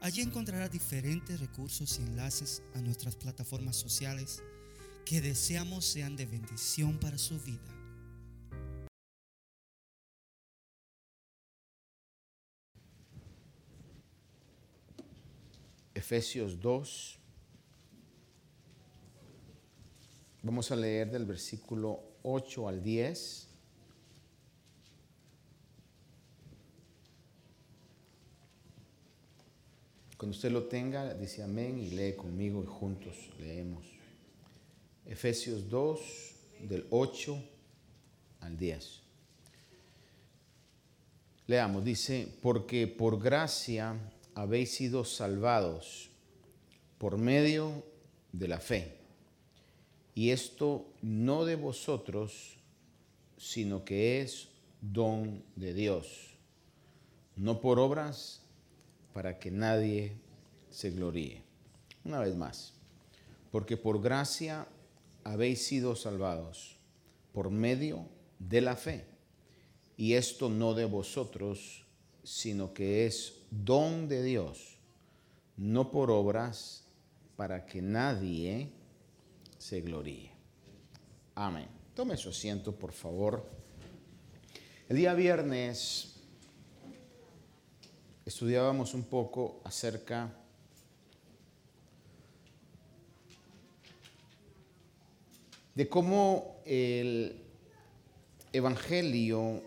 Allí 0.00 0.22
encontrará 0.22 0.68
diferentes 0.68 1.40
recursos 1.40 1.98
y 1.98 2.02
enlaces 2.02 2.62
a 2.74 2.80
nuestras 2.80 3.16
plataformas 3.16 3.76
sociales 3.76 4.42
que 5.04 5.20
deseamos 5.20 5.84
sean 5.84 6.16
de 6.16 6.26
bendición 6.26 6.98
para 6.98 7.18
su 7.18 7.40
vida. 7.40 7.76
Efesios 15.94 16.60
2. 16.60 17.18
Vamos 20.42 20.70
a 20.70 20.76
leer 20.76 21.10
del 21.10 21.24
versículo 21.24 22.18
8 22.22 22.68
al 22.68 22.82
10. 22.82 23.55
Cuando 30.16 30.34
usted 30.34 30.50
lo 30.50 30.64
tenga, 30.64 31.12
dice 31.12 31.42
amén 31.42 31.78
y 31.78 31.90
lee 31.90 32.14
conmigo 32.14 32.62
y 32.62 32.66
juntos 32.66 33.14
leemos. 33.38 33.84
Efesios 35.04 35.68
2, 35.68 36.00
del 36.60 36.86
8 36.88 37.38
al 38.40 38.56
10. 38.56 39.02
Leamos, 41.48 41.84
dice, 41.84 42.28
porque 42.40 42.86
por 42.86 43.22
gracia 43.22 43.94
habéis 44.34 44.72
sido 44.72 45.04
salvados 45.04 46.10
por 46.96 47.18
medio 47.18 47.84
de 48.32 48.48
la 48.48 48.58
fe. 48.58 48.96
Y 50.14 50.30
esto 50.30 50.86
no 51.02 51.44
de 51.44 51.56
vosotros, 51.56 52.56
sino 53.36 53.84
que 53.84 54.22
es 54.22 54.48
don 54.80 55.44
de 55.56 55.74
Dios, 55.74 56.38
no 57.36 57.60
por 57.60 57.78
obras 57.78 58.40
para 59.16 59.38
que 59.38 59.50
nadie 59.50 60.12
se 60.68 60.90
gloríe. 60.90 61.42
Una 62.04 62.20
vez 62.20 62.36
más, 62.36 62.74
porque 63.50 63.78
por 63.78 64.02
gracia 64.02 64.68
habéis 65.24 65.66
sido 65.66 65.96
salvados 65.96 66.76
por 67.32 67.50
medio 67.50 68.10
de 68.38 68.60
la 68.60 68.76
fe. 68.76 69.06
Y 69.96 70.12
esto 70.12 70.50
no 70.50 70.74
de 70.74 70.84
vosotros, 70.84 71.86
sino 72.24 72.74
que 72.74 73.06
es 73.06 73.38
don 73.50 74.06
de 74.06 74.22
Dios, 74.22 74.76
no 75.56 75.90
por 75.90 76.10
obras, 76.10 76.84
para 77.36 77.64
que 77.64 77.80
nadie 77.80 78.68
se 79.56 79.80
gloríe. 79.80 80.30
Amén. 81.34 81.68
Tome 81.94 82.18
su 82.18 82.28
asiento, 82.28 82.76
por 82.76 82.92
favor. 82.92 83.48
El 84.90 84.98
día 84.98 85.14
viernes 85.14 86.15
estudiábamos 88.26 88.92
un 88.92 89.04
poco 89.04 89.60
acerca 89.62 90.32
de 95.76 95.88
cómo 95.88 96.56
el 96.64 97.40
Evangelio 98.52 99.62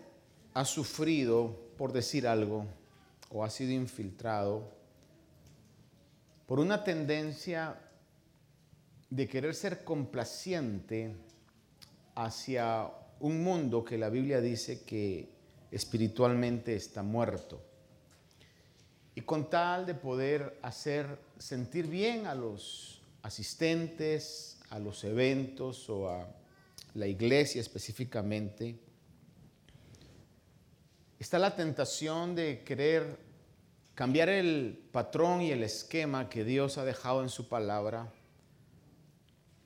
ha 0.52 0.64
sufrido, 0.66 1.56
por 1.78 1.92
decir 1.92 2.26
algo, 2.26 2.66
o 3.30 3.44
ha 3.44 3.50
sido 3.50 3.72
infiltrado 3.72 4.68
por 6.46 6.58
una 6.58 6.84
tendencia 6.84 7.80
de 9.08 9.28
querer 9.28 9.54
ser 9.54 9.84
complaciente 9.84 11.14
hacia 12.16 12.90
un 13.20 13.42
mundo 13.42 13.84
que 13.84 13.96
la 13.96 14.10
Biblia 14.10 14.40
dice 14.40 14.82
que 14.82 15.30
espiritualmente 15.70 16.74
está 16.74 17.02
muerto. 17.02 17.69
Y 19.20 19.22
con 19.22 19.50
tal 19.50 19.84
de 19.84 19.94
poder 19.94 20.58
hacer 20.62 21.18
sentir 21.36 21.86
bien 21.86 22.26
a 22.26 22.34
los 22.34 23.02
asistentes, 23.20 24.58
a 24.70 24.78
los 24.78 25.04
eventos 25.04 25.90
o 25.90 26.08
a 26.08 26.26
la 26.94 27.06
iglesia 27.06 27.60
específicamente, 27.60 28.78
está 31.18 31.38
la 31.38 31.54
tentación 31.54 32.34
de 32.34 32.64
querer 32.64 33.18
cambiar 33.94 34.30
el 34.30 34.88
patrón 34.90 35.42
y 35.42 35.50
el 35.50 35.64
esquema 35.64 36.30
que 36.30 36.42
Dios 36.42 36.78
ha 36.78 36.86
dejado 36.86 37.22
en 37.22 37.28
su 37.28 37.46
palabra 37.46 38.10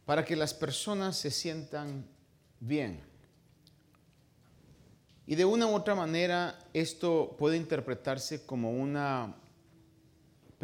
para 0.05 0.25
que 0.25 0.35
las 0.35 0.53
personas 0.53 1.17
se 1.17 1.31
sientan 1.31 2.05
bien. 2.59 3.01
Y 5.29 5.37
de 5.37 5.45
una 5.45 5.69
u 5.69 5.77
otra 5.77 5.95
manera 5.95 6.59
esto 6.73 7.37
puede 7.39 7.57
interpretarse 7.57 8.45
como 8.45 8.73
una 8.73 9.37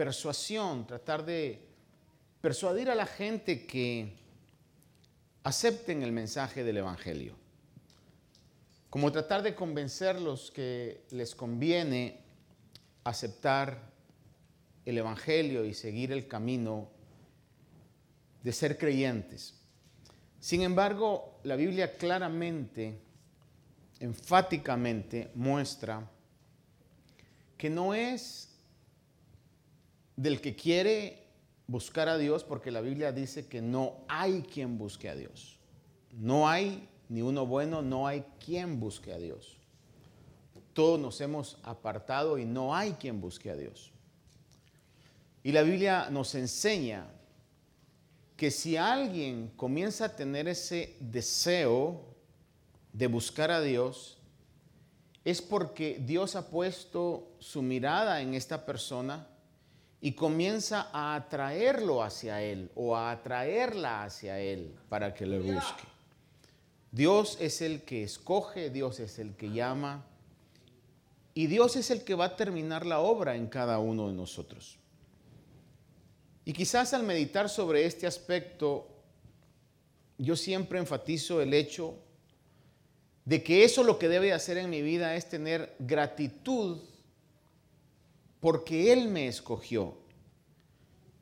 persuasión, 0.00 0.86
tratar 0.86 1.26
de 1.26 1.60
persuadir 2.40 2.88
a 2.88 2.94
la 2.94 3.04
gente 3.04 3.66
que 3.66 4.16
acepten 5.42 6.02
el 6.02 6.10
mensaje 6.10 6.64
del 6.64 6.78
Evangelio. 6.78 7.36
Como 8.88 9.12
tratar 9.12 9.42
de 9.42 9.54
convencerlos 9.54 10.50
que 10.52 11.02
les 11.10 11.34
conviene 11.34 12.18
aceptar 13.04 13.92
el 14.86 14.96
Evangelio 14.96 15.66
y 15.66 15.74
seguir 15.74 16.12
el 16.12 16.26
camino 16.26 16.88
de 18.42 18.52
ser 18.54 18.78
creyentes. 18.78 19.60
Sin 20.38 20.62
embargo, 20.62 21.40
la 21.42 21.56
Biblia 21.56 21.98
claramente, 21.98 23.02
enfáticamente 23.98 25.30
muestra 25.34 26.10
que 27.58 27.68
no 27.68 27.92
es 27.92 28.49
del 30.20 30.42
que 30.42 30.54
quiere 30.54 31.22
buscar 31.66 32.10
a 32.10 32.18
Dios, 32.18 32.44
porque 32.44 32.70
la 32.70 32.82
Biblia 32.82 33.10
dice 33.10 33.46
que 33.46 33.62
no 33.62 34.04
hay 34.06 34.42
quien 34.42 34.76
busque 34.76 35.08
a 35.08 35.14
Dios. 35.14 35.56
No 36.12 36.46
hay 36.46 36.86
ni 37.08 37.22
uno 37.22 37.46
bueno, 37.46 37.80
no 37.80 38.06
hay 38.06 38.22
quien 38.44 38.78
busque 38.78 39.14
a 39.14 39.18
Dios. 39.18 39.56
Todos 40.74 41.00
nos 41.00 41.18
hemos 41.22 41.56
apartado 41.62 42.36
y 42.36 42.44
no 42.44 42.74
hay 42.74 42.92
quien 42.92 43.18
busque 43.18 43.50
a 43.50 43.56
Dios. 43.56 43.92
Y 45.42 45.52
la 45.52 45.62
Biblia 45.62 46.10
nos 46.10 46.34
enseña 46.34 47.06
que 48.36 48.50
si 48.50 48.76
alguien 48.76 49.50
comienza 49.56 50.04
a 50.04 50.16
tener 50.16 50.48
ese 50.48 50.96
deseo 51.00 52.04
de 52.92 53.06
buscar 53.06 53.50
a 53.50 53.62
Dios, 53.62 54.18
es 55.24 55.40
porque 55.40 55.98
Dios 55.98 56.36
ha 56.36 56.50
puesto 56.50 57.32
su 57.38 57.62
mirada 57.62 58.20
en 58.20 58.34
esta 58.34 58.66
persona 58.66 59.26
y 60.00 60.12
comienza 60.12 60.88
a 60.92 61.14
atraerlo 61.14 62.02
hacia 62.02 62.42
Él 62.42 62.70
o 62.74 62.96
a 62.96 63.10
atraerla 63.10 64.04
hacia 64.04 64.38
Él 64.40 64.74
para 64.88 65.12
que 65.12 65.26
le 65.26 65.38
busque. 65.38 65.84
Dios 66.90 67.36
es 67.40 67.60
el 67.60 67.82
que 67.82 68.02
escoge, 68.02 68.70
Dios 68.70 68.98
es 69.00 69.18
el 69.18 69.36
que 69.36 69.50
llama 69.50 70.04
y 71.34 71.46
Dios 71.46 71.76
es 71.76 71.90
el 71.90 72.02
que 72.02 72.14
va 72.14 72.26
a 72.26 72.36
terminar 72.36 72.84
la 72.84 73.00
obra 73.00 73.36
en 73.36 73.46
cada 73.46 73.78
uno 73.78 74.08
de 74.08 74.14
nosotros. 74.14 74.78
Y 76.44 76.52
quizás 76.52 76.94
al 76.94 77.04
meditar 77.04 77.48
sobre 77.48 77.84
este 77.84 78.06
aspecto, 78.06 78.88
yo 80.18 80.34
siempre 80.34 80.78
enfatizo 80.78 81.40
el 81.40 81.54
hecho 81.54 81.94
de 83.24 83.42
que 83.42 83.64
eso 83.64 83.84
lo 83.84 83.98
que 83.98 84.08
debe 84.08 84.32
hacer 84.32 84.56
en 84.58 84.70
mi 84.70 84.82
vida 84.82 85.14
es 85.14 85.28
tener 85.28 85.76
gratitud 85.78 86.78
porque 88.40 88.92
Él 88.92 89.08
me 89.08 89.28
escogió, 89.28 89.98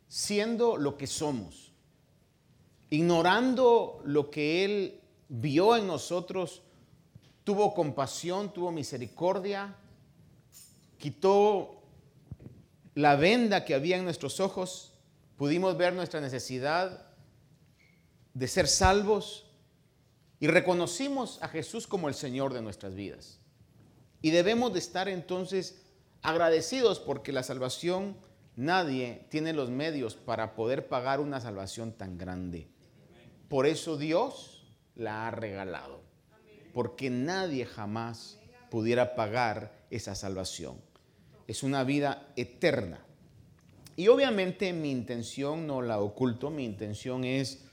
siendo 0.09 0.77
lo 0.77 0.97
que 0.97 1.07
somos, 1.07 1.73
ignorando 2.91 4.01
lo 4.05 4.31
que 4.31 4.65
Él 4.65 5.01
vio 5.29 5.77
en 5.77 5.87
nosotros, 5.87 6.63
tuvo 7.45 7.75
compasión, 7.75 8.53
tuvo 8.53 8.71
misericordia, 8.71 9.77
quitó 10.97 11.83
la 12.95 13.17
venda 13.17 13.65
que 13.65 13.75
había 13.75 13.97
en 13.97 14.05
nuestros 14.05 14.41
ojos, 14.41 14.95
pudimos 15.37 15.77
ver 15.77 15.93
nuestra 15.93 16.21
necesidad 16.21 17.07
de 18.35 18.49
ser 18.49 18.69
salvos 18.69 19.47
y 20.41 20.47
reconocimos 20.47 21.43
a 21.43 21.49
Jesús 21.49 21.87
como 21.87 22.09
el 22.09 22.15
Señor 22.15 22.53
de 22.53 22.63
nuestras 22.63 22.95
vidas. 22.95 23.41
Y 24.23 24.31
debemos 24.31 24.73
de 24.73 24.79
estar 24.79 25.09
entonces 25.09 25.83
agradecidos 26.23 27.01
porque 27.01 27.33
la 27.33 27.43
salvación 27.43 28.17
nadie 28.57 29.27
tiene 29.31 29.53
los 29.53 29.71
medios 29.71 30.17
para 30.17 30.55
poder 30.55 30.89
pagar 30.89 31.21
una 31.21 31.41
salvación 31.41 31.93
tan 31.93 32.19
grande. 32.19 32.69
Por 33.49 33.67
eso 33.67 33.97
Dios 33.97 34.59
la 34.95 35.27
ha 35.27 35.31
regalado. 35.31 36.03
Porque 36.75 37.09
nadie 37.09 37.65
jamás 37.65 38.39
pudiera 38.71 39.15
pagar 39.15 39.73
esa 39.91 40.15
salvación. 40.15 40.77
Es 41.47 41.63
una 41.63 41.83
vida 41.85 42.29
eterna. 42.37 43.01
Y 43.97 44.09
obviamente 44.09 44.73
mi 44.73 44.91
intención 44.91 45.67
no 45.67 45.83
la 45.83 45.99
oculto, 45.99 46.51
mi 46.51 46.65
intención 46.65 47.25
es 47.25 47.65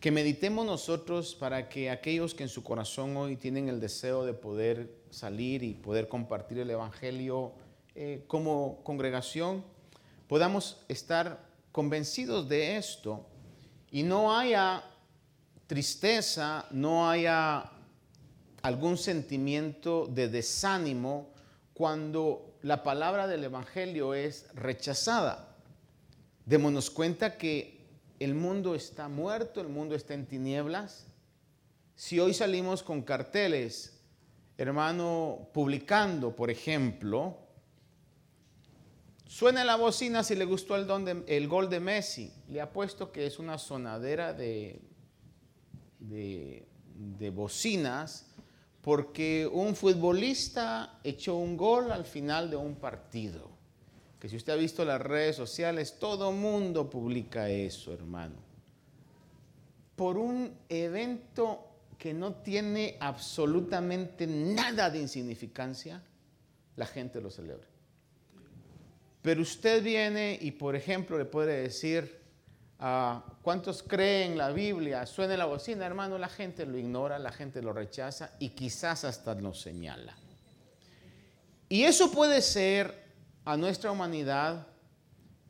que 0.00 0.10
meditemos 0.10 0.66
nosotros 0.66 1.34
para 1.34 1.68
que 1.68 1.88
aquellos 1.88 2.34
que 2.34 2.42
en 2.42 2.48
su 2.48 2.64
corazón 2.64 3.16
hoy 3.16 3.36
tienen 3.36 3.68
el 3.68 3.80
deseo 3.80 4.24
de 4.24 4.34
poder 4.34 4.90
salir 5.10 5.62
y 5.62 5.74
poder 5.74 6.08
compartir 6.08 6.58
el 6.58 6.70
Evangelio 6.70 7.52
eh, 7.94 8.24
como 8.26 8.82
congregación, 8.84 9.64
podamos 10.28 10.82
estar 10.88 11.46
convencidos 11.72 12.48
de 12.48 12.76
esto 12.76 13.26
y 13.90 14.02
no 14.02 14.36
haya 14.36 14.82
tristeza, 15.66 16.66
no 16.70 17.08
haya 17.08 17.70
algún 18.62 18.96
sentimiento 18.96 20.06
de 20.06 20.28
desánimo 20.28 21.30
cuando 21.74 22.56
la 22.62 22.82
palabra 22.82 23.26
del 23.26 23.44
Evangelio 23.44 24.14
es 24.14 24.46
rechazada. 24.54 25.56
Démonos 26.46 26.90
cuenta 26.90 27.36
que 27.36 27.82
el 28.20 28.34
mundo 28.34 28.74
está 28.74 29.08
muerto, 29.08 29.60
el 29.60 29.68
mundo 29.68 29.94
está 29.94 30.14
en 30.14 30.26
tinieblas. 30.26 31.06
Si 31.96 32.20
hoy 32.20 32.34
salimos 32.34 32.82
con 32.82 33.02
carteles, 33.02 34.00
hermano, 34.56 35.48
publicando, 35.52 36.34
por 36.34 36.50
ejemplo, 36.50 37.41
Suena 39.32 39.64
la 39.64 39.76
bocina 39.76 40.22
si 40.22 40.34
le 40.34 40.44
gustó 40.44 40.76
el, 40.76 41.48
gol 41.48 41.70
de 41.70 41.80
Messi. 41.80 42.30
Le 42.50 42.60
apuesto 42.60 43.10
que 43.10 43.24
es 43.24 43.38
una 43.38 43.56
sonadera 43.56 44.34
de, 44.34 44.78
de, 46.00 46.66
de 46.94 47.30
bocinas 47.30 48.26
porque 48.82 49.48
un 49.50 49.74
futbolista 49.74 51.00
echó 51.02 51.36
un 51.36 51.56
gol 51.56 51.92
al 51.92 52.04
final 52.04 52.50
de 52.50 52.56
un 52.56 52.74
partido. 52.74 53.48
Que 54.20 54.28
si 54.28 54.36
usted 54.36 54.52
ha 54.52 54.56
visto 54.56 54.84
las 54.84 55.00
redes 55.00 55.34
sociales, 55.34 55.98
todo 55.98 56.30
mundo 56.30 56.90
publica 56.90 57.48
eso, 57.48 57.90
hermano. 57.94 58.36
Por 59.96 60.18
un 60.18 60.58
evento 60.68 61.68
que 61.96 62.12
no 62.12 62.34
tiene 62.34 62.98
absolutamente 63.00 64.26
nada 64.26 64.90
de 64.90 65.00
insignificancia, 65.00 66.02
la 66.76 66.84
gente 66.84 67.18
lo 67.22 67.30
celebra. 67.30 67.71
Pero 69.22 69.40
usted 69.40 69.82
viene 69.82 70.36
y, 70.40 70.50
por 70.50 70.74
ejemplo, 70.74 71.16
le 71.16 71.24
puede 71.24 71.62
decir, 71.62 72.20
ah, 72.80 73.24
¿cuántos 73.40 73.82
creen 73.84 74.36
la 74.36 74.50
Biblia? 74.50 75.06
Suene 75.06 75.36
la 75.36 75.44
bocina, 75.44 75.86
hermano, 75.86 76.18
la 76.18 76.28
gente 76.28 76.66
lo 76.66 76.76
ignora, 76.76 77.20
la 77.20 77.30
gente 77.30 77.62
lo 77.62 77.72
rechaza 77.72 78.32
y 78.40 78.50
quizás 78.50 79.04
hasta 79.04 79.34
lo 79.34 79.54
señala. 79.54 80.16
Y 81.68 81.84
eso 81.84 82.10
puede 82.10 82.42
ser 82.42 83.02
a 83.44 83.56
nuestra 83.56 83.92
humanidad, 83.92 84.66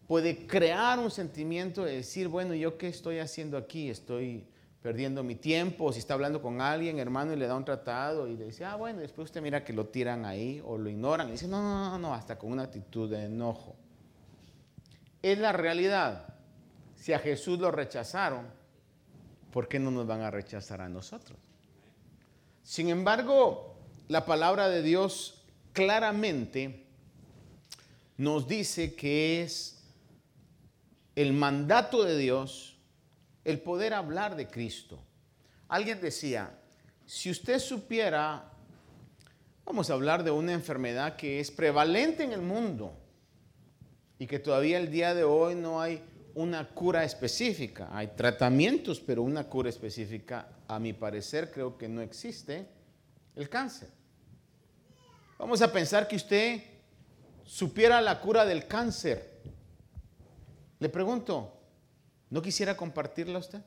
puede 0.07 0.47
crear 0.47 0.99
un 0.99 1.11
sentimiento 1.11 1.85
de 1.85 1.97
decir, 1.97 2.29
bueno, 2.29 2.55
¿yo 2.55 2.77
qué 2.77 2.89
estoy 2.89 3.19
haciendo 3.19 3.57
aquí? 3.57 3.89
Estoy 3.89 4.47
perdiendo 4.83 5.23
mi 5.23 5.37
tiempo, 5.37 5.93
si 5.93 6.01
está 6.01 6.15
hablando 6.15 6.43
con 6.43 6.61
alguien, 6.61 6.99
hermano, 6.99 7.33
y 7.33 7.37
le 7.37 7.47
da 7.47 7.55
un 7.55 7.65
tratado 7.65 8.27
y 8.27 8.37
le 8.37 8.47
dice, 8.47 8.65
ah, 8.65 8.75
bueno, 8.75 9.01
después 9.01 9.27
usted 9.27 9.41
mira 9.41 9.65
que 9.65 9.73
lo 9.73 9.87
tiran 9.87 10.25
ahí 10.25 10.61
o 10.67 10.77
lo 10.77 10.91
ignoran, 10.91 11.29
y 11.29 11.33
dice, 11.33 11.47
no, 11.47 11.63
no, 11.63 11.91
no, 11.91 11.99
no, 11.99 12.15
hasta 12.15 12.37
con 12.37 12.51
una 12.51 12.65
actitud 12.65 13.09
de 13.09 13.27
enojo. 13.27 13.77
Es 15.23 15.39
la 15.39 15.53
realidad. 15.53 16.35
Si 16.97 17.13
a 17.13 17.21
Jesús 17.21 17.61
lo 17.61 17.71
rechazaron, 17.71 18.47
¿por 19.53 19.69
qué 19.69 19.79
no 19.79 19.93
nos 19.93 20.07
van 20.07 20.23
a 20.23 20.33
rechazar 20.33 20.81
a 20.81 20.89
nosotros? 20.89 21.39
Sin 22.65 22.89
embargo, 22.89 23.77
la 24.09 24.27
palabra 24.27 24.69
de 24.69 24.83
Dios 24.83 25.45
claramente 25.73 26.87
nos 28.17 28.49
dice 28.49 28.95
que 28.95 29.43
es 29.43 29.85
el 31.15 31.33
mandato 31.33 32.03
de 32.03 32.19
Dios 32.19 32.72
el 33.45 33.61
poder 33.61 33.95
hablar 33.95 34.37
de 34.37 34.49
Cristo. 34.49 35.03
Alguien 35.69 36.01
decía, 36.01 36.59
si 37.07 37.31
usted 37.31 37.59
supiera, 37.59 38.51
vamos 39.65 39.91
a 39.91 39.95
hablar 39.95 40.23
de 40.23 40.31
una 40.31 40.53
enfermedad 40.53 41.17
que 41.17 41.41
es 41.41 41.51
prevalente 41.51 42.23
en 42.23 42.33
el 42.33 42.43
mundo 42.43 42.97
y 44.19 44.27
que 44.27 44.39
todavía 44.39 44.79
el 44.79 44.91
día 44.91 45.15
de 45.15 45.25
hoy 45.25 45.55
no 45.55 45.81
hay 45.81 46.03
una 46.35 46.69
cura 46.69 47.05
específica. 47.05 47.89
Hay 47.93 48.09
tratamientos, 48.09 49.01
pero 49.01 49.23
una 49.23 49.45
cura 49.45 49.69
específica, 49.69 50.49
a 50.69 50.79
mi 50.79 50.93
parecer, 50.93 51.51
creo 51.51 51.77
que 51.77 51.89
no 51.89 52.01
existe, 52.01 52.67
el 53.35 53.49
cáncer. 53.49 53.89
Vamos 55.39 55.61
a 55.61 55.73
pensar 55.73 56.07
que 56.07 56.17
usted 56.17 56.63
supiera 57.45 58.01
la 58.01 58.21
cura 58.21 58.45
del 58.45 58.67
cáncer. 58.67 59.41
Le 60.79 60.89
pregunto, 60.89 61.62
¿No 62.33 62.41
quisiera 62.41 62.75
compartirla 62.75 63.41
usted? 63.41 63.61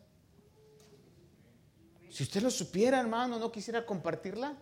Si 2.09 2.23
usted 2.23 2.41
lo 2.41 2.49
supiera, 2.49 2.99
hermano, 2.99 3.37
¿no 3.37 3.51
quisiera 3.51 3.85
compartirla? 3.85 4.57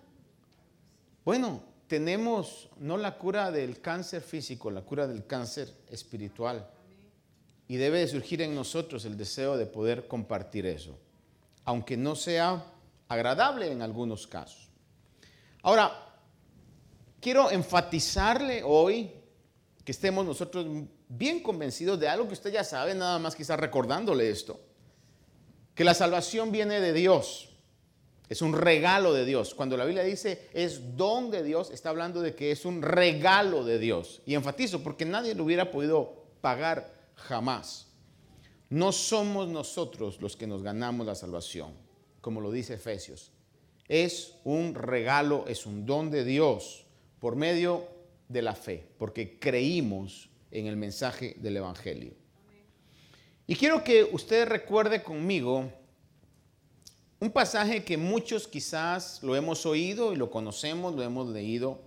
Bueno, 1.24 1.64
tenemos 1.88 2.70
no 2.80 2.98
la 2.98 3.18
cura 3.18 3.50
del 3.50 3.80
cáncer 3.80 4.22
físico, 4.22 4.70
la 4.70 4.82
cura 4.82 5.08
del 5.08 5.26
cáncer 5.26 5.74
espiritual. 5.88 6.70
Y 7.70 7.78
debe 7.78 8.00
de 8.00 8.10
surgir 8.10 8.42
en 8.42 8.54
nosotros 8.54 9.06
el 9.06 9.16
deseo 9.16 9.56
de 9.56 9.68
poder 9.68 10.10
compartir 10.10 10.66
eso, 10.66 11.00
aunque 11.64 11.96
no 11.96 12.18
sea 12.18 12.62
agradable 13.08 13.72
en 13.72 13.82
algunos 13.82 14.28
casos. 14.28 14.68
Ahora, 15.62 16.20
quiero 17.22 17.50
enfatizarle 17.52 18.64
hoy 18.66 19.14
que 19.86 19.94
estemos 19.94 20.26
nosotros 20.26 20.66
bien 21.18 21.42
convencidos 21.42 22.00
de 22.00 22.08
algo 22.08 22.28
que 22.28 22.34
usted 22.34 22.52
ya 22.52 22.64
sabe, 22.64 22.96
nada 22.96 23.20
más 23.20 23.36
quizás 23.36 23.60
recordándole 23.60 24.30
esto, 24.30 24.60
que 25.76 25.84
la 25.84 25.94
salvación 25.94 26.52
viene 26.52 26.80
de 26.80 26.94
Dios, 26.94 27.50
es 28.30 28.42
un 28.42 28.54
regalo 28.54 29.14
de 29.14 29.26
Dios. 29.26 29.54
Cuando 29.54 29.78
la 29.78 29.86
Biblia 29.86 30.04
dice 30.04 30.50
es 30.54 30.98
don 30.98 31.30
de 31.30 31.44
Dios, 31.44 31.70
está 31.72 31.90
hablando 31.90 32.22
de 32.22 32.36
que 32.36 32.52
es 32.52 32.66
un 32.66 32.82
regalo 32.82 33.64
de 33.64 33.80
Dios. 33.80 34.22
Y 34.26 34.34
enfatizo, 34.34 34.82
porque 34.82 35.06
nadie 35.06 35.36
lo 35.36 35.44
hubiera 35.44 35.70
podido 35.70 36.26
pagar 36.42 36.92
jamás. 37.16 37.88
No 38.70 38.92
somos 38.92 39.48
nosotros 39.48 40.20
los 40.20 40.36
que 40.36 40.48
nos 40.48 40.64
ganamos 40.64 41.06
la 41.06 41.16
salvación, 41.16 41.74
como 42.22 42.42
lo 42.42 42.52
dice 42.52 42.76
Efesios. 42.76 43.32
Es 43.88 44.36
un 44.44 44.74
regalo, 44.74 45.46
es 45.48 45.68
un 45.68 45.86
don 45.86 46.10
de 46.10 46.24
Dios 46.24 46.86
por 47.20 47.36
medio 47.36 47.86
de 48.30 48.42
la 48.42 48.56
fe, 48.56 48.84
porque 48.98 49.38
creímos 49.38 50.30
en 50.54 50.68
el 50.68 50.78
mensaje 50.78 51.36
del 51.40 51.58
Evangelio. 51.58 52.14
Y 53.46 53.56
quiero 53.56 53.84
que 53.84 54.04
usted 54.04 54.48
recuerde 54.48 55.04
conmigo 55.04 55.70
un 57.20 57.32
pasaje 57.32 57.84
que 57.84 57.98
muchos 57.98 58.48
quizás 58.48 59.22
lo 59.24 59.36
hemos 59.36 59.66
oído 59.66 60.14
y 60.14 60.16
lo 60.16 60.30
conocemos, 60.30 60.96
lo 60.96 61.04
hemos 61.04 61.28
leído, 61.30 61.82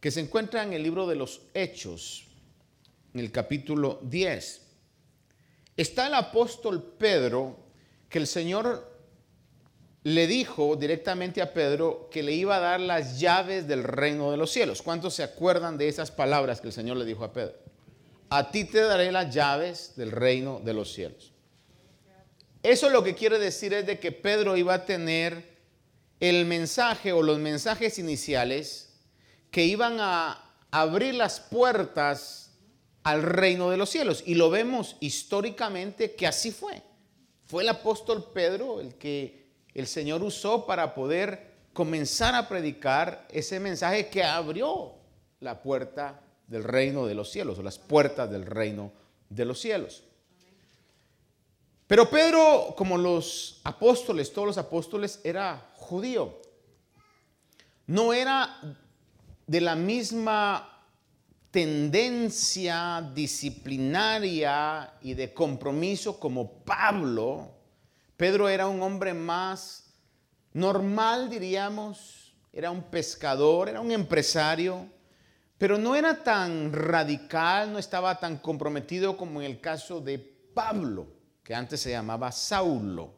que 0.00 0.10
se 0.10 0.20
encuentra 0.20 0.62
en 0.62 0.72
el 0.72 0.82
libro 0.82 1.06
de 1.06 1.16
los 1.16 1.42
Hechos, 1.54 2.26
en 3.12 3.20
el 3.20 3.32
capítulo 3.32 3.98
10. 4.02 4.62
Está 5.76 6.06
el 6.06 6.14
apóstol 6.14 6.82
Pedro, 6.98 7.56
que 8.08 8.18
el 8.18 8.26
Señor 8.26 8.96
le 10.04 10.26
dijo 10.26 10.76
directamente 10.76 11.42
a 11.42 11.52
Pedro 11.52 12.08
que 12.10 12.22
le 12.22 12.32
iba 12.32 12.56
a 12.56 12.60
dar 12.60 12.80
las 12.80 13.20
llaves 13.20 13.66
del 13.66 13.82
reino 13.82 14.30
de 14.30 14.36
los 14.36 14.50
cielos. 14.50 14.82
¿Cuántos 14.82 15.14
se 15.14 15.22
acuerdan 15.22 15.76
de 15.76 15.88
esas 15.88 16.10
palabras 16.10 16.60
que 16.60 16.68
el 16.68 16.72
Señor 16.72 16.96
le 16.96 17.04
dijo 17.04 17.24
a 17.24 17.32
Pedro? 17.32 17.67
A 18.30 18.50
ti 18.50 18.64
te 18.64 18.80
daré 18.80 19.10
las 19.10 19.34
llaves 19.34 19.94
del 19.96 20.10
reino 20.10 20.60
de 20.60 20.74
los 20.74 20.92
cielos. 20.92 21.32
Eso 22.62 22.90
lo 22.90 23.02
que 23.02 23.14
quiere 23.14 23.38
decir 23.38 23.72
es 23.72 23.86
de 23.86 23.98
que 23.98 24.12
Pedro 24.12 24.56
iba 24.56 24.74
a 24.74 24.84
tener 24.84 25.56
el 26.20 26.44
mensaje 26.44 27.12
o 27.12 27.22
los 27.22 27.38
mensajes 27.38 27.98
iniciales 27.98 28.90
que 29.50 29.64
iban 29.64 29.98
a 30.00 30.44
abrir 30.70 31.14
las 31.14 31.40
puertas 31.40 32.50
al 33.04 33.22
reino 33.22 33.70
de 33.70 33.76
los 33.76 33.90
cielos. 33.90 34.22
Y 34.26 34.34
lo 34.34 34.50
vemos 34.50 34.96
históricamente 35.00 36.14
que 36.14 36.26
así 36.26 36.50
fue. 36.50 36.82
Fue 37.46 37.62
el 37.62 37.68
apóstol 37.68 38.30
Pedro 38.34 38.80
el 38.80 38.96
que 38.96 39.48
el 39.72 39.86
Señor 39.86 40.22
usó 40.22 40.66
para 40.66 40.94
poder 40.94 41.48
comenzar 41.72 42.34
a 42.34 42.48
predicar 42.48 43.26
ese 43.30 43.60
mensaje 43.60 44.08
que 44.08 44.24
abrió 44.24 44.96
la 45.40 45.62
puerta 45.62 46.20
del 46.48 46.64
reino 46.64 47.06
de 47.06 47.14
los 47.14 47.30
cielos, 47.30 47.58
o 47.58 47.62
las 47.62 47.78
puertas 47.78 48.28
del 48.30 48.44
reino 48.44 48.92
de 49.28 49.44
los 49.44 49.60
cielos. 49.60 50.02
Pero 51.86 52.10
Pedro, 52.10 52.74
como 52.76 52.98
los 52.98 53.60
apóstoles, 53.64 54.32
todos 54.32 54.48
los 54.48 54.58
apóstoles, 54.58 55.20
era 55.24 55.70
judío. 55.76 56.40
No 57.86 58.12
era 58.12 58.76
de 59.46 59.60
la 59.60 59.74
misma 59.74 60.84
tendencia 61.50 63.10
disciplinaria 63.14 64.92
y 65.00 65.14
de 65.14 65.32
compromiso 65.32 66.20
como 66.20 66.62
Pablo, 66.64 67.52
Pedro 68.18 68.48
era 68.48 68.66
un 68.66 68.82
hombre 68.82 69.14
más 69.14 69.94
normal, 70.52 71.30
diríamos, 71.30 72.34
era 72.52 72.70
un 72.70 72.82
pescador, 72.82 73.68
era 73.68 73.80
un 73.80 73.92
empresario, 73.92 74.86
pero 75.58 75.76
no 75.76 75.96
era 75.96 76.22
tan 76.22 76.72
radical, 76.72 77.72
no 77.72 77.78
estaba 77.80 78.18
tan 78.20 78.38
comprometido 78.38 79.16
como 79.16 79.42
en 79.42 79.46
el 79.46 79.60
caso 79.60 80.00
de 80.00 80.18
Pablo, 80.18 81.08
que 81.42 81.54
antes 81.54 81.80
se 81.80 81.90
llamaba 81.90 82.30
Saulo. 82.30 83.12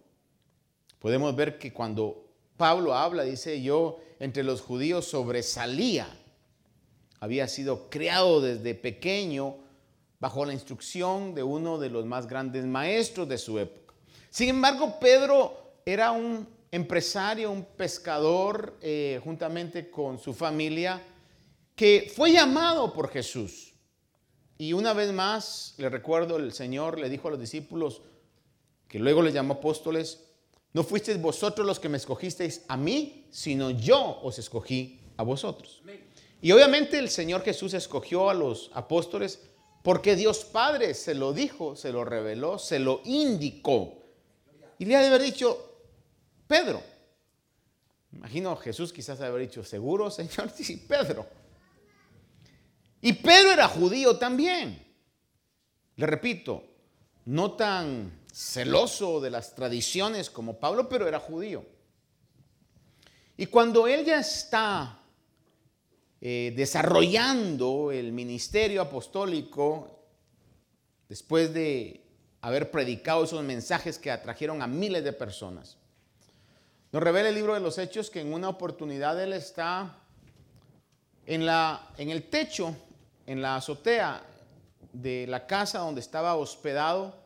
Podemos 0.99 1.37
ver 1.37 1.59
que 1.59 1.73
cuando 1.73 2.27
Pablo 2.57 2.95
habla, 2.95 3.25
dice 3.25 3.61
yo, 3.63 4.01
entre 4.19 4.43
los 4.43 4.63
judíos 4.63 5.07
sobresalía. 5.07 6.07
Había 7.21 7.49
sido 7.49 7.91
creado 7.91 8.41
desde 8.41 8.75
pequeño 8.75 9.57
bajo 10.19 10.45
la 10.45 10.53
instrucción 10.53 11.35
de 11.35 11.43
uno 11.43 11.79
de 11.79 11.91
los 11.91 12.07
más 12.07 12.27
grandes 12.27 12.65
maestros 12.65 13.29
de 13.29 13.39
su 13.39 13.59
época. 13.59 13.95
Sin 14.31 14.49
embargo, 14.49 14.99
Pedro 15.01 15.73
era 15.85 16.13
un 16.13 16.47
empresario, 16.71 17.51
un 17.51 17.65
pescador, 17.65 18.77
eh, 18.81 19.21
juntamente 19.25 19.91
con 19.91 20.19
su 20.19 20.33
familia, 20.33 21.03
que 21.81 22.13
fue 22.15 22.31
llamado 22.31 22.93
por 22.93 23.09
Jesús. 23.09 23.73
Y 24.59 24.75
una 24.75 24.93
vez 24.93 25.15
más, 25.15 25.73
le 25.79 25.89
recuerdo, 25.89 26.37
el 26.37 26.53
Señor 26.53 26.99
le 26.99 27.09
dijo 27.09 27.29
a 27.29 27.31
los 27.31 27.41
discípulos, 27.41 28.03
que 28.87 28.99
luego 28.99 29.23
les 29.23 29.33
llamó 29.33 29.55
apóstoles, 29.55 30.27
no 30.75 30.85
fuisteis 30.85 31.19
vosotros 31.19 31.67
los 31.67 31.81
que 31.81 31.89
me 31.89 31.97
escogisteis 31.97 32.67
a 32.69 32.77
mí, 32.77 33.27
sino 33.31 33.71
yo 33.71 34.21
os 34.21 34.39
escogí 34.39 35.01
a 35.17 35.23
vosotros. 35.23 35.81
Y 36.43 36.53
obviamente 36.53 36.99
el 36.99 37.09
Señor 37.09 37.43
Jesús 37.45 37.73
escogió 37.73 38.29
a 38.29 38.35
los 38.35 38.71
apóstoles 38.75 39.41
porque 39.83 40.17
Dios 40.17 40.45
Padre 40.45 40.93
se 40.93 41.15
lo 41.15 41.33
dijo, 41.33 41.77
se 41.77 41.93
lo 41.93 42.05
reveló, 42.05 42.59
se 42.59 42.79
lo 42.79 43.01
indicó. 43.07 44.03
Y 44.79 44.85
le 44.85 44.97
ha 44.97 45.01
de 45.01 45.07
haber 45.07 45.23
dicho, 45.23 45.79
Pedro. 46.47 46.83
Imagino 48.13 48.55
Jesús 48.57 48.93
quizás 48.93 49.19
haber 49.23 49.41
dicho, 49.41 49.65
seguro, 49.65 50.11
Señor, 50.11 50.51
sí, 50.55 50.77
Pedro. 50.77 51.40
Y 53.03 53.15
Pedro 53.15 53.53
era 53.53 53.69
judío 53.69 54.19
también. 54.19 54.85
Le 55.97 56.07
repito, 56.07 56.65
no 57.27 57.53
tan 57.53 58.21
celoso 58.33 59.21
de 59.21 59.31
las 59.31 59.55
tradiciones 59.55 60.31
como 60.31 60.59
Pablo, 60.59 60.89
pero 60.89 61.09
era 61.09 61.19
judío. 61.19 61.65
Y 63.37 63.47
cuando 63.47 63.87
él 63.87 64.05
ya 64.05 64.21
está 64.21 64.99
eh, 66.21 66.53
desarrollando 66.57 67.91
el 67.91 68.13
ministerio 68.13 68.83
apostólico, 68.83 70.05
después 71.09 71.55
de 71.55 72.05
haber 72.43 72.71
predicado 72.71 73.25
esos 73.25 73.43
mensajes 73.43 73.99
que 73.99 74.11
atrajeron 74.11 74.61
a 74.63 74.67
miles 74.67 75.05
de 75.05 75.13
personas, 75.13 75.79
nos 76.93 77.03
revela 77.03 77.29
el 77.29 77.35
libro 77.35 77.55
de 77.55 77.61
los 77.61 77.79
Hechos 77.79 78.11
que 78.11 78.21
en 78.21 78.33
una 78.33 78.49
oportunidad 78.49 79.23
él 79.23 79.33
está 79.33 79.97
en, 81.25 81.47
la, 81.47 81.89
en 81.97 82.11
el 82.11 82.25
techo, 82.25 82.75
en 83.31 83.43
la 83.43 83.57
azotea 83.57 84.23
de 84.93 85.27
la 85.27 85.47
casa 85.47 85.79
donde 85.79 86.01
estaba 86.01 86.35
hospedado 86.37 87.21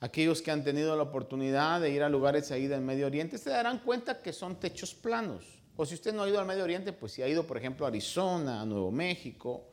Aquellos 0.00 0.42
que 0.42 0.50
han 0.50 0.62
tenido 0.62 0.94
la 0.94 1.04
oportunidad 1.04 1.80
de 1.80 1.90
ir 1.90 2.02
a 2.02 2.10
lugares 2.10 2.50
ahí 2.50 2.66
del 2.66 2.82
Medio 2.82 3.06
Oriente 3.06 3.38
se 3.38 3.48
darán 3.48 3.78
cuenta 3.78 4.20
que 4.20 4.32
son 4.32 4.56
techos 4.56 4.94
planos. 4.94 5.44
O 5.74 5.86
si 5.86 5.94
usted 5.94 6.12
no 6.12 6.22
ha 6.22 6.28
ido 6.28 6.38
al 6.38 6.46
Medio 6.46 6.64
Oriente, 6.64 6.92
pues 6.92 7.12
si 7.12 7.22
ha 7.22 7.28
ido, 7.28 7.46
por 7.46 7.56
ejemplo, 7.56 7.86
a 7.86 7.88
Arizona, 7.88 8.60
a 8.60 8.66
Nuevo 8.66 8.90
México, 8.90 9.64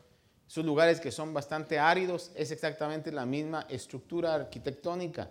esos 0.47 0.63
lugares 0.63 1.01
que 1.01 1.11
son 1.11 1.33
bastante 1.33 1.77
áridos, 1.77 2.31
es 2.35 2.51
exactamente 2.51 3.11
la 3.11 3.25
misma 3.25 3.67
estructura 3.69 4.33
arquitectónica. 4.33 5.29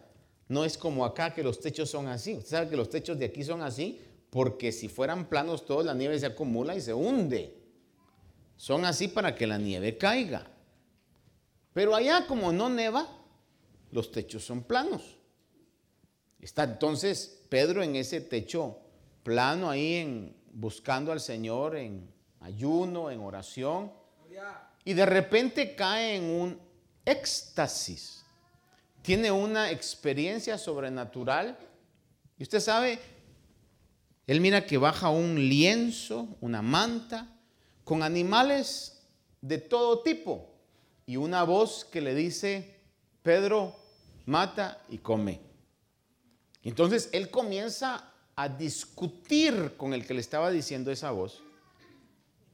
No 0.49 0.65
es 0.65 0.77
como 0.77 1.07
acá 1.07 1.33
que 1.33 1.43
los 1.43 1.59
techos 1.59 1.89
son 1.91 2.07
así. 2.09 2.35
Usted 2.35 2.51
sabe 2.51 2.69
que 2.69 2.77
los 2.77 2.91
techos 2.91 3.19
de 3.19 3.25
aquí 3.25 3.43
son 3.45 3.63
así 3.63 3.99
porque 4.29 4.73
si 4.73 4.89
fueran 4.89 5.27
planos 5.29 5.65
todos, 5.65 5.87
la 5.87 5.95
nieve 5.95 6.19
se 6.19 6.27
acumula 6.27 6.77
y 6.77 6.83
se 6.83 6.93
hunde. 6.93 7.62
Son 8.63 8.85
así 8.85 9.09
para 9.09 9.35
que 9.35 9.45
la 9.45 9.59
nieve 9.59 9.99
caiga. 9.99 10.47
Pero 11.73 11.97
allá 11.97 12.29
como 12.29 12.53
no 12.53 12.69
neva, 12.71 13.09
los 13.91 14.13
techos 14.13 14.45
son 14.45 14.63
planos. 14.63 15.17
Está 16.41 16.63
entonces 16.63 17.43
Pedro 17.49 17.83
en 17.83 17.97
ese 17.97 18.21
techo 18.21 18.79
plano 19.25 19.69
ahí 19.69 19.97
en, 19.97 20.37
buscando 20.53 21.11
al 21.11 21.19
Señor 21.19 21.75
en 21.75 22.09
ayuno, 22.39 23.11
en 23.11 23.19
oración. 23.19 23.93
Y 24.85 24.93
de 24.93 25.07
repente 25.07 25.75
cae 25.75 26.15
en 26.15 26.31
un 26.31 26.61
éxtasis. 27.05 28.25
Tiene 29.03 29.33
una 29.33 29.73
experiencia 29.73 30.57
sobrenatural. 30.57 31.59
Y 32.39 32.45
usted 32.45 32.61
sabe, 32.61 33.01
él 34.29 34.41
mira 34.41 34.65
que 34.65 34.79
baja 34.79 35.09
un 35.09 35.49
lienzo, 35.49 36.37
una 36.41 36.63
manta, 36.63 37.29
con 37.85 38.03
animales 38.03 39.03
de 39.41 39.59
todo 39.59 40.03
tipo. 40.03 40.49
Y 41.07 41.17
una 41.17 41.43
voz 41.45 41.85
que 41.85 42.01
le 42.01 42.15
dice, 42.15 42.81
Pedro, 43.23 43.75
mata 44.27 44.83
y 44.89 44.99
come. 44.99 45.41
Entonces 46.63 47.09
él 47.13 47.31
comienza 47.31 48.13
a 48.37 48.49
discutir 48.49 49.75
con 49.77 49.93
el 49.93 50.07
que 50.07 50.15
le 50.15 50.21
estaba 50.21 50.51
diciendo 50.51 50.91
esa 50.91 51.11
voz 51.11 51.43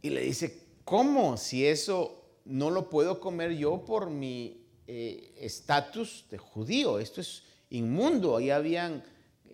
y 0.02 0.10
le 0.10 0.22
dice, 0.22 0.66
¿cómo 0.84 1.36
si 1.36 1.66
eso 1.66 2.24
no 2.44 2.70
lo 2.70 2.88
puedo 2.88 3.20
comer 3.20 3.52
yo 3.56 3.84
por 3.84 4.08
mi 4.10 4.66
eh, 4.86 5.34
estatus 5.38 6.24
de 6.30 6.38
judío? 6.38 6.98
Esto 6.98 7.20
es 7.20 7.42
inmundo. 7.70 8.36
Ahí 8.36 8.50
habían 8.50 9.04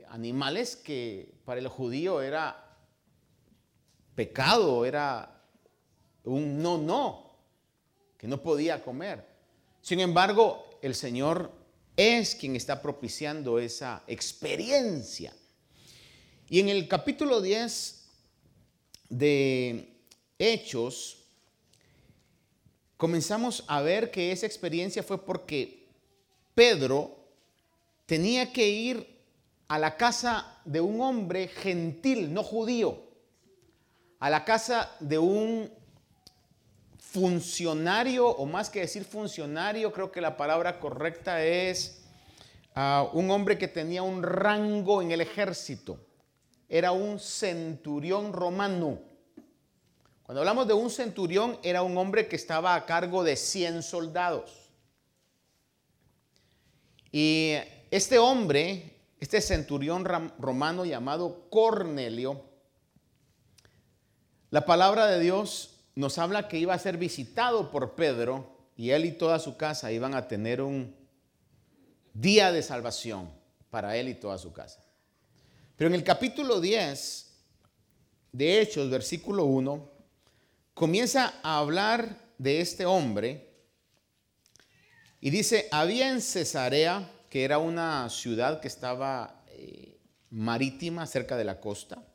animales 0.08 0.76
que 0.76 1.34
para 1.44 1.60
el 1.60 1.68
judío 1.68 2.22
era 2.22 2.78
pecado, 4.14 4.84
era 4.84 5.33
un 6.24 6.62
no, 6.62 6.78
no, 6.78 7.30
que 8.16 8.26
no 8.26 8.42
podía 8.42 8.82
comer. 8.82 9.24
Sin 9.82 10.00
embargo, 10.00 10.78
el 10.82 10.94
Señor 10.94 11.50
es 11.96 12.34
quien 12.34 12.56
está 12.56 12.80
propiciando 12.80 13.58
esa 13.58 14.02
experiencia. 14.06 15.34
Y 16.48 16.60
en 16.60 16.68
el 16.68 16.88
capítulo 16.88 17.40
10 17.40 18.04
de 19.08 19.88
Hechos, 20.38 21.18
comenzamos 22.96 23.64
a 23.66 23.80
ver 23.82 24.10
que 24.10 24.32
esa 24.32 24.46
experiencia 24.46 25.02
fue 25.02 25.24
porque 25.24 25.86
Pedro 26.54 27.16
tenía 28.06 28.52
que 28.52 28.68
ir 28.68 29.14
a 29.68 29.78
la 29.78 29.96
casa 29.96 30.60
de 30.64 30.80
un 30.80 31.00
hombre 31.00 31.48
gentil, 31.48 32.32
no 32.32 32.42
judío, 32.42 33.02
a 34.20 34.30
la 34.30 34.44
casa 34.44 34.94
de 35.00 35.18
un 35.18 35.70
funcionario, 37.14 38.26
o 38.26 38.44
más 38.44 38.68
que 38.68 38.80
decir 38.80 39.04
funcionario, 39.04 39.92
creo 39.92 40.10
que 40.10 40.20
la 40.20 40.36
palabra 40.36 40.80
correcta 40.80 41.44
es 41.44 42.02
ah, 42.74 43.08
un 43.12 43.30
hombre 43.30 43.56
que 43.56 43.68
tenía 43.68 44.02
un 44.02 44.24
rango 44.24 45.00
en 45.00 45.12
el 45.12 45.20
ejército. 45.20 45.96
Era 46.68 46.90
un 46.90 47.20
centurión 47.20 48.32
romano. 48.32 48.98
Cuando 50.24 50.40
hablamos 50.40 50.66
de 50.66 50.74
un 50.74 50.90
centurión, 50.90 51.56
era 51.62 51.82
un 51.82 51.96
hombre 51.96 52.26
que 52.26 52.34
estaba 52.34 52.74
a 52.74 52.84
cargo 52.84 53.22
de 53.22 53.36
100 53.36 53.84
soldados. 53.84 54.70
Y 57.12 57.52
este 57.92 58.18
hombre, 58.18 58.98
este 59.20 59.40
centurión 59.40 60.04
romano 60.40 60.84
llamado 60.84 61.48
Cornelio, 61.48 62.42
la 64.50 64.66
palabra 64.66 65.06
de 65.06 65.20
Dios 65.20 65.73
nos 65.94 66.18
habla 66.18 66.48
que 66.48 66.58
iba 66.58 66.74
a 66.74 66.78
ser 66.78 66.96
visitado 66.96 67.70
por 67.70 67.94
Pedro 67.94 68.54
y 68.76 68.90
él 68.90 69.04
y 69.04 69.12
toda 69.12 69.38
su 69.38 69.56
casa 69.56 69.92
iban 69.92 70.14
a 70.14 70.26
tener 70.26 70.60
un 70.60 70.94
día 72.12 72.52
de 72.52 72.62
salvación 72.62 73.30
para 73.70 73.96
él 73.96 74.08
y 74.08 74.14
toda 74.14 74.38
su 74.38 74.52
casa. 74.52 74.80
Pero 75.76 75.88
en 75.88 75.94
el 75.94 76.04
capítulo 76.04 76.60
10 76.60 77.32
de 78.32 78.60
Hechos, 78.60 78.90
versículo 78.90 79.44
1, 79.44 79.90
comienza 80.74 81.34
a 81.42 81.58
hablar 81.58 82.18
de 82.38 82.60
este 82.60 82.86
hombre 82.86 83.50
y 85.20 85.30
dice, 85.30 85.68
había 85.70 86.10
en 86.10 86.20
Cesarea, 86.20 87.10
que 87.30 87.44
era 87.44 87.58
una 87.58 88.08
ciudad 88.10 88.60
que 88.60 88.68
estaba 88.68 89.42
eh, 89.48 89.98
marítima 90.30 91.06
cerca 91.06 91.36
de 91.36 91.44
la 91.44 91.60
costa, 91.60 92.06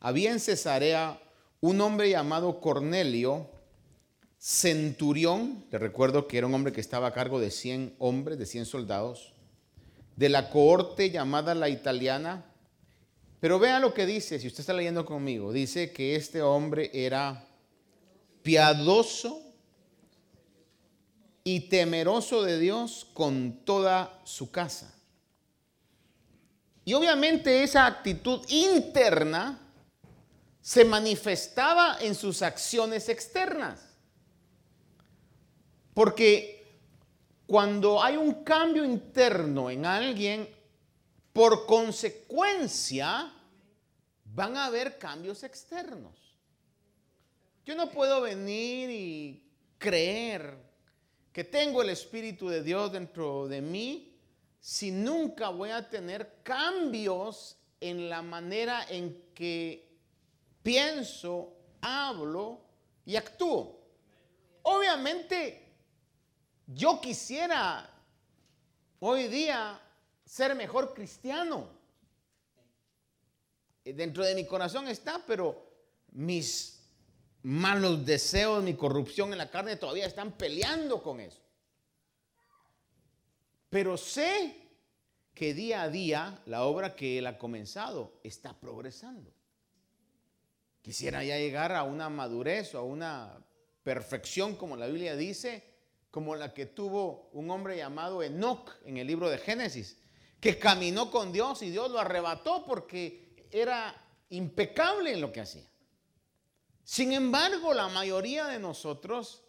había 0.00 0.32
en 0.32 0.40
Cesarea 0.40 1.20
un 1.60 1.80
hombre 1.80 2.10
llamado 2.10 2.60
Cornelio, 2.60 3.50
centurión, 4.38 5.64
le 5.70 5.78
recuerdo 5.78 6.28
que 6.28 6.38
era 6.38 6.46
un 6.46 6.54
hombre 6.54 6.72
que 6.72 6.80
estaba 6.80 7.08
a 7.08 7.12
cargo 7.12 7.40
de 7.40 7.50
100 7.50 7.96
hombres, 7.98 8.38
de 8.38 8.46
100 8.46 8.66
soldados, 8.66 9.32
de 10.16 10.28
la 10.28 10.50
cohorte 10.50 11.10
llamada 11.10 11.54
la 11.54 11.68
italiana. 11.68 12.44
Pero 13.40 13.58
vea 13.58 13.80
lo 13.80 13.94
que 13.94 14.06
dice, 14.06 14.38
si 14.38 14.46
usted 14.46 14.60
está 14.60 14.72
leyendo 14.72 15.04
conmigo, 15.04 15.52
dice 15.52 15.92
que 15.92 16.16
este 16.16 16.42
hombre 16.42 16.90
era 16.92 17.46
piadoso 18.42 19.42
y 21.44 21.68
temeroso 21.68 22.42
de 22.42 22.58
Dios 22.58 23.06
con 23.12 23.64
toda 23.64 24.20
su 24.24 24.50
casa. 24.50 24.94
Y 26.84 26.94
obviamente 26.94 27.62
esa 27.62 27.86
actitud 27.86 28.44
interna 28.48 29.67
se 30.68 30.84
manifestaba 30.84 31.96
en 31.98 32.14
sus 32.14 32.42
acciones 32.42 33.08
externas. 33.08 33.80
Porque 35.94 36.82
cuando 37.46 38.02
hay 38.02 38.18
un 38.18 38.44
cambio 38.44 38.84
interno 38.84 39.70
en 39.70 39.86
alguien, 39.86 40.46
por 41.32 41.64
consecuencia 41.64 43.32
van 44.26 44.58
a 44.58 44.66
haber 44.66 44.98
cambios 44.98 45.42
externos. 45.42 46.36
Yo 47.64 47.74
no 47.74 47.90
puedo 47.90 48.20
venir 48.20 48.90
y 48.90 49.50
creer 49.78 50.54
que 51.32 51.44
tengo 51.44 51.80
el 51.80 51.88
Espíritu 51.88 52.46
de 52.50 52.62
Dios 52.62 52.92
dentro 52.92 53.48
de 53.48 53.62
mí 53.62 54.20
si 54.60 54.90
nunca 54.90 55.48
voy 55.48 55.70
a 55.70 55.88
tener 55.88 56.42
cambios 56.42 57.56
en 57.80 58.10
la 58.10 58.20
manera 58.20 58.84
en 58.90 59.30
que 59.34 59.87
pienso, 60.68 61.56
hablo 61.80 62.60
y 63.06 63.16
actúo. 63.16 63.80
Obviamente, 64.64 65.66
yo 66.66 67.00
quisiera 67.00 67.88
hoy 69.00 69.28
día 69.28 69.80
ser 70.26 70.54
mejor 70.54 70.92
cristiano. 70.92 71.70
Dentro 73.82 74.22
de 74.22 74.34
mi 74.34 74.44
corazón 74.44 74.88
está, 74.88 75.24
pero 75.26 75.56
mis 76.12 76.86
malos 77.44 78.04
deseos, 78.04 78.62
mi 78.62 78.74
corrupción 78.74 79.32
en 79.32 79.38
la 79.38 79.50
carne 79.50 79.76
todavía 79.76 80.04
están 80.04 80.32
peleando 80.32 81.02
con 81.02 81.20
eso. 81.20 81.40
Pero 83.70 83.96
sé 83.96 84.68
que 85.32 85.54
día 85.54 85.80
a 85.80 85.88
día 85.88 86.42
la 86.44 86.64
obra 86.64 86.94
que 86.94 87.16
Él 87.16 87.26
ha 87.26 87.38
comenzado 87.38 88.20
está 88.22 88.52
progresando. 88.52 89.37
Quisiera 90.88 91.22
ya 91.22 91.36
llegar 91.36 91.72
a 91.72 91.82
una 91.82 92.08
madurez 92.08 92.74
o 92.74 92.78
a 92.78 92.82
una 92.82 93.44
perfección, 93.82 94.56
como 94.56 94.74
la 94.74 94.86
Biblia 94.86 95.16
dice, 95.16 95.62
como 96.10 96.34
la 96.34 96.54
que 96.54 96.64
tuvo 96.64 97.28
un 97.34 97.50
hombre 97.50 97.76
llamado 97.76 98.22
Enoch 98.22 98.70
en 98.86 98.96
el 98.96 99.06
libro 99.06 99.28
de 99.28 99.36
Génesis, 99.36 99.98
que 100.40 100.58
caminó 100.58 101.10
con 101.10 101.30
Dios 101.30 101.60
y 101.60 101.68
Dios 101.68 101.90
lo 101.90 101.98
arrebató 101.98 102.64
porque 102.64 103.46
era 103.50 104.02
impecable 104.30 105.12
en 105.12 105.20
lo 105.20 105.30
que 105.30 105.42
hacía. 105.42 105.70
Sin 106.84 107.12
embargo, 107.12 107.74
la 107.74 107.88
mayoría 107.88 108.46
de 108.46 108.58
nosotros, 108.58 109.44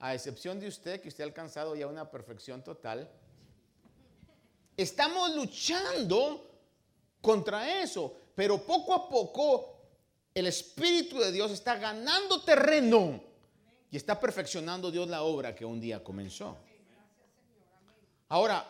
a 0.00 0.16
excepción 0.16 0.58
de 0.58 0.66
usted, 0.66 1.00
que 1.00 1.10
usted 1.10 1.22
ha 1.22 1.28
alcanzado 1.28 1.76
ya 1.76 1.86
una 1.86 2.10
perfección 2.10 2.64
total, 2.64 3.08
estamos 4.76 5.32
luchando 5.36 6.50
contra 7.20 7.80
eso, 7.80 8.16
pero 8.34 8.66
poco 8.66 8.92
a 8.94 9.08
poco 9.08 9.71
el 10.34 10.46
Espíritu 10.46 11.18
de 11.18 11.32
Dios 11.32 11.50
está 11.50 11.76
ganando 11.76 12.42
terreno 12.42 13.22
y 13.90 13.96
está 13.96 14.18
perfeccionando 14.18 14.90
Dios 14.90 15.08
la 15.08 15.22
obra 15.22 15.54
que 15.54 15.64
un 15.64 15.80
día 15.80 16.02
comenzó. 16.02 16.56
Ahora, 18.28 18.66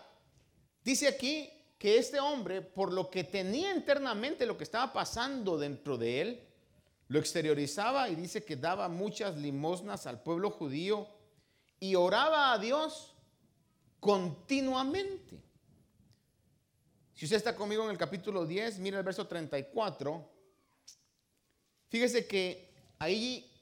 dice 0.82 1.06
aquí 1.06 1.48
que 1.78 1.98
este 1.98 2.18
hombre, 2.18 2.62
por 2.62 2.92
lo 2.92 3.08
que 3.08 3.24
tenía 3.24 3.74
internamente, 3.74 4.44
lo 4.46 4.58
que 4.58 4.64
estaba 4.64 4.92
pasando 4.92 5.56
dentro 5.56 5.96
de 5.96 6.20
él, 6.20 6.48
lo 7.08 7.18
exteriorizaba 7.18 8.08
y 8.08 8.16
dice 8.16 8.44
que 8.44 8.56
daba 8.56 8.88
muchas 8.88 9.36
limosnas 9.36 10.06
al 10.06 10.22
pueblo 10.22 10.50
judío 10.50 11.06
y 11.78 11.94
oraba 11.94 12.52
a 12.52 12.58
Dios 12.58 13.14
continuamente. 14.00 15.40
Si 17.14 17.26
usted 17.26 17.36
está 17.36 17.54
conmigo 17.54 17.84
en 17.84 17.90
el 17.90 17.98
capítulo 17.98 18.46
10, 18.46 18.80
mira 18.80 18.98
el 18.98 19.04
verso 19.04 19.26
34. 19.26 20.31
Fíjese 21.92 22.26
que 22.26 22.70
ahí 22.98 23.52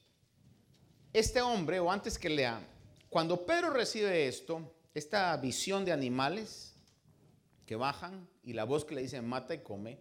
este 1.12 1.42
hombre, 1.42 1.80
o 1.80 1.90
antes 1.90 2.16
que 2.16 2.30
lea, 2.30 2.64
cuando 3.08 3.44
Pedro 3.44 3.70
recibe 3.70 4.28
esto, 4.28 4.72
esta 4.94 5.36
visión 5.38 5.84
de 5.84 5.90
animales 5.90 6.76
que 7.66 7.74
bajan 7.74 8.28
y 8.44 8.52
la 8.52 8.62
voz 8.62 8.84
que 8.84 8.94
le 8.94 9.02
dice 9.02 9.20
mata 9.20 9.52
y 9.52 9.64
come, 9.64 9.98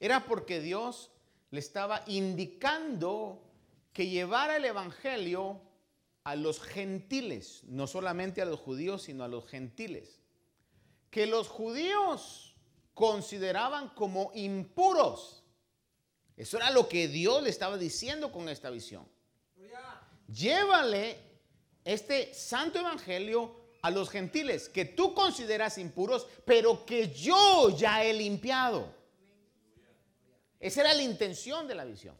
era 0.00 0.26
porque 0.26 0.60
Dios 0.60 1.12
le 1.52 1.60
estaba 1.60 2.02
indicando 2.08 3.40
que 3.92 4.08
llevara 4.08 4.56
el 4.56 4.64
Evangelio 4.64 5.60
a 6.24 6.34
los 6.34 6.60
gentiles, 6.60 7.62
no 7.68 7.86
solamente 7.86 8.42
a 8.42 8.46
los 8.46 8.58
judíos, 8.58 9.04
sino 9.04 9.22
a 9.22 9.28
los 9.28 9.46
gentiles. 9.46 10.18
Que 11.08 11.28
los 11.28 11.46
judíos 11.46 12.56
consideraban 12.94 13.90
como 13.90 14.32
impuros. 14.34 15.43
Eso 16.36 16.56
era 16.56 16.70
lo 16.70 16.88
que 16.88 17.08
Dios 17.08 17.42
le 17.42 17.50
estaba 17.50 17.78
diciendo 17.78 18.32
con 18.32 18.48
esta 18.48 18.70
visión. 18.70 19.06
Llévale 20.28 21.18
este 21.84 22.32
santo 22.34 22.78
evangelio 22.78 23.64
a 23.82 23.90
los 23.90 24.08
gentiles 24.08 24.68
que 24.68 24.86
tú 24.86 25.14
consideras 25.14 25.76
impuros, 25.78 26.26
pero 26.44 26.86
que 26.86 27.10
yo 27.10 27.76
ya 27.76 28.02
he 28.02 28.12
limpiado. 28.14 28.92
Esa 30.58 30.80
era 30.80 30.94
la 30.94 31.02
intención 31.02 31.68
de 31.68 31.74
la 31.74 31.84
visión. 31.84 32.16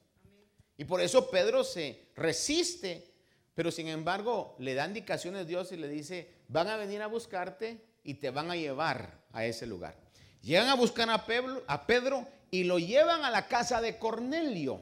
Y 0.77 0.85
por 0.85 1.01
eso 1.01 1.31
Pedro 1.31 1.65
se 1.65 2.11
resiste, 2.15 3.11
pero 3.55 3.71
sin 3.71 3.89
embargo 3.89 4.57
le 4.59 4.75
da 4.75 4.87
indicaciones 4.87 5.43
a 5.43 5.45
Dios 5.45 5.73
y 5.73 5.77
le 5.77 5.89
dice, 5.89 6.31
van 6.49 6.69
a 6.69 6.77
venir 6.77 7.01
a 7.01 7.07
buscarte 7.07 7.81
y 8.03 8.15
te 8.15 8.31
van 8.31 8.51
a 8.51 8.57
llevar 8.57 9.25
a 9.33 9.47
ese 9.47 9.67
lugar. 9.67 9.97
Llegan 10.43 10.69
a 10.69 10.75
buscar 10.75 11.09
a 11.09 11.25
Pedro, 11.25 11.65
a 11.67 11.87
Pedro 11.87 12.29
y 12.51 12.65
lo 12.65 12.79
llevan 12.79 13.25
a 13.25 13.31
la 13.31 13.49
casa 13.49 13.81
de 13.81 13.99
Cornelio. 13.99 14.81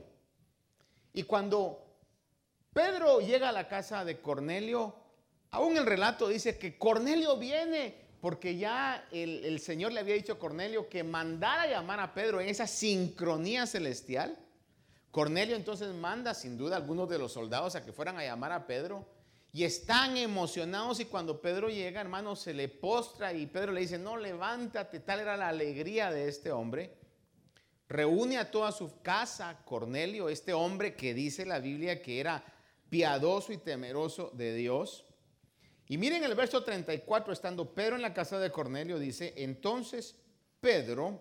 Y 1.13 1.25
cuando 1.25 1.83
Pedro 2.73 3.21
llega 3.21 3.51
a 3.51 3.53
la 3.53 3.69
casa 3.69 4.05
de 4.05 4.21
Cornelio, 4.21 4.95
aún 5.51 5.77
el 5.77 5.87
relato 5.87 6.29
dice 6.29 6.59
que 6.59 6.79
Cornelio 6.79 7.37
viene 7.37 8.03
porque 8.23 8.57
ya 8.57 9.05
el, 9.11 9.59
Señor 9.59 9.93
le 9.93 9.99
había 9.99 10.15
dicho 10.15 10.35
a 10.35 10.39
Cornelio 10.39 10.89
que 10.89 11.03
mandara 11.03 11.67
llamar 11.67 11.99
a 11.99 12.15
Pedro 12.15 12.41
en 12.41 12.49
esa 12.49 12.69
sincronía 12.69 13.67
celestial. 13.67 14.39
Cornelio 15.11 15.57
entonces 15.57 15.93
manda 15.93 16.33
sin 16.33 16.57
duda 16.57 16.77
a 16.77 16.79
algunos 16.79 17.09
de 17.09 17.19
los 17.19 17.33
soldados 17.33 17.75
a 17.75 17.85
que 17.85 17.93
fueran 17.93 18.17
a 18.19 18.25
llamar 18.25 18.53
a 18.53 18.67
Pedro 18.69 19.05
y 19.53 19.65
están 19.65 20.17
emocionados 20.17 21.01
y 21.01 21.07
cuando 21.07 21.43
Pedro 21.43 21.69
llega, 21.69 22.01
hermano, 22.01 22.37
se 22.37 22.55
le 22.55 22.69
postra 22.69 23.33
y 23.33 23.47
Pedro 23.47 23.73
le 23.73 23.81
dice, 23.81 23.99
no, 23.99 24.17
levántate, 24.17 25.01
tal 25.01 25.19
era 25.19 25.37
la 25.37 25.49
alegría 25.49 26.13
de 26.13 26.29
este 26.29 26.53
hombre. 26.53 27.02
Reúne 27.93 28.39
a 28.39 28.51
toda 28.51 28.73
su 28.73 29.03
casa 29.03 29.63
Cornelio, 29.67 30.31
este 30.31 30.55
hombre 30.55 30.97
que 30.97 31.13
dice 31.13 31.45
la 31.45 31.59
Biblia 31.59 32.01
que 32.01 32.21
era 32.21 32.43
piadoso 32.89 33.53
y 33.53 33.59
temeroso 33.59 34.31
de 34.33 34.55
Dios. 34.55 35.05
Y 35.89 35.99
miren 35.99 36.25
el 36.25 36.35
verso 36.35 36.65
34, 36.65 37.35
estando 37.35 37.75
Pedro 37.75 37.97
en 37.97 38.03
la 38.03 38.15
casa 38.15 38.39
de 38.39 38.51
Cornelio, 38.51 38.99
dice, 38.99 39.35
entonces 39.37 40.17
Pedro, 40.59 41.21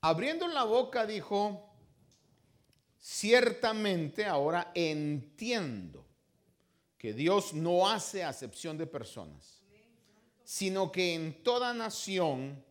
abriendo 0.00 0.48
la 0.48 0.64
boca, 0.64 1.04
dijo, 1.04 1.70
ciertamente 2.98 4.24
ahora 4.24 4.72
entiendo 4.74 6.06
que 6.96 7.12
Dios 7.12 7.52
no 7.52 7.90
hace 7.90 8.24
acepción 8.24 8.78
de 8.78 8.86
personas, 8.86 9.62
sino 10.42 10.90
que 10.90 11.12
en 11.12 11.42
toda 11.42 11.74
nación 11.74 12.64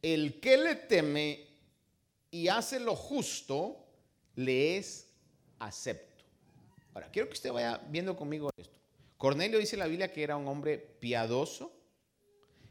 el 0.00 0.40
que 0.40 0.56
le 0.56 0.76
teme 0.76 1.53
y 2.34 2.48
hace 2.48 2.80
lo 2.80 2.96
justo, 2.96 3.86
le 4.34 4.76
es 4.76 5.08
acepto. 5.60 6.24
Ahora, 6.92 7.08
quiero 7.12 7.28
que 7.28 7.34
usted 7.34 7.52
vaya 7.52 7.80
viendo 7.90 8.16
conmigo 8.16 8.50
esto. 8.56 8.74
Cornelio 9.16 9.60
dice 9.60 9.76
la 9.76 9.86
Biblia 9.86 10.12
que 10.12 10.24
era 10.24 10.36
un 10.36 10.48
hombre 10.48 10.76
piadoso, 10.76 11.72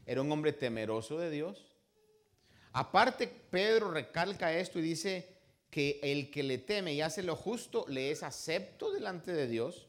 era 0.04 0.20
un 0.20 0.30
hombre 0.30 0.52
temeroso 0.52 1.18
de 1.18 1.30
Dios. 1.30 1.78
Aparte, 2.74 3.26
Pedro 3.26 3.90
recalca 3.90 4.52
esto 4.52 4.80
y 4.80 4.82
dice 4.82 5.34
que 5.70 5.98
el 6.02 6.30
que 6.30 6.42
le 6.42 6.58
teme 6.58 6.92
y 6.92 7.00
hace 7.00 7.22
lo 7.22 7.34
justo 7.34 7.86
le 7.88 8.10
es 8.10 8.22
acepto 8.22 8.92
delante 8.92 9.32
de 9.32 9.48
Dios. 9.48 9.88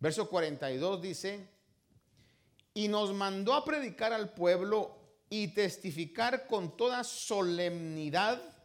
Verso 0.00 0.28
42 0.28 1.00
dice, 1.00 1.46
y 2.74 2.88
nos 2.88 3.12
mandó 3.12 3.54
a 3.54 3.64
predicar 3.64 4.12
al 4.12 4.34
pueblo 4.34 4.98
y 5.28 5.54
testificar 5.54 6.48
con 6.48 6.76
toda 6.76 7.04
solemnidad 7.04 8.56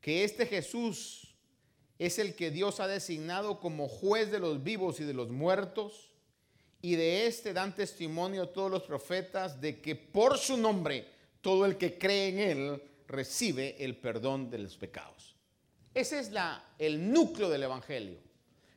que 0.00 0.24
este 0.24 0.46
Jesús 0.46 1.34
es 1.98 2.18
el 2.18 2.34
que 2.34 2.50
Dios 2.50 2.80
ha 2.80 2.86
designado 2.86 3.60
como 3.60 3.88
juez 3.88 4.30
de 4.30 4.38
los 4.38 4.62
vivos 4.62 5.00
y 5.00 5.04
de 5.04 5.14
los 5.14 5.28
muertos, 5.30 6.10
y 6.82 6.96
de 6.96 7.26
este 7.26 7.52
dan 7.52 7.74
testimonio 7.74 8.48
todos 8.48 8.70
los 8.70 8.84
profetas 8.84 9.60
de 9.60 9.80
que 9.82 9.94
por 9.94 10.38
su 10.38 10.56
nombre 10.56 11.06
todo 11.40 11.66
el 11.66 11.76
que 11.76 11.98
cree 11.98 12.28
en 12.28 12.38
él 12.38 12.82
recibe 13.06 13.76
el 13.84 13.96
perdón 13.96 14.50
de 14.50 14.58
los 14.58 14.76
pecados. 14.76 15.36
Ese 15.94 16.20
es 16.20 16.30
el 16.78 17.12
núcleo 17.12 17.48
del 17.48 17.64
Evangelio. 17.64 18.18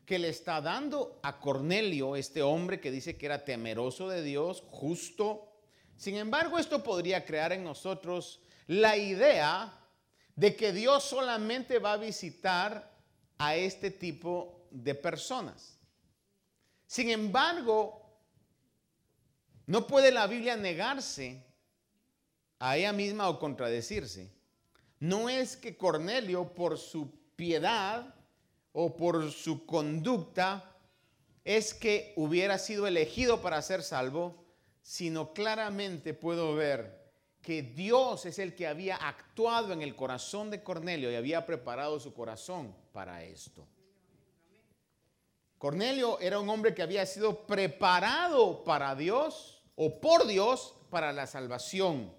que 0.05 0.19
le 0.19 0.27
está 0.27 0.59
dando 0.59 1.21
a 1.23 1.39
Cornelio, 1.39 2.17
este 2.17 2.41
hombre 2.41 2.81
que 2.81 2.91
dice 2.91 3.15
que 3.15 3.25
era 3.25 3.45
temeroso 3.45 4.09
de 4.09 4.21
Dios, 4.21 4.61
justo. 4.69 5.47
Sin 5.95 6.17
embargo, 6.17 6.59
esto 6.59 6.83
podría 6.83 7.23
crear 7.23 7.53
en 7.53 7.63
nosotros 7.63 8.41
la 8.67 8.97
idea 8.97 9.82
de 10.35 10.55
que 10.55 10.71
Dios 10.71 11.03
solamente 11.03 11.79
va 11.79 11.93
a 11.93 11.97
visitar 11.97 12.91
a 13.37 13.55
este 13.55 13.91
tipo 13.91 14.67
de 14.71 14.95
personas. 14.95 15.77
Sin 16.87 17.09
embargo, 17.09 18.01
no 19.65 19.87
puede 19.87 20.11
la 20.11 20.27
Biblia 20.27 20.57
negarse 20.57 21.43
a 22.59 22.77
ella 22.77 22.93
misma 22.93 23.29
o 23.29 23.39
contradecirse. 23.39 24.31
No 24.99 25.29
es 25.29 25.57
que 25.57 25.77
Cornelio, 25.77 26.53
por 26.53 26.77
su 26.77 27.11
piedad 27.35 28.15
o 28.71 28.95
por 28.95 29.31
su 29.31 29.65
conducta, 29.65 30.71
es 31.43 31.73
que 31.73 32.13
hubiera 32.15 32.57
sido 32.57 32.87
elegido 32.87 33.41
para 33.41 33.61
ser 33.61 33.83
salvo, 33.83 34.45
sino 34.81 35.33
claramente 35.33 36.13
puedo 36.13 36.55
ver 36.55 37.02
que 37.43 37.61
Dios 37.61 38.25
es 38.25 38.39
el 38.39 38.55
que 38.55 38.65
había 38.65 38.95
actuado 38.95 39.73
en 39.73 39.81
el 39.81 39.95
corazón 39.95 40.49
de 40.49 40.63
Cornelio 40.63 41.11
y 41.11 41.15
había 41.15 41.45
preparado 41.45 41.99
su 41.99 42.13
corazón 42.13 42.73
para 42.93 43.23
esto. 43.23 43.67
Cornelio 45.57 46.19
era 46.21 46.39
un 46.39 46.49
hombre 46.49 46.73
que 46.73 46.81
había 46.81 47.05
sido 47.05 47.45
preparado 47.45 48.63
para 48.63 48.95
Dios 48.95 49.61
o 49.75 49.99
por 49.99 50.25
Dios 50.25 50.73
para 50.89 51.11
la 51.11 51.27
salvación. 51.27 52.13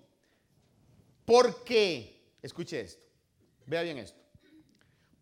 Porque, 1.24 2.36
escuche 2.42 2.82
esto, 2.82 3.02
vea 3.66 3.82
bien 3.82 3.96
esto, 3.96 4.20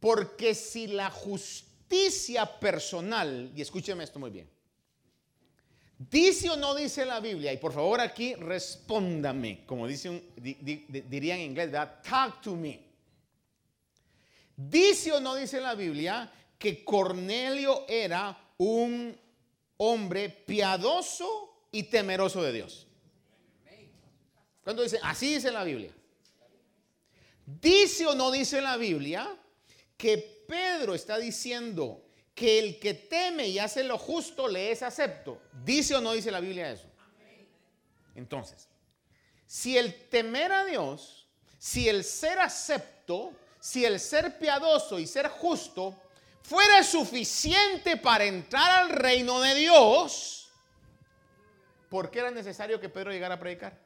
porque 0.01 0.57
si 0.57 0.89
la 0.89 1.11
justicia 1.11 2.59
personal, 2.59 3.53
y 3.55 3.63
escúcheme 3.63 4.03
esto 4.03 4.19
muy 4.19 4.31
bien, 4.31 4.51
dice 6.11 6.51
o 6.51 6.57
no 6.57 6.75
dice 6.75 7.05
la 7.05 7.21
Biblia, 7.21 7.53
y 7.53 7.59
por 7.59 7.73
favor 7.73 8.01
aquí 8.01 8.35
respóndame, 8.35 9.65
como 9.67 9.87
dice 9.87 10.23
diría 10.37 11.37
en 11.37 11.43
inglés, 11.43 11.71
talk 12.03 12.41
to 12.41 12.57
me. 12.57 12.93
Dice 14.57 15.13
o 15.13 15.21
no 15.21 15.35
dice 15.35 15.61
la 15.61 15.75
Biblia 15.75 16.31
que 16.59 16.85
Cornelio 16.85 17.85
era 17.89 18.55
un 18.59 19.17
hombre 19.79 20.29
piadoso 20.29 21.67
y 21.73 21.85
temeroso 21.85 22.43
de 22.43 22.53
Dios. 22.53 22.87
Cuando 24.63 24.83
dice, 24.83 25.01
así 25.03 25.35
dice 25.35 25.51
la 25.51 25.65
Biblia. 25.65 25.93
Dice 27.45 28.07
o 28.07 28.15
no 28.15 28.31
dice 28.31 28.61
la 28.61 28.77
Biblia 28.77 29.37
que 29.97 30.19
Pedro 30.47 30.95
está 30.95 31.19
diciendo 31.19 32.02
que 32.35 32.59
el 32.59 32.79
que 32.79 32.95
teme 32.95 33.49
y 33.49 33.59
hace 33.59 33.85
lo 33.85 33.99
justo 33.99 34.49
le 34.49 34.71
es 34.71 34.83
acepto. 34.83 35.41
¿Dice 35.65 35.95
o 35.95 36.01
no 36.01 36.13
dice 36.13 36.31
la 36.31 36.41
Biblia 36.41 36.71
eso? 36.71 36.89
Entonces, 38.15 38.69
si 39.47 39.77
el 39.77 40.09
temer 40.09 40.53
a 40.53 40.65
Dios, 40.65 41.27
si 41.59 41.89
el 41.89 42.05
ser 42.05 42.39
acepto, 42.41 43.33
si 43.61 43.85
el 43.85 44.01
ser 44.01 44.39
piadoso 44.39 44.99
y 44.99 45.07
ser 45.07 45.29
justo 45.29 45.95
fuera 46.43 46.83
suficiente 46.83 47.97
para 47.97 48.25
entrar 48.25 48.83
al 48.83 48.91
reino 48.91 49.41
de 49.41 49.55
Dios, 49.55 50.51
¿por 51.89 52.11
qué 52.11 52.21
era 52.21 52.31
necesario 52.31 52.81
que 52.81 52.89
Pedro 52.89 53.13
llegara 53.13 53.37
a 53.37 53.39
predicar? 53.39 53.79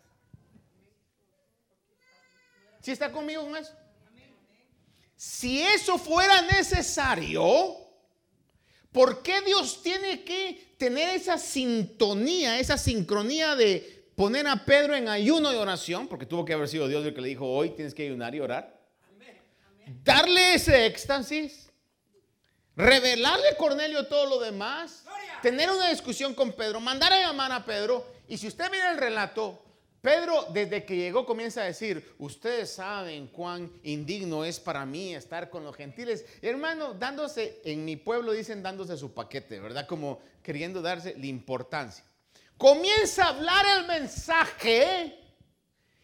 ¿Si 2.81 2.93
está 2.93 3.11
conmigo 3.11 3.43
con 3.43 3.57
eso? 3.57 3.75
Si 5.17 5.63
eso 5.63 5.99
fuera 5.99 6.43
necesario, 6.43 7.86
¿por 8.97 9.23
qué 9.23 9.43
Dios 9.43 9.83
tiene 9.83 10.25
que 10.25 10.73
tener 10.79 11.15
esa 11.15 11.37
sintonía, 11.37 12.59
esa 12.59 12.79
sincronía 12.79 13.55
de 13.55 14.09
poner 14.17 14.47
a 14.47 14.65
Pedro 14.65 14.97
en 14.97 15.07
ayuno 15.07 15.53
y 15.53 15.57
oración? 15.57 16.09
Porque 16.09 16.25
tuvo 16.25 16.47
que 16.47 16.55
haber 16.55 16.67
sido 16.67 16.89
Dios 16.89 17.05
el 17.05 17.13
que 17.13 17.21
le 17.21 17.29
dijo, 17.29 17.47
hoy 17.47 17.69
tienes 17.77 17.93
que 17.93 18.05
ayunar 18.05 18.35
y 18.35 18.41
orar. 18.41 18.75
Darle 20.03 20.55
ese 20.55 20.87
éxtasis, 20.87 21.69
revelarle 22.75 23.51
a 23.51 23.57
Cornelio 23.59 24.07
todo 24.07 24.31
lo 24.31 24.41
demás 24.41 25.05
tener 25.43 25.71
una 25.71 25.91
discusión 25.91 26.33
con 26.33 26.53
Pedro, 26.53 26.81
mandar 26.81 27.13
a 27.13 27.21
llamar 27.21 27.53
a 27.53 27.67
Pedro. 27.67 28.07
Y 28.27 28.39
si 28.39 28.47
usted 28.47 28.71
mira 28.71 28.93
el 28.93 28.97
relato, 28.97 29.63
Pedro 30.07 30.47
desde 30.51 30.85
que 30.85 30.95
llegó 30.95 31.27
comienza 31.27 31.63
a 31.63 31.65
decir, 31.65 32.15
ustedes 32.21 32.73
saben 32.73 33.27
cuán 33.27 33.69
indigno 33.83 34.45
es 34.45 34.61
para 34.61 34.87
mí 34.87 35.13
estar 35.17 35.51
con 35.51 35.65
los 35.65 35.75
gentiles. 35.75 36.25
hermano, 36.43 36.95
dándose, 36.95 37.61
en 37.65 37.85
mi 37.85 37.97
pueblo 37.97 38.31
dicen 38.31 38.63
dándose 38.63 38.97
su 38.97 39.13
paquete, 39.13 39.59
¿verdad? 39.59 39.85
Como 39.89 40.21
queriendo 40.45 40.81
darse 40.81 41.17
la 41.19 41.27
importancia. 41.27 42.05
Comienza 42.57 43.25
a 43.25 43.29
hablar 43.31 43.67
el 43.79 43.89
mensaje. 43.89 45.19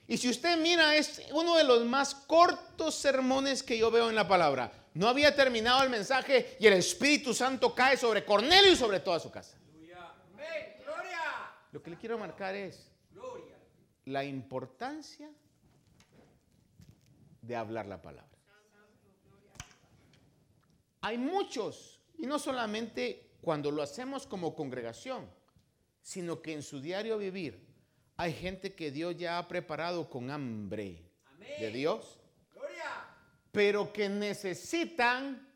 Y 0.09 0.17
si 0.17 0.31
usted 0.31 0.59
mira, 0.59 0.97
es 0.97 1.23
uno 1.31 1.57
de 1.57 1.63
los 1.63 1.85
más 1.85 2.13
cortos 2.13 2.97
sermones 2.97 3.63
que 3.63 3.79
yo 3.79 3.93
veo 3.93 4.09
en 4.09 4.17
la 4.17 4.27
palabra. 4.27 4.73
No 4.95 5.07
había 5.07 5.33
terminado 5.37 5.81
el 5.85 5.91
mensaje 5.91 6.57
y 6.59 6.67
el 6.67 6.73
Espíritu 6.73 7.33
Santo 7.33 7.73
cae 7.73 7.97
sobre 7.97 8.25
Cornelio 8.25 8.73
y 8.73 8.77
sobre 8.77 8.99
toda 8.99 9.21
su 9.21 9.31
casa. 9.31 9.57
Lo 11.71 11.81
que 11.81 11.89
le 11.89 11.97
quiero 11.97 12.19
marcar 12.19 12.57
es 12.57 12.92
la 14.07 14.25
importancia 14.25 15.31
de 17.41 17.57
hablar 17.57 17.87
la 17.87 18.01
palabra. 18.01 18.29
Hay 21.01 21.19
muchos, 21.19 22.01
y 22.19 22.27
no 22.27 22.39
solamente 22.39 23.33
cuando 23.41 23.71
lo 23.71 23.83
hacemos 23.83 24.27
como 24.27 24.55
congregación, 24.55 25.29
sino 26.01 26.41
que 26.41 26.53
en 26.53 26.63
su 26.63 26.81
diario 26.81 27.19
vivir 27.19 27.67
hay 28.17 28.33
gente 28.33 28.75
que 28.75 28.91
Dios 28.91 29.17
ya 29.17 29.39
ha 29.39 29.49
preparado 29.49 30.09
con 30.09 30.31
hambre 30.31 31.03
de 31.59 31.71
Dios 31.71 32.19
pero 33.53 33.93
que 33.93 34.09
necesitan 34.09 35.47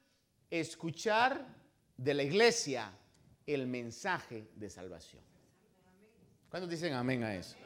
escuchar 0.51 1.45
de 1.97 2.15
la 2.15 2.23
iglesia 2.23 2.93
el 3.47 3.67
mensaje 3.67 4.51
de 4.55 4.69
salvación. 4.69 5.23
¿Cuántos 6.51 6.71
dicen 6.71 6.93
amén 6.93 7.25
a 7.25 7.35
eso? 7.35 7.57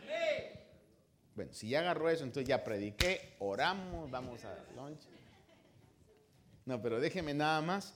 Bueno, 1.40 1.55
si 1.55 1.70
ya 1.70 1.81
agarró 1.81 2.11
eso, 2.11 2.22
entonces 2.22 2.46
ya 2.46 2.62
prediqué, 2.62 3.37
oramos, 3.38 4.11
vamos 4.11 4.44
a 4.44 4.55
lunch. 4.76 5.00
No, 6.66 6.83
pero 6.83 7.00
déjeme 7.00 7.33
nada 7.33 7.62
más 7.62 7.94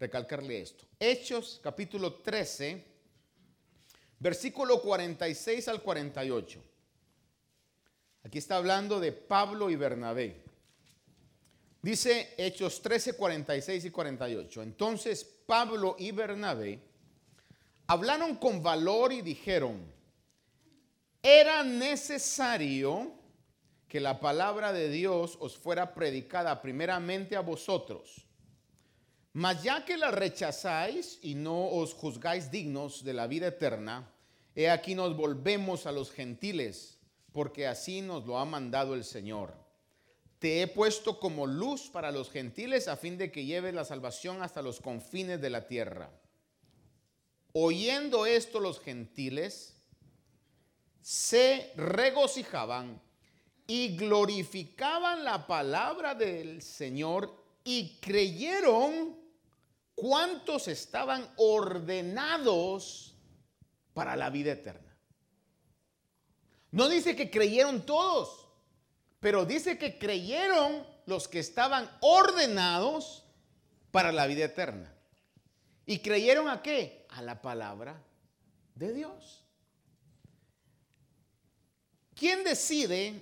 recalcarle 0.00 0.62
esto. 0.62 0.86
Hechos 0.98 1.60
capítulo 1.62 2.14
13, 2.22 2.82
versículo 4.18 4.80
46 4.80 5.68
al 5.68 5.82
48. 5.82 6.64
Aquí 8.22 8.38
está 8.38 8.56
hablando 8.56 8.98
de 8.98 9.12
Pablo 9.12 9.68
y 9.68 9.76
Bernabé. 9.76 10.42
Dice 11.82 12.32
Hechos 12.38 12.80
13, 12.80 13.12
46 13.12 13.84
y 13.84 13.90
48. 13.90 14.62
Entonces 14.62 15.22
Pablo 15.22 15.96
y 15.98 16.12
Bernabé 16.12 16.80
hablaron 17.88 18.36
con 18.36 18.62
valor 18.62 19.12
y 19.12 19.20
dijeron, 19.20 19.92
era 21.24 21.64
necesario 21.64 23.10
que 23.88 23.98
la 23.98 24.20
palabra 24.20 24.72
de 24.72 24.88
Dios 24.88 25.36
os 25.40 25.56
fuera 25.56 25.92
predicada 25.92 26.62
primeramente 26.62 27.34
a 27.34 27.40
vosotros. 27.40 28.28
Mas 29.32 29.64
ya 29.64 29.84
que 29.84 29.96
la 29.96 30.12
rechazáis 30.12 31.18
y 31.22 31.34
no 31.34 31.70
os 31.70 31.94
juzgáis 31.94 32.52
dignos 32.52 33.02
de 33.02 33.14
la 33.14 33.26
vida 33.26 33.48
eterna, 33.48 34.08
he 34.54 34.70
aquí 34.70 34.94
nos 34.94 35.16
volvemos 35.16 35.86
a 35.86 35.92
los 35.92 36.12
gentiles, 36.12 37.00
porque 37.32 37.66
así 37.66 38.00
nos 38.00 38.24
lo 38.24 38.38
ha 38.38 38.44
mandado 38.44 38.94
el 38.94 39.02
Señor 39.02 39.64
te 40.44 40.60
he 40.60 40.66
puesto 40.66 41.20
como 41.20 41.46
luz 41.46 41.88
para 41.88 42.12
los 42.12 42.30
gentiles 42.30 42.86
a 42.86 42.98
fin 42.98 43.16
de 43.16 43.32
que 43.32 43.46
lleves 43.46 43.72
la 43.72 43.86
salvación 43.86 44.42
hasta 44.42 44.60
los 44.60 44.78
confines 44.78 45.40
de 45.40 45.48
la 45.48 45.66
tierra. 45.66 46.10
Oyendo 47.54 48.26
esto 48.26 48.60
los 48.60 48.78
gentiles 48.78 49.73
se 51.04 51.70
regocijaban 51.76 52.98
y 53.66 53.94
glorificaban 53.94 55.22
la 55.22 55.46
palabra 55.46 56.14
del 56.14 56.62
Señor 56.62 57.30
y 57.62 57.98
creyeron 58.00 59.14
cuántos 59.94 60.66
estaban 60.66 61.30
ordenados 61.36 63.14
para 63.92 64.16
la 64.16 64.30
vida 64.30 64.52
eterna. 64.52 64.96
No 66.70 66.88
dice 66.88 67.14
que 67.14 67.30
creyeron 67.30 67.84
todos. 67.84 68.48
Pero 69.20 69.44
dice 69.44 69.76
que 69.76 69.98
creyeron 69.98 70.86
los 71.04 71.28
que 71.28 71.38
estaban 71.38 71.90
ordenados 72.00 73.26
para 73.90 74.10
la 74.10 74.26
vida 74.26 74.46
eterna. 74.46 74.90
¿Y 75.84 75.98
creyeron 75.98 76.48
a 76.48 76.62
qué? 76.62 77.06
A 77.10 77.20
la 77.20 77.42
palabra 77.42 78.02
de 78.74 78.94
Dios. 78.94 79.43
¿Quién 82.14 82.44
decide 82.44 83.20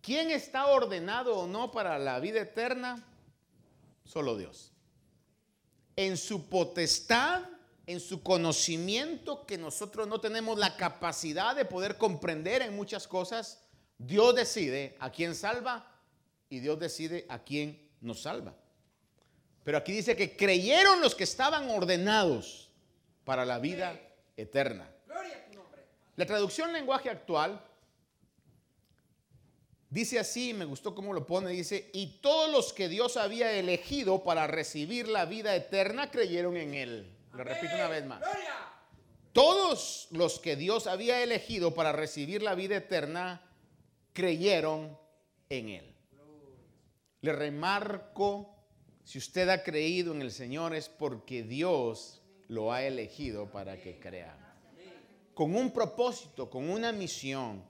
quién 0.00 0.30
está 0.30 0.66
ordenado 0.66 1.38
o 1.38 1.46
no 1.46 1.70
para 1.70 1.98
la 1.98 2.18
vida 2.20 2.40
eterna? 2.40 3.04
Solo 4.04 4.36
Dios. 4.36 4.72
en 5.96 6.16
su 6.16 6.48
potestad, 6.48 7.42
en 7.86 8.00
su 8.00 8.22
conocimiento, 8.22 9.44
que 9.44 9.58
nosotros 9.58 10.08
no 10.08 10.18
tenemos 10.18 10.58
la 10.58 10.76
capacidad 10.76 11.54
de 11.54 11.66
poder 11.66 11.98
comprender 11.98 12.62
en 12.62 12.74
muchas 12.74 13.06
cosas, 13.06 13.62
Dios 13.98 14.34
decide 14.34 14.96
a 14.98 15.10
quién 15.10 15.34
salva 15.34 15.86
y 16.48 16.60
Dios 16.60 16.78
decide 16.78 17.26
a 17.28 17.40
quién 17.40 17.86
nos 18.00 18.22
salva. 18.22 18.54
Pero 19.62 19.76
aquí 19.76 19.92
dice 19.92 20.16
que 20.16 20.36
creyeron 20.36 21.02
los 21.02 21.14
que 21.14 21.24
estaban 21.24 21.68
ordenados 21.68 22.70
para 23.24 23.44
la 23.44 23.58
vida 23.58 24.00
eterna. 24.38 24.90
La 26.16 26.24
traducción 26.24 26.72
lenguaje 26.72 27.10
actual 27.10 27.62
Dice 29.90 30.20
así, 30.20 30.54
me 30.54 30.64
gustó 30.64 30.94
cómo 30.94 31.12
lo 31.12 31.26
pone, 31.26 31.50
dice, 31.50 31.90
y 31.92 32.20
todos 32.20 32.48
los 32.48 32.72
que 32.72 32.88
Dios 32.88 33.16
había 33.16 33.52
elegido 33.52 34.22
para 34.22 34.46
recibir 34.46 35.08
la 35.08 35.24
vida 35.24 35.56
eterna 35.56 36.12
creyeron 36.12 36.56
en 36.56 36.74
Él. 36.74 37.12
Lo 37.32 37.42
repito 37.42 37.74
una 37.74 37.88
vez 37.88 38.06
más. 38.06 38.22
Todos 39.32 40.06
los 40.12 40.38
que 40.38 40.54
Dios 40.54 40.86
había 40.86 41.24
elegido 41.24 41.74
para 41.74 41.90
recibir 41.90 42.40
la 42.40 42.54
vida 42.54 42.76
eterna 42.76 43.42
creyeron 44.12 44.96
en 45.48 45.68
Él. 45.70 45.94
Le 47.22 47.32
remarco, 47.32 48.54
si 49.02 49.18
usted 49.18 49.48
ha 49.48 49.64
creído 49.64 50.14
en 50.14 50.22
el 50.22 50.30
Señor 50.30 50.72
es 50.72 50.88
porque 50.88 51.42
Dios 51.42 52.22
lo 52.46 52.72
ha 52.72 52.84
elegido 52.84 53.50
para 53.50 53.80
que 53.80 53.98
crea. 53.98 54.36
Con 55.34 55.56
un 55.56 55.72
propósito, 55.72 56.48
con 56.48 56.70
una 56.70 56.92
misión 56.92 57.64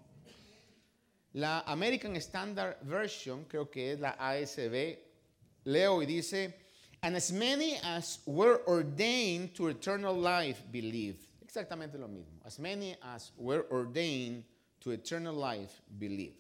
la 1.35 1.61
American 1.67 2.17
Standard 2.17 2.79
Version, 2.83 3.45
creo 3.45 3.71
que 3.71 3.93
es 3.93 4.01
la 4.01 4.17
ASB, 4.19 4.99
leo 5.65 6.03
y 6.03 6.07
dice, 6.07 6.55
and 7.03 7.17
as 7.17 7.33
many 7.33 7.77
as 7.83 8.21
were 8.27 8.63
ordained 8.67 9.55
to 9.55 9.69
eternal 9.69 10.15
life 10.15 10.63
believe. 10.71 11.19
Exactamente 11.43 11.99
lo 11.99 12.09
mismo. 12.09 12.41
As 12.45 12.59
many 12.59 12.97
as 13.03 13.33
were 13.37 13.67
ordained 13.71 14.45
to 14.81 14.93
eternal 14.93 15.35
life 15.35 15.83
believe. 15.99 16.37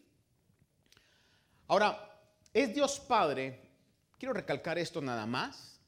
Ahora, 1.68 1.96
es 2.52 2.74
Dios 2.74 2.98
Padre, 2.98 3.60
quiero 4.18 4.34
recalcar 4.34 4.78
esto 4.78 5.00
nada 5.00 5.26
más. 5.26 5.78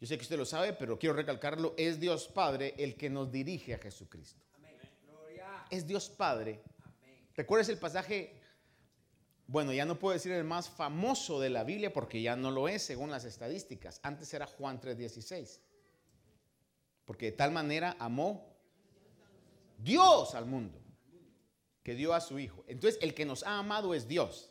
Yo 0.00 0.06
sé 0.08 0.16
que 0.16 0.22
usted 0.22 0.36
lo 0.36 0.44
sabe, 0.44 0.72
pero 0.72 0.98
quiero 0.98 1.14
recalcarlo. 1.14 1.74
Es 1.76 2.00
Dios 2.00 2.26
Padre 2.26 2.74
el 2.76 2.96
que 2.96 3.08
nos 3.08 3.30
dirige 3.30 3.74
a 3.74 3.78
Jesucristo. 3.78 4.42
Es 5.70 5.86
Dios 5.86 6.08
Padre 6.10 6.60
¿Recuerdas 7.34 7.68
el 7.68 7.78
pasaje? 7.78 8.40
Bueno, 9.46 9.72
ya 9.72 9.84
no 9.84 9.98
puedo 9.98 10.14
decir 10.14 10.32
el 10.32 10.44
más 10.44 10.68
famoso 10.68 11.40
de 11.40 11.50
la 11.50 11.64
Biblia 11.64 11.92
porque 11.92 12.22
ya 12.22 12.36
no 12.36 12.50
lo 12.50 12.68
es 12.68 12.82
según 12.82 13.10
las 13.10 13.24
estadísticas. 13.24 14.00
Antes 14.02 14.32
era 14.34 14.46
Juan 14.46 14.80
3:16. 14.80 15.60
Porque 17.04 17.26
de 17.26 17.32
tal 17.32 17.52
manera 17.52 17.96
amó 17.98 18.56
Dios 19.78 20.34
al 20.34 20.46
mundo 20.46 20.78
que 21.82 21.94
dio 21.94 22.14
a 22.14 22.20
su 22.20 22.38
Hijo. 22.38 22.64
Entonces 22.68 22.98
el 23.02 23.14
que 23.14 23.24
nos 23.24 23.42
ha 23.42 23.58
amado 23.58 23.94
es 23.94 24.06
Dios. 24.06 24.50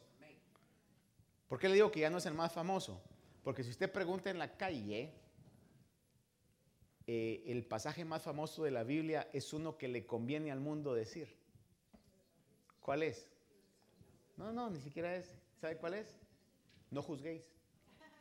¿Por 1.47 1.59
qué 1.59 1.67
le 1.67 1.75
digo 1.75 1.91
que 1.91 2.01
ya 2.01 2.09
no 2.09 2.17
es 2.17 2.25
el 2.25 2.33
más 2.33 2.51
famoso? 2.51 3.01
Porque 3.43 3.63
si 3.63 3.71
usted 3.71 3.91
pregunta 3.91 4.29
en 4.29 4.37
la 4.37 4.55
calle, 4.55 5.13
eh, 7.07 7.43
el 7.47 7.65
pasaje 7.65 8.05
más 8.05 8.21
famoso 8.21 8.63
de 8.63 8.71
la 8.71 8.83
Biblia 8.83 9.29
es 9.33 9.51
uno 9.51 9.77
que 9.77 9.87
le 9.87 10.05
conviene 10.05 10.51
al 10.51 10.59
mundo 10.59 10.93
decir. 10.93 11.40
¿Cuál 12.81 13.03
es? 13.03 13.27
No, 14.37 14.51
no, 14.51 14.69
ni 14.69 14.81
siquiera 14.81 15.15
es. 15.15 15.27
¿Sabe 15.59 15.77
cuál 15.77 15.93
es? 15.93 16.07
No 16.89 17.01
juzguéis, 17.01 17.43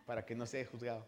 para 0.07 0.25
que 0.25 0.35
no 0.35 0.47
sea 0.47 0.65
juzgado. 0.67 1.07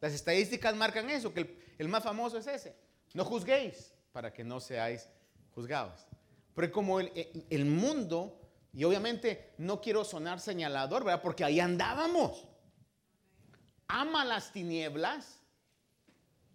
Las 0.00 0.12
estadísticas 0.12 0.74
marcan 0.76 1.08
eso, 1.08 1.32
que 1.32 1.58
el, 1.78 1.88
más 1.88 2.02
famoso 2.02 2.36
es 2.38 2.46
ese. 2.46 2.76
No 3.14 3.24
juzguéis, 3.24 3.92
para 4.12 4.32
que 4.32 4.44
no 4.44 4.60
seáis 4.60 5.08
juzgados. 5.54 6.06
Pero 6.54 6.72
como 6.72 7.00
el, 7.00 7.46
el 7.48 7.64
mundo, 7.64 8.38
y 8.72 8.84
obviamente 8.84 9.54
no 9.58 9.80
quiero 9.80 10.04
sonar 10.04 10.40
señalador, 10.40 11.04
¿verdad? 11.04 11.22
Porque 11.22 11.44
ahí 11.44 11.60
andábamos. 11.60 12.48
Ama 13.88 14.24
las 14.24 14.52
tinieblas. 14.52 15.40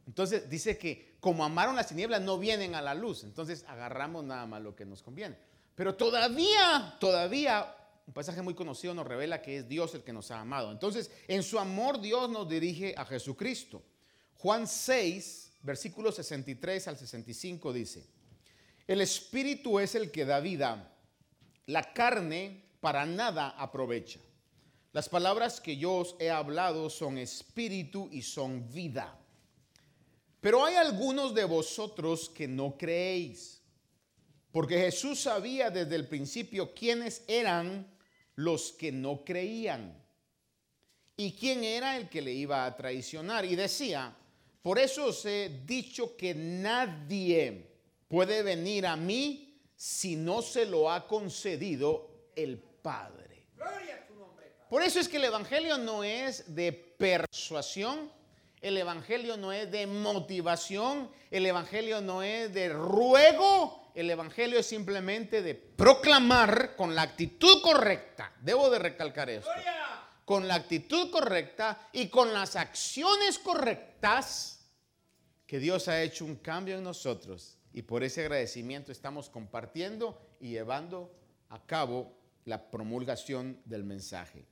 Entonces 0.05 0.49
dice 0.49 0.77
que 0.77 1.17
como 1.19 1.45
amaron 1.45 1.75
las 1.75 1.87
tinieblas 1.87 2.21
no 2.21 2.37
vienen 2.37 2.75
a 2.75 2.81
la 2.81 2.93
luz. 2.93 3.23
Entonces 3.23 3.63
agarramos 3.67 4.23
nada 4.25 4.45
más 4.45 4.61
lo 4.61 4.75
que 4.75 4.85
nos 4.85 5.01
conviene. 5.01 5.37
Pero 5.75 5.95
todavía, 5.95 6.95
todavía, 6.99 7.75
un 8.05 8.13
pasaje 8.13 8.41
muy 8.41 8.53
conocido 8.53 8.93
nos 8.93 9.07
revela 9.07 9.41
que 9.41 9.57
es 9.57 9.69
Dios 9.69 9.95
el 9.95 10.03
que 10.03 10.13
nos 10.13 10.31
ha 10.31 10.41
amado. 10.41 10.71
Entonces, 10.71 11.11
en 11.27 11.43
su 11.43 11.59
amor 11.59 12.01
Dios 12.01 12.29
nos 12.29 12.49
dirige 12.49 12.93
a 12.97 13.05
Jesucristo. 13.05 13.81
Juan 14.37 14.67
6, 14.67 15.53
versículos 15.61 16.15
63 16.15 16.87
al 16.87 16.97
65 16.97 17.73
dice, 17.73 18.05
el 18.87 19.01
Espíritu 19.01 19.79
es 19.79 19.95
el 19.95 20.11
que 20.11 20.25
da 20.25 20.39
vida, 20.39 20.91
la 21.67 21.93
carne 21.93 22.65
para 22.81 23.05
nada 23.05 23.49
aprovecha. 23.49 24.19
Las 24.93 25.07
palabras 25.07 25.61
que 25.61 25.77
yo 25.77 25.93
os 25.93 26.15
he 26.19 26.29
hablado 26.29 26.89
son 26.89 27.17
espíritu 27.17 28.09
y 28.11 28.23
son 28.23 28.69
vida. 28.73 29.17
Pero 30.41 30.65
hay 30.65 30.75
algunos 30.75 31.33
de 31.33 31.45
vosotros 31.45 32.29
que 32.29 32.47
no 32.47 32.77
creéis. 32.77 33.60
Porque 34.51 34.79
Jesús 34.79 35.21
sabía 35.21 35.69
desde 35.69 35.95
el 35.95 36.07
principio 36.07 36.73
quiénes 36.73 37.23
eran 37.27 37.87
los 38.35 38.71
que 38.71 38.91
no 38.91 39.23
creían 39.23 39.97
y 41.15 41.33
quién 41.33 41.63
era 41.63 41.97
el 41.97 42.09
que 42.09 42.21
le 42.21 42.33
iba 42.33 42.65
a 42.65 42.75
traicionar. 42.75 43.45
Y 43.45 43.55
decía, 43.55 44.13
por 44.61 44.77
eso 44.77 45.05
os 45.05 45.25
he 45.25 45.61
dicho 45.65 46.15
que 46.17 46.33
nadie 46.35 47.71
puede 48.07 48.43
venir 48.43 48.85
a 48.85 48.95
mí 48.95 49.57
si 49.75 50.15
no 50.15 50.41
se 50.41 50.65
lo 50.65 50.91
ha 50.91 51.07
concedido 51.07 52.29
el 52.35 52.57
Padre. 52.59 53.47
Por 54.69 54.81
eso 54.81 54.99
es 54.99 55.09
que 55.09 55.17
el 55.17 55.25
Evangelio 55.25 55.77
no 55.77 56.03
es 56.03 56.55
de 56.55 56.71
persuasión, 56.71 58.11
el 58.61 58.77
Evangelio 58.77 59.37
no 59.37 59.51
es 59.51 59.71
de 59.71 59.87
motivación, 59.87 61.09
el 61.31 61.45
Evangelio 61.45 61.99
no 61.99 62.21
es 62.21 62.53
de 62.53 62.69
ruego, 62.69 63.91
el 63.95 64.09
Evangelio 64.09 64.59
es 64.59 64.67
simplemente 64.67 65.41
de 65.41 65.55
proclamar 65.55 66.75
con 66.75 66.93
la 66.93 67.01
actitud 67.01 67.61
correcta. 67.61 68.31
Debo 68.39 68.69
de 68.69 68.79
recalcar 68.79 69.29
esto. 69.29 69.49
Con 70.25 70.47
la 70.47 70.55
actitud 70.55 71.09
correcta 71.09 71.89
y 71.91 72.07
con 72.07 72.31
las 72.31 72.55
acciones 72.55 73.39
correctas 73.39 74.59
que 75.47 75.59
Dios 75.59 75.87
ha 75.87 76.01
hecho 76.01 76.23
un 76.23 76.35
cambio 76.35 76.77
en 76.77 76.83
nosotros. 76.83 77.57
Y 77.73 77.81
por 77.81 78.03
ese 78.03 78.21
agradecimiento 78.21 78.91
estamos 78.91 79.29
compartiendo 79.29 80.21
y 80.39 80.49
llevando 80.49 81.11
a 81.49 81.65
cabo 81.65 82.15
la 82.45 82.69
promulgación 82.69 83.59
del 83.65 83.83
mensaje. 83.83 84.45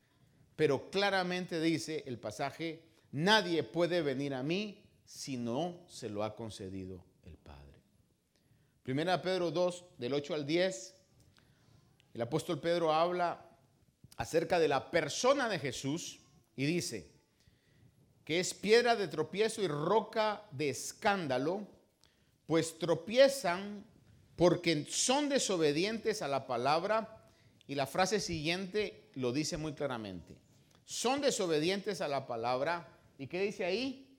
Pero 0.55 0.89
claramente 0.89 1.61
dice 1.61 2.03
el 2.07 2.17
pasaje, 2.17 2.88
nadie 3.11 3.63
puede 3.63 4.01
venir 4.01 4.33
a 4.33 4.43
mí 4.43 4.83
si 5.05 5.37
no 5.37 5.85
se 5.87 6.09
lo 6.09 6.23
ha 6.23 6.35
concedido 6.35 7.03
el 7.23 7.35
Padre. 7.37 7.81
Primera 8.83 9.21
Pedro 9.21 9.51
2, 9.51 9.85
del 9.97 10.13
8 10.13 10.33
al 10.35 10.45
10, 10.45 10.95
el 12.13 12.21
apóstol 12.21 12.59
Pedro 12.59 12.93
habla 12.93 13.45
acerca 14.17 14.59
de 14.59 14.67
la 14.67 14.91
persona 14.91 15.47
de 15.47 15.59
Jesús 15.59 16.19
y 16.55 16.65
dice 16.65 17.11
que 18.25 18.39
es 18.39 18.53
piedra 18.53 18.95
de 18.95 19.07
tropiezo 19.07 19.61
y 19.63 19.67
roca 19.67 20.43
de 20.51 20.69
escándalo, 20.69 21.67
pues 22.45 22.77
tropiezan 22.77 23.85
porque 24.35 24.85
son 24.89 25.29
desobedientes 25.29 26.21
a 26.21 26.27
la 26.27 26.45
palabra 26.45 27.25
y 27.67 27.75
la 27.75 27.87
frase 27.87 28.19
siguiente 28.19 29.09
lo 29.15 29.31
dice 29.31 29.57
muy 29.57 29.73
claramente. 29.73 30.37
Son 30.85 31.21
desobedientes 31.21 32.01
a 32.01 32.07
la 32.07 32.27
palabra 32.27 32.98
y 33.19 33.27
¿qué 33.27 33.41
dice 33.41 33.65
ahí? 33.65 34.17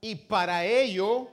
Y 0.00 0.16
para 0.16 0.66
ello 0.66 1.30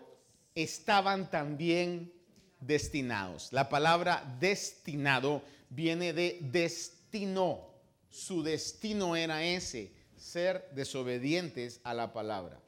estaban 0.54 1.30
también 1.30 2.14
destinados. 2.62 3.52
La 3.52 3.68
palabra 3.68 4.38
destinado 4.40 5.42
viene 5.70 6.14
de 6.14 6.38
destino. 6.40 7.68
Su 8.10 8.44
destino 8.44 9.16
era 9.16 9.44
ese, 9.44 9.92
ser 10.16 10.70
desobedientes 10.74 11.82
a 11.84 11.96
la 11.96 12.14
palabra. 12.14 12.62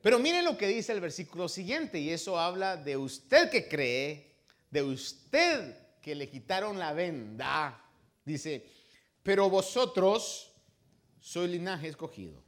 Pero 0.00 0.20
miren 0.20 0.44
lo 0.44 0.56
que 0.56 0.68
dice 0.68 0.92
el 0.92 1.00
versículo 1.00 1.48
siguiente, 1.48 1.98
y 1.98 2.10
eso 2.10 2.38
habla 2.38 2.76
de 2.76 2.96
usted 2.96 3.50
que 3.50 3.68
cree, 3.68 4.36
de 4.70 4.82
usted 4.82 5.76
que 6.00 6.14
le 6.14 6.28
quitaron 6.28 6.78
la 6.78 6.92
venda. 6.92 7.82
Dice, 8.24 8.64
pero 9.24 9.50
vosotros 9.50 10.52
soy 11.18 11.48
linaje 11.48 11.88
escogido, 11.88 12.44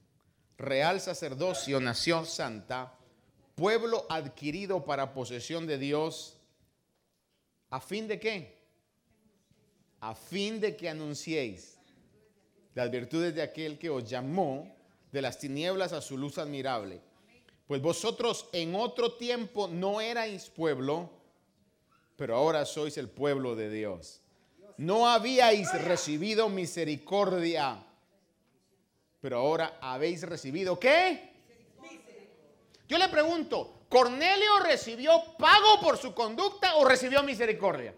real 0.59 1.01
sacerdocio, 1.01 1.81
nación 1.81 2.27
santa, 2.27 2.95
pueblo 3.55 4.07
adquirido 4.09 4.85
para 4.85 5.13
posesión 5.13 5.67
de 5.67 5.79
Dios 5.79 6.37
¿A 7.71 7.81
fin 7.81 8.07
de 8.07 8.21
qué? 8.21 8.57
A 10.01 10.15
fin 10.15 10.61
de 10.61 10.77
que 10.77 10.89
anunciéis 10.89 11.79
las 12.75 12.91
virtudes 12.91 13.35
de 13.35 13.43
aquel 13.43 13.79
que 13.79 13.91
os 13.91 14.09
llamó 14.09 14.75
de 15.11 15.23
las 15.23 15.39
tinieblas 15.39 15.93
a 15.93 16.01
su 16.01 16.17
luz 16.17 16.39
admirable. 16.39 17.01
Pues 17.67 17.83
vosotros 17.83 18.49
en 18.53 18.75
otro 18.75 19.15
tiempo 19.15 19.67
no 19.67 20.01
erais 20.01 20.49
pueblo, 20.49 21.11
pero 22.17 22.37
ahora 22.37 22.65
sois 22.65 22.97
el 22.99 23.09
pueblo 23.09 23.57
de 23.57 23.71
Dios. 23.71 24.21
No 24.77 25.09
habíais 25.09 25.73
recibido 25.83 26.49
misericordia, 26.49 27.85
pero 29.21 29.39
ahora 29.39 29.79
habéis 29.81 30.23
recibido 30.23 30.79
¿qué? 30.79 31.35
Yo 32.89 32.99
le 32.99 33.09
pregunto, 33.09 33.77
¿Cornelio 33.89 34.61
recibió 34.65 35.37
pago 35.39 35.81
por 35.81 35.97
su 35.97 36.15
conducta 36.15 36.77
o 36.77 36.85
recibió 36.85 37.23
misericordia? 37.23 37.95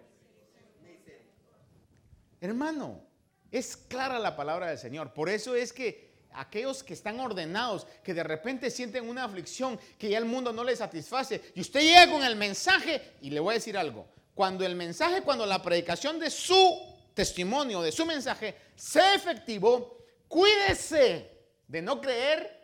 Hermano, 2.40 3.02
es 3.50 3.76
clara 3.76 4.18
la 4.18 4.36
palabra 4.36 4.68
del 4.68 4.78
Señor. 4.78 5.12
Por 5.12 5.28
eso 5.28 5.54
es 5.54 5.72
que 5.72 6.08
aquellos 6.32 6.82
que 6.82 6.94
están 6.94 7.18
ordenados, 7.18 7.86
que 8.04 8.14
de 8.14 8.22
repente 8.22 8.70
sienten 8.70 9.08
una 9.08 9.24
aflicción, 9.24 9.78
que 9.98 10.10
ya 10.10 10.18
el 10.18 10.24
mundo 10.24 10.52
no 10.52 10.62
les 10.62 10.78
satisface, 10.78 11.52
y 11.54 11.60
usted 11.60 11.80
llega 11.80 12.10
con 12.12 12.22
el 12.22 12.36
mensaje, 12.36 13.14
y 13.22 13.30
le 13.30 13.40
voy 13.40 13.52
a 13.52 13.54
decir 13.54 13.76
algo, 13.76 14.06
cuando 14.34 14.64
el 14.64 14.76
mensaje, 14.76 15.22
cuando 15.22 15.46
la 15.46 15.62
predicación 15.62 16.18
de 16.18 16.30
su 16.30 16.96
testimonio, 17.14 17.82
de 17.82 17.90
su 17.90 18.06
mensaje, 18.06 18.54
sea 18.76 19.14
efectivo, 19.14 19.97
cuídese 20.28 21.30
de 21.66 21.82
no 21.82 22.00
creer 22.00 22.58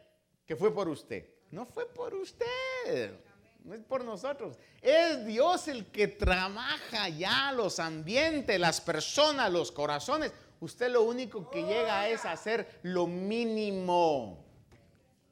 que 0.47 0.57
fue 0.57 0.73
por 0.73 0.89
usted. 0.89 1.29
No 1.51 1.67
fue 1.67 1.87
por 1.87 2.15
usted, 2.15 3.15
no 3.63 3.75
es 3.75 3.81
por 3.81 4.05
nosotros. 4.05 4.59
Es 4.83 5.25
Dios 5.25 5.69
el 5.69 5.87
que 5.87 6.09
trabaja 6.09 7.09
ya 7.09 7.53
los 7.53 7.79
ambientes, 7.79 8.59
las 8.59 8.81
personas, 8.81 9.53
los 9.53 9.71
corazones. 9.71 10.33
Usted 10.61 10.91
lo 10.91 11.03
único 11.03 11.51
que 11.51 11.63
llega 11.63 12.09
es 12.09 12.25
hacer 12.25 12.81
lo 12.83 13.07
mínimo. 13.07 14.45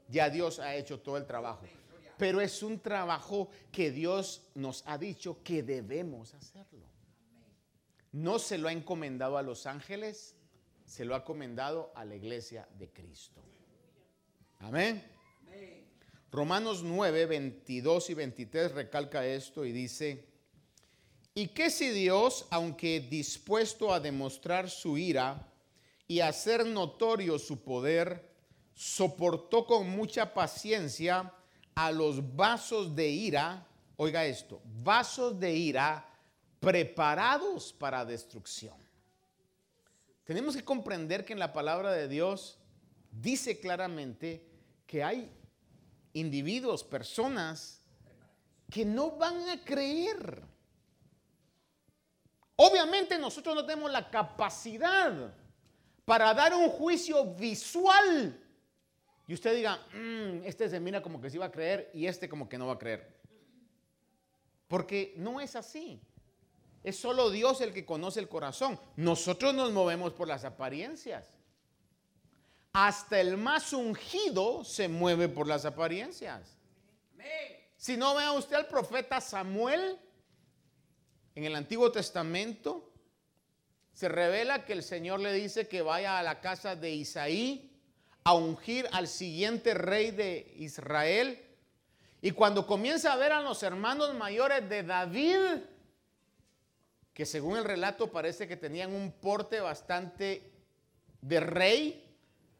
Ya 0.08 0.30
Dios 0.30 0.58
ha 0.60 0.76
hecho 0.76 1.00
todo 1.00 1.16
el 1.16 1.26
trabajo. 1.26 1.66
Pero 2.18 2.40
es 2.40 2.62
un 2.62 2.78
trabajo 2.78 3.48
que 3.72 3.90
Dios 3.90 4.42
nos 4.54 4.84
ha 4.86 4.98
dicho 4.98 5.42
que 5.42 5.62
debemos 5.62 6.34
hacerlo. 6.34 6.86
No 8.12 8.38
se 8.38 8.58
lo 8.58 8.68
ha 8.68 8.72
encomendado 8.72 9.38
a 9.38 9.42
los 9.42 9.66
ángeles, 9.66 10.36
se 10.84 11.04
lo 11.04 11.14
ha 11.14 11.18
encomendado 11.18 11.92
a 11.94 12.04
la 12.04 12.14
iglesia 12.14 12.68
de 12.78 12.90
Cristo. 12.90 13.42
Amén. 14.60 15.02
Romanos 16.30 16.82
9, 16.82 17.26
22 17.26 18.10
y 18.10 18.14
23 18.14 18.72
recalca 18.72 19.26
esto 19.26 19.66
y 19.66 19.72
dice, 19.72 20.24
¿y 21.34 21.48
qué 21.48 21.68
si 21.68 21.90
Dios, 21.90 22.46
aunque 22.50 23.00
dispuesto 23.00 23.92
a 23.92 24.00
demostrar 24.00 24.70
su 24.70 24.96
ira 24.96 25.46
y 26.08 26.20
hacer 26.20 26.64
notorio 26.64 27.38
su 27.38 27.62
poder, 27.62 28.30
soportó 28.74 29.66
con 29.66 29.90
mucha 29.90 30.32
paciencia 30.32 31.34
a 31.74 31.92
los 31.92 32.34
vasos 32.34 32.96
de 32.96 33.08
ira, 33.08 33.66
oiga 33.96 34.24
esto, 34.24 34.62
vasos 34.82 35.38
de 35.38 35.54
ira 35.54 36.08
preparados 36.60 37.72
para 37.72 38.04
destrucción. 38.04 38.81
Tenemos 40.24 40.56
que 40.56 40.64
comprender 40.64 41.24
que 41.24 41.32
en 41.32 41.38
la 41.38 41.52
palabra 41.52 41.92
de 41.92 42.08
Dios 42.08 42.58
dice 43.10 43.58
claramente 43.60 44.46
que 44.86 45.02
hay 45.02 45.30
individuos, 46.12 46.84
personas 46.84 47.80
que 48.70 48.84
no 48.84 49.12
van 49.12 49.48
a 49.48 49.64
creer. 49.64 50.42
Obviamente 52.56 53.18
nosotros 53.18 53.54
no 53.54 53.66
tenemos 53.66 53.90
la 53.90 54.10
capacidad 54.10 55.34
para 56.04 56.32
dar 56.34 56.54
un 56.54 56.68
juicio 56.68 57.34
visual 57.34 58.38
y 59.26 59.34
usted 59.34 59.54
diga, 59.54 59.76
mm, 59.94 60.44
este 60.44 60.68
se 60.68 60.80
mira 60.80 61.00
como 61.00 61.20
que 61.20 61.30
sí 61.30 61.38
va 61.38 61.46
a 61.46 61.52
creer 61.52 61.90
y 61.94 62.06
este 62.06 62.28
como 62.28 62.48
que 62.48 62.58
no 62.58 62.66
va 62.66 62.74
a 62.74 62.78
creer. 62.78 63.20
Porque 64.68 65.14
no 65.16 65.40
es 65.40 65.54
así. 65.56 66.00
Es 66.82 66.98
solo 66.98 67.30
Dios 67.30 67.60
el 67.60 67.72
que 67.72 67.86
conoce 67.86 68.20
el 68.20 68.28
corazón. 68.28 68.78
Nosotros 68.96 69.54
nos 69.54 69.72
movemos 69.72 70.12
por 70.12 70.26
las 70.26 70.44
apariencias. 70.44 71.26
Hasta 72.72 73.20
el 73.20 73.36
más 73.36 73.72
ungido 73.72 74.64
se 74.64 74.88
mueve 74.88 75.28
por 75.28 75.46
las 75.46 75.64
apariencias. 75.64 76.56
Si 77.76 77.96
no 77.96 78.14
vea 78.14 78.32
usted 78.32 78.56
al 78.56 78.66
profeta 78.66 79.20
Samuel 79.20 79.98
en 81.34 81.44
el 81.44 81.54
Antiguo 81.54 81.92
Testamento, 81.92 82.92
se 83.92 84.08
revela 84.08 84.64
que 84.64 84.72
el 84.72 84.82
Señor 84.82 85.20
le 85.20 85.32
dice 85.32 85.68
que 85.68 85.82
vaya 85.82 86.18
a 86.18 86.22
la 86.22 86.40
casa 86.40 86.74
de 86.74 86.90
Isaí 86.90 87.70
a 88.24 88.34
ungir 88.34 88.88
al 88.92 89.06
siguiente 89.06 89.74
rey 89.74 90.10
de 90.10 90.54
Israel. 90.56 91.40
Y 92.20 92.30
cuando 92.30 92.66
comienza 92.66 93.12
a 93.12 93.16
ver 93.16 93.32
a 93.32 93.42
los 93.42 93.62
hermanos 93.62 94.14
mayores 94.14 94.68
de 94.68 94.82
David, 94.82 95.62
que 97.12 97.26
según 97.26 97.56
el 97.56 97.64
relato 97.64 98.10
parece 98.10 98.48
que 98.48 98.56
tenían 98.56 98.92
un 98.94 99.12
porte 99.12 99.60
bastante 99.60 100.50
de 101.20 101.40
rey, 101.40 102.16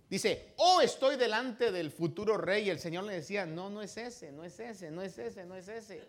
dice, 0.08 0.52
oh, 0.56 0.80
estoy 0.80 1.16
delante 1.16 1.72
del 1.72 1.90
futuro 1.90 2.36
rey. 2.36 2.66
Y 2.66 2.70
el 2.70 2.78
Señor 2.78 3.04
le 3.04 3.14
decía, 3.14 3.46
no, 3.46 3.70
no 3.70 3.82
es 3.82 3.96
ese, 3.96 4.30
no 4.32 4.44
es 4.44 4.60
ese, 4.60 4.90
no 4.90 5.02
es 5.02 5.18
ese, 5.18 5.46
no 5.46 5.56
es 5.56 5.68
ese. 5.68 6.06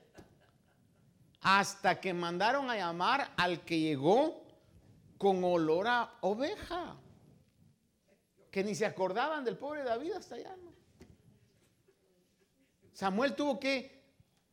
Hasta 1.42 2.00
que 2.00 2.14
mandaron 2.14 2.70
a 2.70 2.76
llamar 2.76 3.32
al 3.38 3.64
que 3.64 3.80
llegó 3.80 4.44
con 5.18 5.44
olor 5.44 5.88
a 5.88 6.18
oveja 6.22 6.98
que 8.52 8.64
ni 8.64 8.76
se 8.76 8.86
acordaban 8.86 9.44
del 9.44 9.58
pobre 9.58 9.84
David 9.84 10.12
hasta 10.12 10.36
allá. 10.36 10.56
Samuel 12.94 13.36
tuvo 13.36 13.60
que 13.60 14.04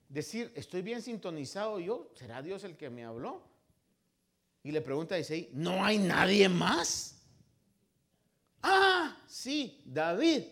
decir, 0.09 0.51
estoy 0.57 0.81
bien 0.81 1.03
sintonizado 1.03 1.79
yo, 1.79 2.11
¿será 2.15 2.41
Dios 2.41 2.65
el 2.65 2.79
que 2.79 2.89
me 2.89 3.05
habló? 3.05 3.50
Y 4.63 4.73
le 4.73 4.81
pregunta 4.81 5.15
a 5.15 5.19
Isaí, 5.19 5.51
¿no 5.53 5.85
hay 5.85 5.99
nadie 5.99 6.49
más? 6.49 7.23
Ah, 8.63 9.17
sí, 9.27 9.83
David. 9.87 10.45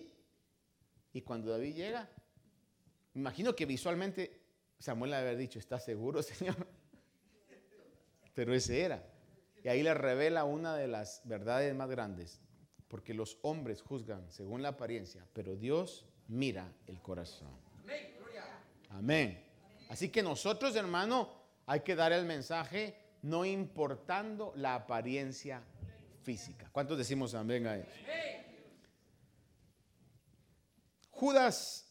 Y 1.12 1.22
cuando 1.22 1.50
David 1.50 1.74
llega, 1.74 2.08
imagino 3.14 3.54
que 3.54 3.66
visualmente 3.66 4.40
Samuel 4.78 5.10
le 5.10 5.16
haber 5.16 5.36
dicho, 5.36 5.58
¿estás 5.58 5.84
seguro, 5.84 6.22
Señor? 6.24 6.56
Pero 8.34 8.54
ese 8.54 8.80
era. 8.80 9.04
Y 9.62 9.68
ahí 9.68 9.82
le 9.82 9.92
revela 9.92 10.44
una 10.44 10.76
de 10.76 10.88
las 10.88 11.20
verdades 11.24 11.74
más 11.74 11.90
grandes 11.90 12.40
porque 12.88 13.14
los 13.14 13.38
hombres 13.42 13.82
juzgan 13.82 14.30
según 14.30 14.62
la 14.62 14.70
apariencia, 14.70 15.24
pero 15.32 15.54
Dios 15.54 16.06
mira 16.26 16.72
el 16.86 17.00
corazón. 17.00 17.52
Amén. 18.90 19.44
Así 19.90 20.08
que 20.08 20.22
nosotros, 20.22 20.74
hermano, 20.74 21.30
hay 21.66 21.80
que 21.80 21.94
dar 21.94 22.12
el 22.12 22.24
mensaje 22.24 22.96
no 23.22 23.44
importando 23.44 24.52
la 24.56 24.74
apariencia 24.74 25.62
física. 26.22 26.68
¿Cuántos 26.72 26.98
decimos 26.98 27.34
amén 27.34 27.66
a 27.66 27.76
eso? 27.76 27.90
Judas 31.10 31.86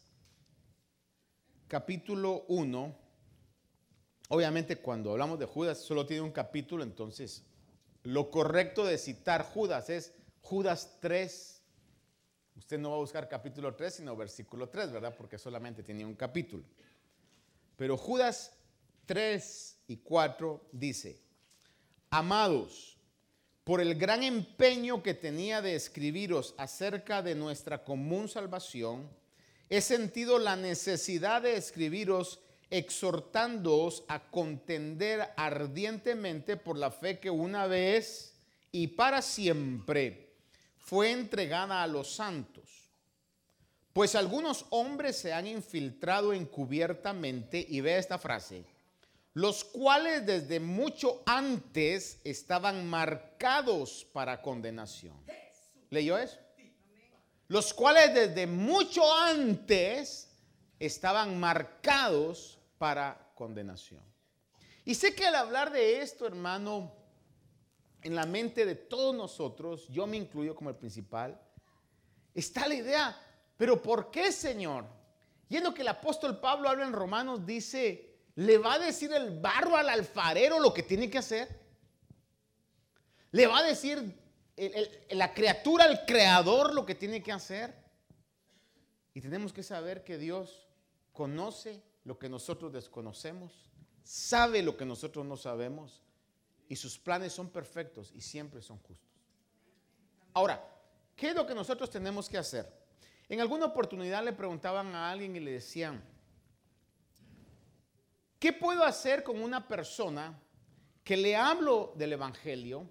capítulo 1.67 2.45
1. 2.47 2.95
Obviamente 4.29 4.77
cuando 4.77 5.11
hablamos 5.11 5.39
de 5.39 5.45
Judas 5.45 5.79
solo 5.79 6.05
tiene 6.05 6.21
un 6.21 6.31
capítulo, 6.31 6.83
entonces 6.83 7.43
lo 8.03 8.31
correcto 8.31 8.85
de 8.85 8.97
citar 8.97 9.43
Judas 9.43 9.89
es 9.89 10.13
Judas 10.41 10.97
3, 11.01 11.61
usted 12.55 12.79
no 12.79 12.91
va 12.91 12.95
a 12.95 12.99
buscar 12.99 13.27
capítulo 13.27 13.75
3, 13.75 13.95
sino 13.95 14.15
versículo 14.15 14.69
3, 14.69 14.93
¿verdad? 14.93 15.13
Porque 15.17 15.37
solamente 15.37 15.83
tenía 15.83 16.07
un 16.07 16.15
capítulo. 16.15 16.63
Pero 17.75 17.97
Judas 17.97 18.57
3 19.05 19.76
y 19.87 19.97
4 19.97 20.69
dice, 20.71 21.19
amados, 22.09 22.97
por 23.63 23.81
el 23.81 23.95
gran 23.95 24.23
empeño 24.23 25.03
que 25.03 25.13
tenía 25.13 25.61
de 25.61 25.75
escribiros 25.75 26.55
acerca 26.57 27.21
de 27.21 27.35
nuestra 27.35 27.83
común 27.83 28.29
salvación, 28.29 29.09
he 29.69 29.81
sentido 29.81 30.39
la 30.39 30.55
necesidad 30.55 31.41
de 31.41 31.57
escribiros 31.57 32.39
exhortándoos 32.69 34.03
a 34.07 34.29
contender 34.29 35.29
ardientemente 35.35 36.57
por 36.57 36.77
la 36.77 36.91
fe 36.91 37.19
que 37.19 37.29
una 37.29 37.67
vez 37.67 38.35
y 38.71 38.87
para 38.87 39.21
siempre 39.21 40.33
fue 40.77 41.11
entregada 41.11 41.83
a 41.83 41.87
los 41.87 42.13
santos. 42.13 42.91
Pues 43.93 44.15
algunos 44.15 44.65
hombres 44.69 45.17
se 45.17 45.33
han 45.33 45.47
infiltrado 45.47 46.31
encubiertamente, 46.31 47.65
y 47.67 47.81
ve 47.81 47.97
esta 47.97 48.19
frase, 48.19 48.63
los 49.37 49.63
cuales 49.63 50.25
desde 50.25 50.59
mucho 50.59 51.21
antes 51.27 52.19
estaban 52.23 52.89
marcados 52.89 54.03
para 54.11 54.41
condenación. 54.41 55.15
¿Leyó 55.91 56.17
eso? 56.17 56.39
Los 57.47 57.71
cuales 57.71 58.15
desde 58.15 58.47
mucho 58.47 59.03
antes 59.13 60.31
estaban 60.79 61.39
marcados 61.39 62.57
para 62.79 63.31
condenación. 63.35 64.01
Y 64.83 64.95
sé 64.95 65.13
que 65.13 65.27
al 65.27 65.35
hablar 65.35 65.71
de 65.71 66.01
esto, 66.01 66.25
hermano, 66.25 66.91
en 68.01 68.15
la 68.15 68.25
mente 68.25 68.65
de 68.65 68.73
todos 68.73 69.13
nosotros, 69.13 69.87
yo 69.89 70.07
me 70.07 70.17
incluyo 70.17 70.55
como 70.55 70.71
el 70.71 70.77
principal, 70.77 71.39
está 72.33 72.67
la 72.67 72.73
idea, 72.73 73.21
pero 73.55 73.83
¿por 73.83 74.09
qué, 74.09 74.31
Señor? 74.31 74.85
Y 75.47 75.59
lo 75.59 75.75
que 75.75 75.83
el 75.83 75.89
apóstol 75.89 76.39
Pablo 76.39 76.69
habla 76.69 76.85
en 76.85 76.93
Romanos, 76.93 77.45
dice, 77.45 78.06
¿le 78.37 78.59
va 78.59 78.75
a 78.75 78.79
decir 78.79 79.11
el 79.13 79.39
barro 79.39 79.75
al 79.75 79.89
alfarero 79.89 80.59
lo 80.59 80.71
que 80.71 80.83
tiene 80.83 81.09
que 81.09 81.17
hacer? 81.17 81.59
¿Le 83.31 83.47
va 83.47 83.59
a 83.59 83.63
decir 83.63 84.15
la 85.09 85.33
criatura 85.33 85.85
al 85.85 86.05
creador 86.05 86.75
lo 86.75 86.85
que 86.85 86.93
tiene 86.93 87.23
que 87.23 87.31
hacer? 87.31 87.73
Y 89.15 89.21
tenemos 89.21 89.53
que 89.53 89.63
saber 89.63 90.03
que 90.03 90.19
Dios 90.19 90.67
conoce 91.13 91.81
lo 92.03 92.19
que 92.19 92.29
nosotros 92.29 92.71
desconocemos, 92.71 93.71
sabe 94.03 94.61
lo 94.61 94.77
que 94.77 94.85
nosotros 94.85 95.25
no 95.25 95.35
sabemos 95.35 96.03
y 96.69 96.75
sus 96.75 96.99
planes 96.99 97.33
son 97.33 97.49
perfectos 97.49 98.11
y 98.13 98.21
siempre 98.21 98.61
son 98.61 98.77
justos. 98.77 99.09
Ahora, 100.33 100.63
¿qué 101.15 101.29
es 101.29 101.35
lo 101.35 101.47
que 101.47 101.55
nosotros 101.55 101.89
tenemos 101.89 102.29
que 102.29 102.37
hacer? 102.37 102.71
En 103.29 103.41
alguna 103.41 103.65
oportunidad 103.65 104.23
le 104.23 104.31
preguntaban 104.31 104.93
a 104.93 105.09
alguien 105.09 105.35
y 105.35 105.39
le 105.39 105.53
decían, 105.53 106.03
¿qué 108.39 108.53
puedo 108.53 108.83
hacer 108.83 109.23
con 109.23 109.41
una 109.41 109.67
persona 109.67 110.39
que 111.03 111.17
le 111.17 111.35
hablo 111.35 111.93
del 111.95 112.13
Evangelio 112.13 112.87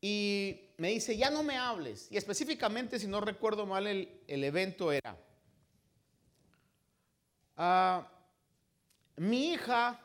y 0.00 0.70
me 0.78 0.88
dice, 0.88 1.16
ya 1.16 1.30
no 1.30 1.42
me 1.42 1.56
hables? 1.56 2.08
Y 2.10 2.16
específicamente, 2.16 2.98
si 2.98 3.06
no 3.06 3.20
recuerdo 3.20 3.66
mal, 3.66 3.86
el, 3.86 4.44
evento 4.44 4.92
era, 4.92 5.16
ah, 7.56 8.10
mi 9.16 9.52
hija 9.52 10.00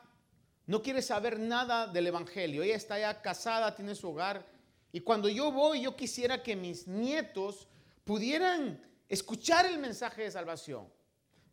no 0.66 0.82
quiere 0.82 1.00
saber 1.00 1.38
nada 1.38 1.86
del 1.86 2.08
Evangelio, 2.08 2.62
ella 2.62 2.76
está 2.76 2.98
ya 2.98 3.22
casada, 3.22 3.74
tiene 3.74 3.94
su 3.94 4.08
hogar, 4.08 4.44
y 4.92 5.00
cuando 5.00 5.28
yo 5.28 5.52
voy, 5.52 5.82
yo 5.82 5.96
quisiera 5.96 6.42
que 6.42 6.56
mis 6.56 6.86
nietos 6.86 7.68
pudieran 8.04 8.80
escuchar 9.08 9.66
el 9.66 9.78
mensaje 9.78 10.22
de 10.22 10.30
salvación. 10.30 10.88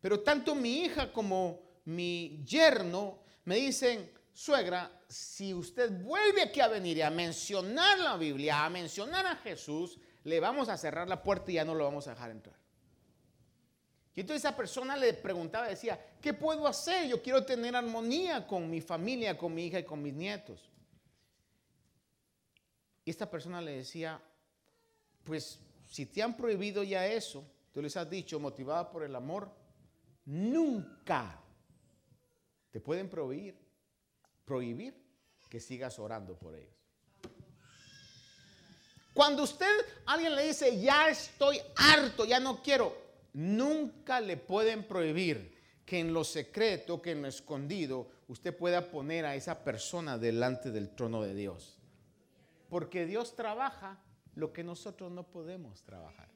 Pero 0.00 0.20
tanto 0.20 0.54
mi 0.54 0.80
hija 0.84 1.12
como 1.12 1.63
mi 1.84 2.42
yerno 2.44 3.18
me 3.44 3.56
dicen, 3.56 4.10
suegra, 4.32 4.90
si 5.08 5.52
usted 5.54 5.90
vuelve 6.02 6.42
aquí 6.42 6.60
a 6.60 6.68
venir 6.68 6.96
y 6.96 7.02
a 7.02 7.10
mencionar 7.10 7.98
la 7.98 8.16
Biblia, 8.16 8.64
a 8.64 8.70
mencionar 8.70 9.26
a 9.26 9.36
Jesús, 9.36 9.98
le 10.24 10.40
vamos 10.40 10.68
a 10.68 10.76
cerrar 10.76 11.08
la 11.08 11.22
puerta 11.22 11.50
y 11.50 11.54
ya 11.54 11.64
no 11.64 11.74
lo 11.74 11.84
vamos 11.84 12.06
a 12.08 12.10
dejar 12.10 12.30
entrar. 12.30 12.56
Y 14.16 14.20
entonces 14.20 14.44
esa 14.44 14.56
persona 14.56 14.96
le 14.96 15.12
preguntaba, 15.12 15.68
decía, 15.68 16.00
¿qué 16.20 16.32
puedo 16.32 16.66
hacer? 16.66 17.08
Yo 17.08 17.20
quiero 17.20 17.44
tener 17.44 17.74
armonía 17.74 18.46
con 18.46 18.70
mi 18.70 18.80
familia, 18.80 19.36
con 19.36 19.54
mi 19.54 19.66
hija 19.66 19.80
y 19.80 19.84
con 19.84 20.02
mis 20.02 20.14
nietos. 20.14 20.70
Y 23.04 23.10
esta 23.10 23.28
persona 23.28 23.60
le 23.60 23.78
decía, 23.78 24.20
pues 25.24 25.58
si 25.90 26.06
te 26.06 26.22
han 26.22 26.36
prohibido 26.36 26.82
ya 26.82 27.06
eso, 27.06 27.44
tú 27.72 27.82
les 27.82 27.96
has 27.96 28.08
dicho, 28.08 28.38
motivada 28.38 28.90
por 28.90 29.02
el 29.02 29.14
amor, 29.14 29.50
nunca 30.24 31.43
te 32.74 32.80
pueden 32.80 33.08
prohibir, 33.08 33.56
prohibir 34.44 35.00
que 35.48 35.60
sigas 35.60 35.96
orando 36.00 36.36
por 36.36 36.56
ellos. 36.56 36.74
Cuando 39.12 39.44
usted, 39.44 39.70
alguien 40.06 40.34
le 40.34 40.48
dice, 40.48 40.80
ya 40.80 41.08
estoy 41.08 41.60
harto, 41.76 42.24
ya 42.24 42.40
no 42.40 42.60
quiero, 42.64 42.92
nunca 43.32 44.20
le 44.20 44.36
pueden 44.36 44.88
prohibir 44.88 45.56
que 45.86 46.00
en 46.00 46.12
lo 46.12 46.24
secreto, 46.24 47.00
que 47.00 47.12
en 47.12 47.22
lo 47.22 47.28
escondido, 47.28 48.08
usted 48.26 48.52
pueda 48.56 48.90
poner 48.90 49.24
a 49.24 49.36
esa 49.36 49.62
persona 49.62 50.18
delante 50.18 50.72
del 50.72 50.96
trono 50.96 51.22
de 51.22 51.32
Dios. 51.32 51.78
Porque 52.68 53.06
Dios 53.06 53.36
trabaja 53.36 54.02
lo 54.34 54.52
que 54.52 54.64
nosotros 54.64 55.12
no 55.12 55.22
podemos 55.22 55.84
trabajar. 55.84 56.28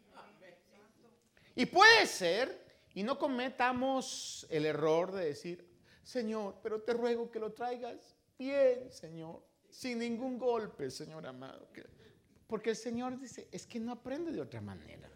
Y 1.56 1.66
puede 1.66 2.06
ser, 2.06 2.64
y 2.94 3.02
no 3.02 3.18
cometamos 3.18 4.46
el 4.50 4.66
error 4.66 5.10
de 5.10 5.24
decir, 5.24 5.67
Señor, 6.08 6.56
pero 6.62 6.80
te 6.80 6.94
ruego 6.94 7.30
que 7.30 7.38
lo 7.38 7.52
traigas 7.52 8.16
bien, 8.38 8.90
Señor, 8.90 9.44
sin 9.68 9.98
ningún 9.98 10.38
golpe, 10.38 10.90
Señor 10.90 11.26
amado. 11.26 11.68
Porque 12.46 12.70
el 12.70 12.76
Señor 12.76 13.20
dice, 13.20 13.46
es 13.52 13.66
que 13.66 13.78
no 13.78 13.92
aprende 13.92 14.32
de 14.32 14.40
otra 14.40 14.62
manera. 14.62 15.06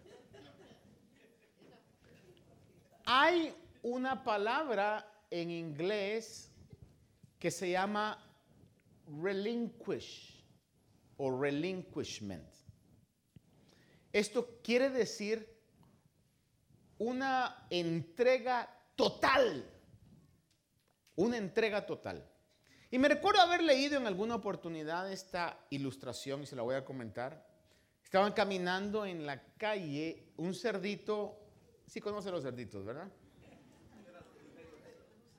Hay 3.06 3.54
una 3.82 4.22
palabra 4.22 5.10
en 5.30 5.50
inglés 5.50 6.52
que 7.38 7.50
se 7.50 7.70
llama 7.70 8.22
relinquish 9.06 10.44
o 11.16 11.40
relinquishment. 11.40 12.52
Esto 14.12 14.60
quiere 14.62 14.90
decir 14.90 15.58
una 16.98 17.66
entrega 17.70 18.68
total. 18.94 19.71
Una 21.22 21.36
entrega 21.36 21.86
total. 21.86 22.28
Y 22.90 22.98
me 22.98 23.06
recuerdo 23.06 23.40
haber 23.42 23.62
leído 23.62 23.96
en 23.96 24.08
alguna 24.08 24.34
oportunidad 24.34 25.10
esta 25.12 25.56
ilustración 25.70 26.42
y 26.42 26.46
se 26.46 26.56
la 26.56 26.62
voy 26.62 26.74
a 26.74 26.84
comentar. 26.84 27.46
Estaban 28.02 28.32
caminando 28.32 29.06
en 29.06 29.24
la 29.24 29.40
calle 29.56 30.32
un 30.36 30.52
cerdito, 30.52 31.38
sí 31.86 32.00
conoce 32.00 32.28
los 32.32 32.42
cerditos, 32.42 32.84
¿verdad? 32.84 33.08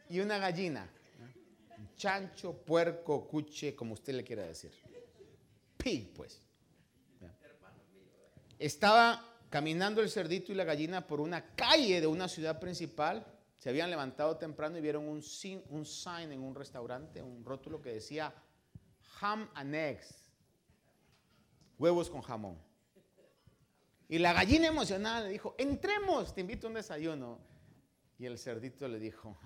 Y 0.08 0.22
una 0.22 0.38
gallina. 0.38 0.90
Chancho, 1.98 2.54
puerco, 2.54 3.28
cuche, 3.28 3.76
como 3.76 3.96
usted 3.96 4.14
le 4.14 4.24
quiera 4.24 4.44
decir. 4.44 4.72
Pig, 5.76 6.14
pues. 6.14 6.42
Estaba 8.58 9.22
caminando 9.50 10.00
el 10.00 10.10
cerdito 10.10 10.54
y 10.54 10.56
la 10.56 10.64
gallina 10.64 11.06
por 11.06 11.20
una 11.20 11.54
calle 11.56 12.00
de 12.00 12.08
una 12.08 12.30
ciudad 12.30 12.58
principal. 12.58 13.28
Se 13.64 13.70
habían 13.70 13.90
levantado 13.90 14.36
temprano 14.36 14.78
y 14.78 14.82
vieron 14.82 15.08
un, 15.08 15.24
sign 15.24 15.64
en 16.34 16.42
un 16.42 16.54
restaurante, 16.54 17.22
un 17.22 17.46
rótulo 17.46 17.82
que 17.82 17.94
decía 17.94 18.36
ham 19.22 19.50
and 19.54 19.74
eggs, 19.74 20.30
huevos 21.80 22.10
con 22.10 22.22
jamón. 22.22 22.62
Y 24.10 24.20
la 24.20 24.34
gallina 24.34 24.68
emocionada 24.68 25.22
le 25.22 25.30
dijo, 25.30 25.56
entremos, 25.58 26.36
te 26.36 26.42
invito 26.42 26.68
a 26.68 26.72
un 26.72 26.74
desayuno. 26.74 27.40
Y 28.20 28.26
el 28.26 28.38
cerdito 28.38 28.86
le 28.90 29.00
dijo, 29.00 29.40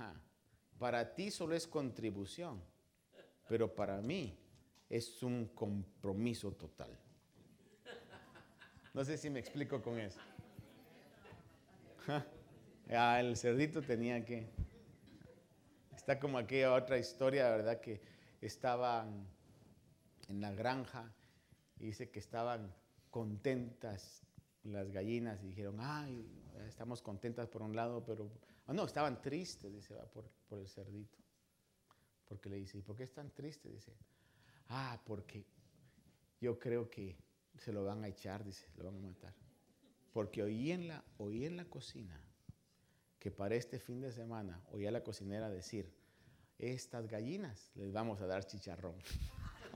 para 0.80 1.14
ti 1.14 1.30
solo 1.30 1.54
es 1.54 1.68
contribución, 1.68 2.64
pero 3.48 3.76
para 3.76 4.02
mí 4.02 4.36
es 4.90 5.22
un 5.22 5.50
compromiso 5.50 6.54
total. 6.54 6.90
No 8.96 9.06
sé 9.06 9.16
si 9.16 9.30
me 9.30 9.42
explico 9.42 9.80
con 9.80 10.00
eso. 10.00 10.20
Ah, 12.90 13.20
el 13.20 13.36
cerdito 13.36 13.82
tenía 13.82 14.24
que... 14.24 14.48
Está 15.94 16.20
como 16.20 16.38
aquella 16.38 16.74
otra 16.74 16.98
historia, 16.98 17.50
¿verdad? 17.50 17.82
Que 17.82 18.02
estaban 18.40 19.28
en 20.30 20.40
la 20.40 20.54
granja 20.54 21.14
y 21.80 21.88
dice 21.88 22.10
que 22.10 22.20
estaban 22.20 22.74
contentas 23.10 24.26
las 24.64 24.90
gallinas 24.92 25.44
y 25.44 25.48
dijeron, 25.48 25.78
ay, 25.82 26.26
estamos 26.68 27.02
contentas 27.02 27.50
por 27.50 27.62
un 27.62 27.76
lado, 27.76 28.06
pero... 28.06 28.32
Oh, 28.68 28.74
no, 28.74 28.86
estaban 28.86 29.22
tristes, 29.22 29.74
dice, 29.74 29.96
por, 30.14 30.30
por 30.48 30.60
el 30.60 30.68
cerdito. 30.70 31.18
Porque 32.26 32.50
le 32.50 32.56
dice, 32.56 32.78
¿y 32.78 32.82
por 32.82 32.96
qué 32.96 33.04
están 33.04 33.32
tristes? 33.32 33.74
Dice, 33.74 33.98
ah, 34.70 35.02
porque 35.06 35.46
yo 36.40 36.58
creo 36.58 36.90
que 36.90 37.18
se 37.58 37.74
lo 37.74 37.84
van 37.84 38.04
a 38.06 38.08
echar, 38.08 38.46
dice, 38.46 38.66
lo 38.78 38.86
van 38.86 38.96
a 38.96 39.00
matar. 39.00 39.34
Porque 40.14 40.42
oí 40.42 40.72
en 40.72 40.88
la, 40.88 41.04
oí 41.18 41.46
en 41.46 41.58
la 41.58 41.66
cocina 41.66 42.22
que 43.20 43.32
para 43.32 43.56
este 43.56 43.80
fin 43.80 44.02
de 44.02 44.12
semana 44.12 44.62
oí 44.72 44.86
a 44.86 44.92
la 44.92 45.04
cocinera 45.04 45.50
decir, 45.50 45.92
estas 46.60 47.08
gallinas 47.08 47.72
les 47.76 47.92
vamos 47.92 48.22
a 48.22 48.28
dar 48.28 48.46
chicharrón. 48.46 48.96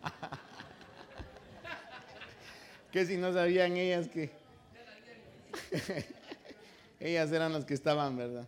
que 2.91 3.05
si 3.05 3.17
no 3.17 3.33
sabían 3.33 3.77
ellas 3.77 4.07
que 4.07 4.31
ellas 6.99 7.31
eran 7.31 7.53
las 7.53 7.65
que 7.65 7.73
estaban, 7.73 8.17
¿verdad? 8.17 8.47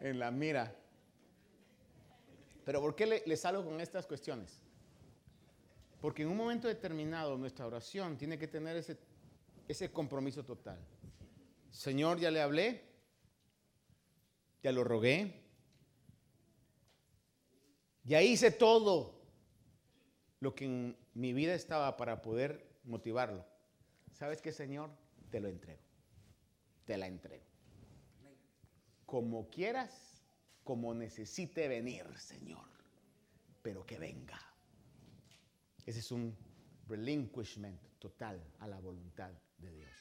En 0.00 0.18
la 0.18 0.30
mira. 0.30 0.74
Pero 2.64 2.80
¿por 2.80 2.94
qué 2.94 3.06
les 3.06 3.26
le 3.26 3.36
salgo 3.36 3.64
con 3.64 3.80
estas 3.80 4.06
cuestiones? 4.06 4.58
Porque 6.00 6.22
en 6.22 6.28
un 6.28 6.36
momento 6.36 6.68
determinado 6.68 7.36
nuestra 7.36 7.66
oración 7.66 8.16
tiene 8.16 8.38
que 8.38 8.48
tener 8.48 8.76
ese, 8.76 8.98
ese 9.66 9.90
compromiso 9.90 10.44
total. 10.44 10.78
Señor, 11.70 12.18
ya 12.18 12.30
le 12.30 12.40
hablé, 12.40 12.82
ya 14.66 14.72
lo 14.72 14.82
rogué, 14.82 15.32
ya 18.02 18.20
hice 18.20 18.50
todo 18.50 19.14
lo 20.40 20.56
que 20.56 20.64
en 20.64 20.96
mi 21.14 21.32
vida 21.32 21.54
estaba 21.54 21.96
para 21.96 22.20
poder 22.20 22.66
motivarlo. 22.82 23.46
¿Sabes 24.12 24.42
qué, 24.42 24.50
Señor? 24.50 24.90
Te 25.30 25.38
lo 25.38 25.46
entrego. 25.46 25.80
Te 26.84 26.96
la 26.96 27.06
entrego. 27.06 27.44
Como 29.04 29.48
quieras, 29.50 30.20
como 30.64 30.92
necesite 30.94 31.68
venir, 31.68 32.04
Señor. 32.18 32.66
Pero 33.62 33.86
que 33.86 34.00
venga. 34.00 34.40
Ese 35.84 36.00
es 36.00 36.10
un 36.10 36.36
relinquishment 36.88 37.80
total 38.00 38.42
a 38.58 38.66
la 38.66 38.80
voluntad 38.80 39.30
de 39.58 39.70
Dios. 39.70 39.92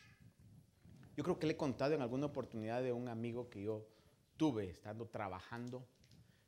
Yo 1.16 1.24
creo 1.24 1.38
que 1.38 1.45
le 1.45 1.53
he 1.53 1.57
contado 1.57 1.93
en 1.93 2.01
alguna 2.01 2.26
oportunidad 2.26 2.82
de 2.82 2.93
un 2.93 3.09
amigo 3.09 3.47
que 3.47 3.61
yo 3.61 3.95
tuve 4.38 4.70
estando 4.70 5.08
trabajando, 5.08 5.88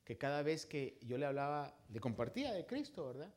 que 0.04 0.18
cada 0.18 0.42
vez 0.42 0.66
que 0.66 1.00
yo 1.02 1.18
le 1.18 1.26
hablaba, 1.26 1.78
le 1.90 2.00
compartía 2.00 2.54
de 2.54 2.66
Cristo, 2.66 3.08
¿verdad? 3.08 3.34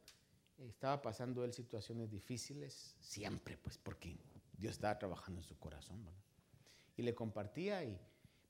Estaba 0.59 1.01
pasando 1.03 1.45
él 1.45 1.53
situaciones 1.53 2.11
difíciles, 2.11 2.97
siempre, 3.01 3.57
pues 3.57 3.79
porque 3.79 4.17
Dios 4.57 4.73
estaba 4.73 4.99
trabajando 4.99 5.41
en 5.41 5.47
su 5.47 5.59
corazón, 5.59 6.05
¿verdad? 6.05 6.21
Y 6.97 7.03
le 7.03 7.15
compartía 7.15 7.83
y 7.83 7.99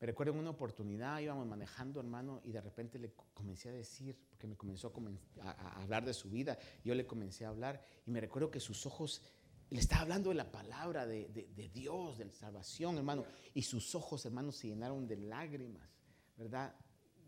me 0.01 0.07
recuerdo 0.07 0.33
en 0.33 0.39
una 0.39 0.51
oportunidad 0.51 1.21
íbamos 1.21 1.47
manejando, 1.47 2.01
hermano, 2.01 2.41
y 2.43 2.53
de 2.53 2.61
repente 2.63 2.99
le 2.99 3.13
comencé 3.35 3.69
a 3.69 3.73
decir, 3.73 4.17
porque 4.31 4.47
me 4.47 4.57
comenzó 4.57 4.93
a, 5.43 5.83
hablar 5.83 6.07
de 6.07 6.15
su 6.15 6.31
vida, 6.31 6.59
yo 6.83 6.95
le 6.95 7.07
comencé 7.07 7.45
a 7.45 7.51
hablar 7.51 7.85
y 8.07 8.11
me 8.11 8.19
recuerdo 8.19 8.51
que 8.51 8.61
sus 8.61 8.87
ojos, 8.87 9.21
le 9.71 9.81
estaba 9.81 10.03
hablando 10.03 10.31
de 10.31 10.35
la 10.35 10.51
palabra 10.51 11.07
de, 11.07 11.71
Dios, 11.73 12.19
de 12.19 12.25
la 12.25 12.33
salvación, 12.33 12.97
hermano, 12.99 13.25
y 13.55 13.63
sus 13.63 13.95
ojos, 13.95 14.27
hermano, 14.27 14.51
se 14.51 14.69
llenaron 14.69 15.07
de 15.07 15.17
lágrimas, 15.17 15.89
¿verdad? 16.37 16.75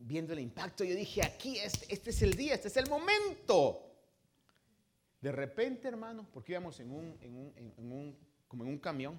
Viendo 0.00 0.32
el 0.32 0.40
impacto, 0.40 0.82
yo 0.82 0.96
dije, 0.96 1.24
aquí, 1.24 1.58
este, 1.58 1.92
este 1.94 2.10
es 2.10 2.22
el 2.22 2.34
día, 2.34 2.54
este 2.54 2.68
es 2.68 2.76
el 2.76 2.88
momento. 2.88 3.88
De 5.20 5.30
repente, 5.30 5.86
hermano, 5.86 6.28
porque 6.32 6.52
íbamos 6.52 6.80
en 6.80 6.90
un, 6.90 7.16
en 7.20 7.36
un, 7.36 7.52
en 7.56 7.92
un 7.92 8.18
como 8.48 8.64
en 8.64 8.70
un 8.70 8.78
camión, 8.78 9.18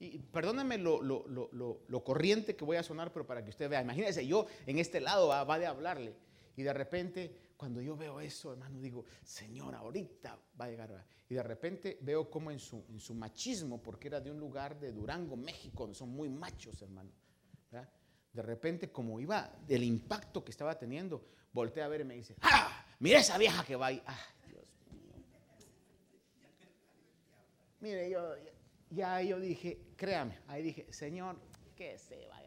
y 0.00 0.18
perdóname 0.18 0.76
lo, 0.76 1.00
lo, 1.02 1.26
lo, 1.28 1.84
lo, 1.86 2.04
corriente 2.04 2.56
que 2.56 2.64
voy 2.64 2.76
a 2.76 2.82
sonar, 2.82 3.12
pero 3.12 3.26
para 3.26 3.44
que 3.44 3.50
usted 3.50 3.70
vea, 3.70 3.80
imagínese, 3.80 4.26
yo 4.26 4.46
en 4.66 4.78
este 4.78 5.00
lado 5.00 5.28
va, 5.28 5.44
va, 5.44 5.58
de 5.58 5.66
hablarle. 5.66 6.14
Y 6.56 6.62
de 6.62 6.72
repente, 6.72 7.36
cuando 7.56 7.80
yo 7.80 7.96
veo 7.96 8.20
eso, 8.20 8.52
hermano, 8.52 8.80
digo, 8.80 9.04
Señor, 9.22 9.74
ahorita 9.74 10.38
va 10.60 10.64
a 10.66 10.68
llegar. 10.68 11.06
Y 11.28 11.34
de 11.34 11.42
repente 11.42 11.98
veo 12.00 12.30
como 12.30 12.50
en 12.50 12.58
su, 12.58 12.84
en 12.88 13.00
su 13.00 13.14
machismo, 13.14 13.82
porque 13.82 14.08
era 14.08 14.20
de 14.20 14.30
un 14.30 14.38
lugar 14.38 14.78
de 14.78 14.92
Durango, 14.92 15.36
México, 15.36 15.84
donde 15.84 15.96
son 15.96 16.10
muy 16.10 16.28
machos, 16.28 16.80
hermano. 16.82 17.10
De 18.32 18.42
repente, 18.42 18.90
como 18.90 19.20
iba 19.20 19.50
del 19.66 19.84
impacto 19.84 20.44
que 20.44 20.50
estaba 20.50 20.76
teniendo, 20.76 21.24
volteé 21.52 21.82
a 21.82 21.88
ver 21.88 22.00
y 22.00 22.04
me 22.04 22.14
dice, 22.14 22.34
¡ah! 22.42 22.84
Mira 22.98 23.20
esa 23.20 23.38
vieja 23.38 23.64
que 23.64 23.76
va 23.76 23.86
ahí. 23.86 24.02
¡Ah, 24.06 24.18
Dios 24.48 24.64
mío! 24.90 25.14
Mire, 27.80 28.10
yo, 28.10 28.34
ya 28.90 29.22
yo 29.22 29.38
dije, 29.38 29.80
créame, 29.96 30.38
ahí 30.48 30.62
dije, 30.62 30.92
Señor, 30.92 31.38
que 31.76 31.98
se 31.98 32.24
infierno. 32.24 32.43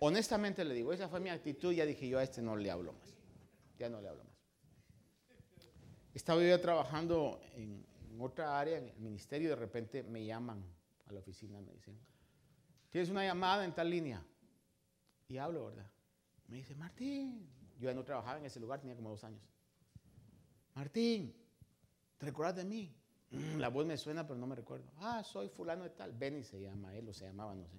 Honestamente 0.00 0.64
le 0.64 0.74
digo, 0.74 0.92
esa 0.92 1.08
fue 1.08 1.20
mi 1.20 1.30
actitud, 1.30 1.72
ya 1.72 1.86
dije 1.86 2.08
yo 2.08 2.18
a 2.18 2.22
este 2.22 2.42
no 2.42 2.56
le 2.56 2.70
hablo 2.70 2.92
más. 2.92 3.16
Ya 3.78 3.88
no 3.88 4.00
le 4.00 4.08
hablo 4.08 4.24
más. 4.24 4.36
Estaba 6.12 6.42
yo 6.42 6.60
trabajando 6.60 7.40
en, 7.54 7.84
otra 8.18 8.58
área, 8.58 8.78
en 8.78 8.88
el 8.88 8.98
ministerio, 8.98 9.48
y 9.48 9.50
de 9.50 9.56
repente 9.56 10.02
me 10.02 10.24
llaman 10.24 10.64
a 11.06 11.12
la 11.12 11.18
oficina, 11.18 11.60
me 11.60 11.72
dicen, 11.72 11.98
tienes 12.88 13.10
una 13.10 13.24
llamada 13.24 13.64
en 13.64 13.74
tal 13.74 13.90
línea. 13.90 14.24
Y 15.28 15.36
hablo, 15.36 15.66
¿verdad? 15.66 15.90
Me 16.48 16.56
dice, 16.56 16.74
Martín, 16.74 17.46
yo 17.78 17.90
ya 17.90 17.94
no 17.94 18.04
trabajaba 18.04 18.38
en 18.38 18.46
ese 18.46 18.58
lugar, 18.60 18.80
tenía 18.80 18.96
como 18.96 19.10
dos 19.10 19.24
años. 19.24 19.42
Martín, 20.74 21.34
¿te 22.16 22.26
recuerdas 22.26 22.56
de 22.56 22.64
mí? 22.64 22.94
Mm, 23.30 23.58
la 23.58 23.68
voz 23.68 23.84
me 23.84 23.96
suena, 23.96 24.26
pero 24.26 24.38
no 24.38 24.46
me 24.46 24.54
recuerdo. 24.54 24.90
Ah, 24.98 25.22
soy 25.22 25.48
fulano 25.48 25.84
de 25.84 25.90
tal. 25.90 26.12
Benny 26.12 26.42
se 26.42 26.60
llama 26.60 26.94
él 26.94 27.08
o 27.08 27.12
se 27.12 27.26
llamaba, 27.26 27.54
no 27.54 27.66
sé. 27.66 27.76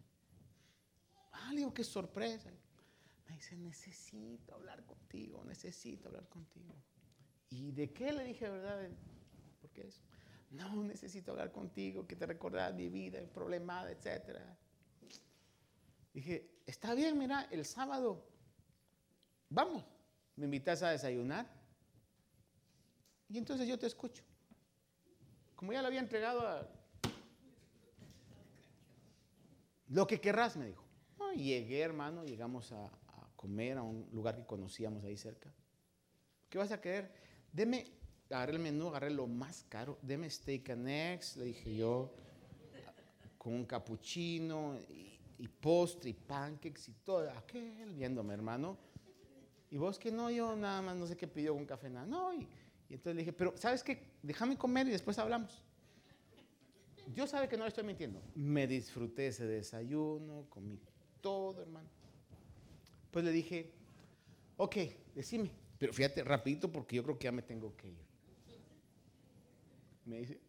Ah, 1.32 1.52
le 1.54 1.72
qué 1.74 1.84
sorpresa. 1.84 2.50
Me 3.28 3.36
dice, 3.36 3.56
necesito 3.58 4.56
hablar 4.56 4.86
contigo, 4.86 5.44
necesito 5.44 6.08
hablar 6.08 6.28
contigo. 6.30 6.76
¿Y 7.50 7.72
de 7.72 7.92
qué 7.92 8.12
le 8.12 8.24
dije, 8.24 8.50
verdad? 8.50 8.90
¿Por 9.62 9.70
qué 9.72 9.88
eso? 9.88 10.02
No, 10.52 10.84
necesito 10.84 11.32
hablar 11.32 11.52
contigo, 11.52 12.08
que 12.08 12.16
te 12.16 12.26
recordás 12.26 12.74
mi 12.74 12.90
vida, 12.90 13.20
el 13.20 13.28
problema, 13.28 13.90
etc. 13.90 14.40
Dije, 16.14 16.50
está 16.66 16.94
bien, 16.94 17.18
mira, 17.18 17.48
el 17.52 17.66
sábado, 17.66 18.26
vamos, 19.50 19.84
me 20.36 20.46
invitas 20.46 20.82
a 20.84 20.92
desayunar. 20.92 21.48
Y 23.30 23.38
entonces 23.38 23.68
yo 23.68 23.78
te 23.78 23.88
escucho. 23.88 24.24
Como 25.56 25.74
ya 25.74 25.82
lo 25.82 25.88
había 25.88 26.00
entregado 26.00 26.48
a... 26.48 26.68
Lo 29.90 30.08
que 30.08 30.22
querrás, 30.22 30.56
me 30.56 30.68
dijo. 30.68 30.87
Llegué, 31.38 31.82
hermano, 31.82 32.24
llegamos 32.24 32.72
a, 32.72 32.90
comer 33.36 33.78
a 33.78 33.84
un 33.84 34.10
lugar 34.12 34.36
que 34.36 34.46
conocíamos 34.46 35.04
ahí 35.04 35.16
cerca. 35.16 35.54
¿Qué 36.50 36.58
vas 36.58 36.72
a 36.72 36.82
querer? 36.82 37.12
Deme, 37.54 37.86
agarré 38.32 38.54
el 38.54 38.60
menú, 38.60 38.88
agarré 38.88 39.12
lo 39.12 39.28
más 39.28 39.64
caro. 39.70 40.00
Deme 40.02 40.28
steak 40.30 40.72
and 40.72 40.88
eggs, 40.88 41.38
le 41.38 41.46
dije 41.46 41.76
yo, 41.76 42.12
con 43.38 43.54
un 43.54 43.66
cappuccino 43.66 44.76
y, 44.90 45.48
postre 45.48 46.10
y 46.10 46.14
pancakes 46.14 46.90
y 46.90 46.94
todo. 47.04 47.30
Aquel 47.30 47.94
viéndome, 47.94 48.34
hermano. 48.34 48.76
Y 49.70 49.78
vos 49.78 50.00
que 50.00 50.12
no, 50.12 50.32
yo 50.32 50.56
nada 50.56 50.82
más 50.82 50.96
no 50.96 51.06
sé 51.06 51.16
qué 51.16 51.28
pidió 51.28 51.54
un 51.54 51.66
café, 51.66 51.92
nada. 51.92 52.08
No, 52.08 52.34
y 52.34 52.48
entonces 52.90 53.16
le 53.16 53.22
dije, 53.22 53.34
pero 53.34 53.56
¿sabes 53.56 53.84
qué? 53.84 54.16
Déjame 54.24 54.58
comer 54.58 54.88
y 54.88 54.92
después 54.92 55.20
hablamos. 55.20 55.64
Yo 57.14 57.28
sabe 57.28 57.48
que 57.48 57.56
no 57.56 57.64
le 57.64 57.70
estoy 57.70 57.84
mintiendo. 57.84 58.22
Me 58.36 58.66
disfruté 58.66 59.28
ese 59.28 59.46
desayuno, 59.46 60.48
comí 60.50 60.80
todo, 61.28 61.62
hermano. 61.62 61.90
Pues 63.12 63.26
le 63.26 63.32
dije, 63.32 63.70
ok, 64.56 64.76
decime. 65.14 65.52
Pero 65.78 65.92
fíjate, 65.92 66.24
rapidito 66.24 66.72
porque 66.72 66.96
yo 66.96 67.04
creo 67.04 67.20
que 67.20 67.26
ya 67.26 67.32
me 67.32 67.42
tengo 67.42 67.76
que 67.76 67.90
ir. 67.90 68.06
Me 70.06 70.20
dice, 70.20 70.40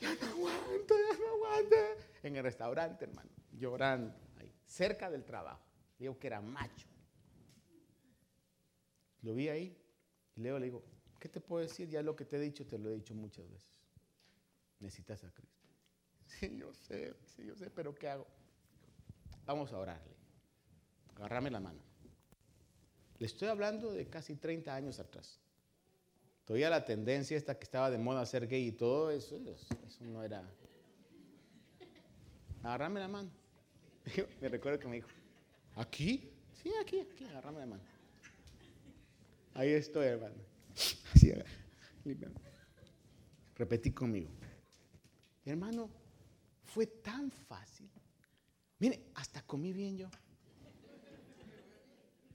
ya 0.00 0.14
no 0.14 0.26
aguanto, 0.28 0.94
ya 0.94 1.18
no 1.18 1.26
aguanto. 1.34 1.76
En 2.22 2.36
el 2.36 2.42
restaurante, 2.42 3.04
hermano, 3.04 3.30
llorando, 3.52 4.14
ahí, 4.38 4.50
cerca 4.64 5.10
del 5.10 5.24
trabajo. 5.24 5.62
Digo 5.98 6.18
que 6.18 6.26
era 6.26 6.40
macho. 6.40 6.88
Lo 9.22 9.34
vi 9.34 9.48
ahí 9.48 9.76
y 10.36 10.40
luego 10.40 10.58
le 10.58 10.64
digo, 10.66 10.82
¿Qué 11.18 11.28
te 11.28 11.40
puedo 11.40 11.62
decir? 11.62 11.88
Ya 11.88 12.02
lo 12.02 12.14
que 12.14 12.24
te 12.24 12.36
he 12.36 12.40
dicho, 12.40 12.66
te 12.66 12.78
lo 12.78 12.90
he 12.90 12.94
dicho 12.94 13.14
muchas 13.14 13.50
veces. 13.50 13.70
Necesitas 14.80 15.24
a 15.24 15.30
Cristo. 15.32 15.56
Sí, 16.28 16.58
yo 16.58 16.74
sé, 16.74 17.14
sí, 17.24 17.46
yo 17.46 17.56
sé, 17.56 17.70
pero 17.70 17.94
¿qué 17.94 18.06
hago? 18.06 18.26
Vamos 19.48 19.72
a 19.72 19.78
orarle. 19.78 20.14
Agarrame 21.16 21.50
la 21.50 21.58
mano. 21.58 21.80
Le 23.18 23.26
estoy 23.26 23.48
hablando 23.48 23.90
de 23.90 24.06
casi 24.06 24.36
30 24.36 24.74
años 24.74 25.00
atrás. 25.00 25.40
Todavía 26.44 26.68
la 26.68 26.84
tendencia 26.84 27.34
esta 27.34 27.58
que 27.58 27.64
estaba 27.64 27.90
de 27.90 27.96
moda 27.96 28.26
ser 28.26 28.46
gay 28.46 28.68
y 28.68 28.72
todo 28.72 29.10
eso, 29.10 29.40
eso 29.46 30.04
no 30.04 30.22
era. 30.22 30.44
Agarrame 32.62 33.00
la 33.00 33.08
mano. 33.08 33.30
me 34.42 34.48
recuerdo 34.50 34.78
que 34.78 34.86
me 34.86 34.96
dijo, 34.96 35.08
¿aquí? 35.76 36.30
Sí, 36.62 36.70
aquí, 36.82 37.00
aquí, 37.00 37.24
agarrame 37.24 37.60
la 37.60 37.66
mano. 37.66 37.82
Ahí 39.54 39.70
estoy, 39.70 40.08
hermano. 40.08 40.36
Repetí 43.56 43.92
conmigo. 43.92 44.28
Hermano, 45.46 45.88
fue 46.64 46.86
tan 46.86 47.30
fácil. 47.30 47.88
Mire, 48.78 49.10
hasta 49.14 49.42
comí 49.42 49.72
bien 49.72 49.96
yo. 49.96 50.08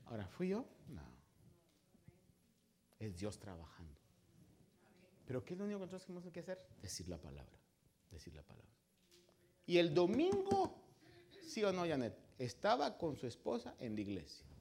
Ahora, 0.05 0.27
¿fui 0.27 0.49
yo? 0.49 0.65
No. 0.89 1.01
Es 2.99 3.17
Dios 3.17 3.39
trabajando. 3.39 3.99
Pero 5.25 5.43
¿qué 5.43 5.53
es 5.53 5.59
lo 5.59 5.65
único 5.65 5.79
que 5.79 5.85
nosotros 5.85 6.05
tenemos 6.05 6.31
que 6.31 6.39
hacer? 6.41 6.67
Decir 6.81 7.07
la 7.07 7.17
palabra. 7.17 7.57
Decir 8.11 8.33
la 8.35 8.43
palabra. 8.43 8.69
Y 9.65 9.77
el 9.77 9.93
domingo, 9.93 10.83
sí 11.41 11.63
o 11.63 11.71
no, 11.71 11.87
Janet, 11.87 12.17
estaba 12.37 12.97
con 12.97 13.15
su 13.15 13.25
esposa 13.25 13.75
en 13.79 13.95
la 13.95 14.01
iglesia. 14.01 14.52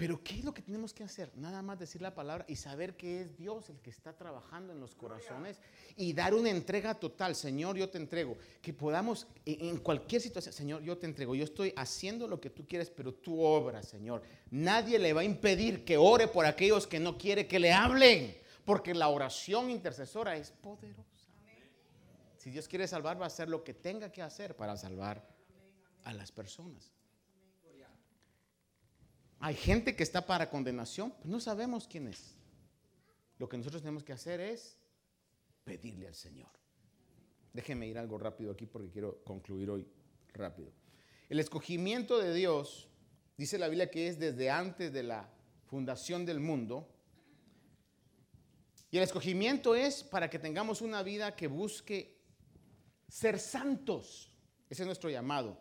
Pero 0.00 0.24
¿qué 0.24 0.38
es 0.38 0.44
lo 0.46 0.54
que 0.54 0.62
tenemos 0.62 0.94
que 0.94 1.04
hacer? 1.04 1.30
Nada 1.36 1.60
más 1.60 1.78
decir 1.78 2.00
la 2.00 2.14
palabra 2.14 2.46
y 2.48 2.56
saber 2.56 2.96
que 2.96 3.20
es 3.20 3.36
Dios 3.36 3.68
el 3.68 3.80
que 3.80 3.90
está 3.90 4.16
trabajando 4.16 4.72
en 4.72 4.80
los 4.80 4.94
corazones 4.94 5.60
y 5.94 6.14
dar 6.14 6.32
una 6.32 6.48
entrega 6.48 6.94
total. 6.94 7.36
Señor, 7.36 7.76
yo 7.76 7.90
te 7.90 7.98
entrego. 7.98 8.38
Que 8.62 8.72
podamos 8.72 9.26
en 9.44 9.76
cualquier 9.76 10.22
situación, 10.22 10.54
Señor, 10.54 10.80
yo 10.80 10.96
te 10.96 11.04
entrego. 11.04 11.34
Yo 11.34 11.44
estoy 11.44 11.74
haciendo 11.76 12.26
lo 12.26 12.40
que 12.40 12.48
tú 12.48 12.66
quieres, 12.66 12.88
pero 12.88 13.12
tú 13.12 13.42
obras, 13.42 13.88
Señor. 13.88 14.22
Nadie 14.50 14.98
le 14.98 15.12
va 15.12 15.20
a 15.20 15.24
impedir 15.24 15.84
que 15.84 15.98
ore 15.98 16.28
por 16.28 16.46
aquellos 16.46 16.86
que 16.86 16.98
no 16.98 17.18
quiere 17.18 17.46
que 17.46 17.58
le 17.58 17.70
hablen, 17.70 18.34
porque 18.64 18.94
la 18.94 19.08
oración 19.08 19.68
intercesora 19.68 20.34
es 20.34 20.50
poderosa. 20.50 21.28
Si 22.38 22.50
Dios 22.50 22.66
quiere 22.68 22.88
salvar, 22.88 23.20
va 23.20 23.24
a 23.24 23.26
hacer 23.26 23.50
lo 23.50 23.62
que 23.62 23.74
tenga 23.74 24.10
que 24.10 24.22
hacer 24.22 24.56
para 24.56 24.78
salvar 24.78 25.28
a 26.04 26.14
las 26.14 26.32
personas. 26.32 26.90
Hay 29.40 29.54
gente 29.54 29.96
que 29.96 30.02
está 30.02 30.26
para 30.26 30.50
condenación, 30.50 31.14
pero 31.18 31.30
no 31.30 31.40
sabemos 31.40 31.88
quién 31.88 32.08
es. 32.08 32.36
Lo 33.38 33.48
que 33.48 33.56
nosotros 33.56 33.80
tenemos 33.80 34.04
que 34.04 34.12
hacer 34.12 34.38
es 34.38 34.76
pedirle 35.64 36.08
al 36.08 36.14
Señor. 36.14 36.50
Déjenme 37.54 37.88
ir 37.88 37.98
algo 37.98 38.18
rápido 38.18 38.52
aquí 38.52 38.66
porque 38.66 38.90
quiero 38.90 39.24
concluir 39.24 39.70
hoy 39.70 39.88
rápido. 40.34 40.70
El 41.30 41.40
escogimiento 41.40 42.18
de 42.18 42.34
Dios, 42.34 42.88
dice 43.38 43.58
la 43.58 43.68
Biblia 43.68 43.90
que 43.90 44.08
es 44.08 44.18
desde 44.18 44.50
antes 44.50 44.92
de 44.92 45.02
la 45.02 45.32
fundación 45.64 46.26
del 46.26 46.40
mundo, 46.40 46.86
Y 48.92 48.96
el 48.96 49.04
escogimiento 49.04 49.76
es 49.76 50.02
para 50.02 50.28
que 50.28 50.40
tengamos 50.40 50.80
una 50.80 51.04
vida 51.04 51.36
que 51.36 51.46
busque 51.46 52.18
ser 53.08 53.38
santos. 53.38 54.32
Ese 54.68 54.82
es 54.82 54.86
nuestro 54.86 55.08
llamado. 55.08 55.60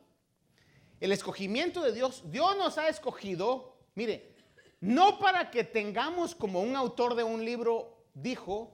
El 1.00 1.12
escogimiento 1.12 1.82
de 1.82 1.94
Dios, 1.94 2.24
Dios 2.26 2.58
nos 2.58 2.78
ha 2.78 2.90
escogido, 2.90 3.78
mire, 3.96 4.36
no 4.82 5.20
para 5.20 5.50
que 5.50 5.64
tengamos 5.64 6.36
como 6.36 6.62
un 6.62 6.76
autor 6.76 7.16
de 7.16 7.24
un 7.24 7.44
libro 7.44 8.06
dijo, 8.14 8.72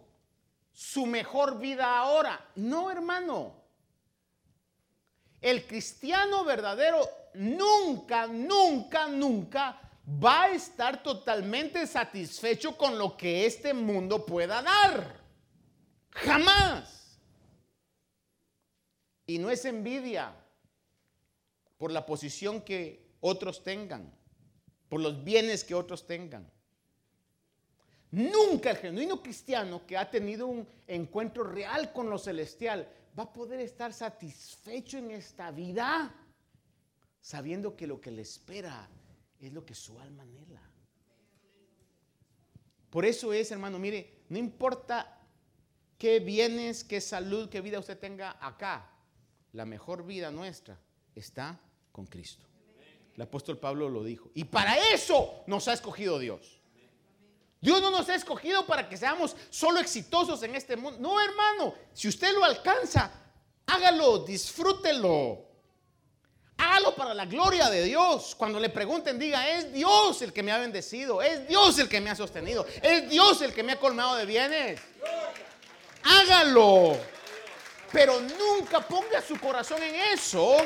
su 0.71 1.05
mejor 1.05 1.59
vida 1.59 1.97
ahora. 1.97 2.49
No, 2.55 2.91
hermano. 2.91 3.63
El 5.39 5.65
cristiano 5.65 6.43
verdadero 6.43 7.07
nunca, 7.35 8.27
nunca, 8.27 9.07
nunca 9.07 9.79
va 10.07 10.43
a 10.43 10.49
estar 10.49 11.01
totalmente 11.03 11.85
satisfecho 11.85 12.75
con 12.75 12.97
lo 12.97 13.15
que 13.15 13.45
este 13.45 13.73
mundo 13.73 14.25
pueda 14.25 14.61
dar. 14.61 15.23
Jamás. 16.11 17.19
Y 19.27 19.37
no 19.37 19.49
es 19.49 19.65
envidia 19.65 20.33
por 21.77 21.91
la 21.91 22.05
posición 22.05 22.61
que 22.61 23.05
otros 23.21 23.63
tengan, 23.63 24.13
por 24.87 25.01
los 25.01 25.23
bienes 25.23 25.63
que 25.63 25.75
otros 25.75 26.05
tengan. 26.05 26.49
Nunca 28.11 28.71
el 28.71 28.77
genuino 28.77 29.21
cristiano 29.21 29.85
que 29.85 29.97
ha 29.97 30.09
tenido 30.09 30.47
un 30.47 30.67
encuentro 30.87 31.43
real 31.43 31.91
con 31.91 32.09
lo 32.09 32.17
celestial 32.17 32.87
va 33.17 33.23
a 33.23 33.33
poder 33.33 33.59
estar 33.59 33.91
satisfecho 33.93 34.97
en 34.97 35.11
esta 35.11 35.51
vida 35.51 36.13
sabiendo 37.19 37.75
que 37.75 37.87
lo 37.87 37.99
que 37.99 38.11
le 38.11 38.21
espera 38.21 38.87
es 39.39 39.51
lo 39.51 39.65
que 39.65 39.75
su 39.75 39.99
alma 39.99 40.23
anhela. 40.23 40.61
Por 42.89 43.05
eso 43.05 43.33
es, 43.33 43.51
hermano, 43.51 43.79
mire, 43.79 44.21
no 44.29 44.37
importa 44.37 45.19
qué 45.97 46.19
bienes, 46.19 46.83
qué 46.83 47.01
salud, 47.01 47.49
qué 47.49 47.59
vida 47.59 47.79
usted 47.79 47.99
tenga 47.99 48.37
acá, 48.39 48.89
la 49.51 49.65
mejor 49.65 50.05
vida 50.05 50.31
nuestra 50.31 50.79
está 51.15 51.59
con 51.91 52.05
Cristo. 52.05 52.45
El 53.15 53.21
apóstol 53.21 53.57
Pablo 53.57 53.89
lo 53.89 54.03
dijo. 54.03 54.29
Y 54.33 54.43
para 54.43 54.77
eso 54.93 55.43
nos 55.47 55.67
ha 55.67 55.73
escogido 55.73 56.19
Dios. 56.19 56.59
Dios 57.61 57.81
no 57.81 57.89
nos 57.89 58.07
ha 58.09 58.15
escogido 58.15 58.65
para 58.65 58.87
que 58.87 58.97
seamos 58.97 59.35
solo 59.49 59.79
exitosos 59.79 60.43
en 60.43 60.55
este 60.55 60.75
mundo. 60.75 60.99
No, 60.99 61.19
hermano, 61.19 61.73
si 61.93 62.07
usted 62.07 62.33
lo 62.33 62.43
alcanza, 62.43 63.09
hágalo, 63.65 64.19
disfrútelo. 64.19 65.45
Hágalo 66.57 66.95
para 66.95 67.13
la 67.13 67.25
gloria 67.25 67.69
de 67.69 67.83
Dios. 67.83 68.35
Cuando 68.35 68.59
le 68.59 68.69
pregunten, 68.69 69.17
diga, 69.17 69.49
es 69.49 69.73
Dios 69.73 70.21
el 70.21 70.31
que 70.31 70.43
me 70.43 70.51
ha 70.51 70.57
bendecido, 70.57 71.21
es 71.21 71.47
Dios 71.47 71.79
el 71.79 71.89
que 71.89 71.99
me 71.99 72.09
ha 72.09 72.15
sostenido, 72.15 72.65
es 72.81 73.09
Dios 73.09 73.41
el 73.41 73.53
que 73.53 73.63
me 73.63 73.71
ha 73.73 73.79
colmado 73.79 74.15
de 74.15 74.25
bienes. 74.25 74.79
Hágalo. 76.03 76.97
Pero 77.91 78.19
nunca 78.19 78.85
ponga 78.85 79.21
su 79.21 79.39
corazón 79.39 79.81
en 79.81 79.95
eso. 80.13 80.57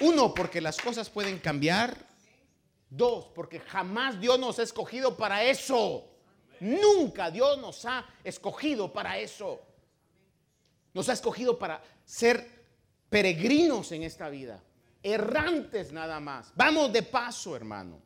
Uno, 0.00 0.34
porque 0.34 0.60
las 0.60 0.78
cosas 0.78 1.10
pueden 1.10 1.38
cambiar. 1.38 1.96
Dos, 2.90 3.26
porque 3.34 3.60
jamás 3.60 4.18
Dios 4.20 4.38
nos 4.38 4.58
ha 4.58 4.62
escogido 4.62 5.16
para 5.16 5.44
eso. 5.44 6.08
Nunca 6.60 7.30
Dios 7.30 7.58
nos 7.58 7.84
ha 7.84 8.06
escogido 8.24 8.92
para 8.92 9.18
eso. 9.18 9.60
Nos 10.94 11.08
ha 11.08 11.12
escogido 11.12 11.58
para 11.58 11.82
ser 12.04 12.58
peregrinos 13.08 13.92
en 13.92 14.02
esta 14.02 14.28
vida, 14.28 14.62
errantes 15.02 15.92
nada 15.92 16.18
más. 16.20 16.52
Vamos 16.54 16.92
de 16.92 17.02
paso, 17.02 17.54
hermano. 17.54 18.00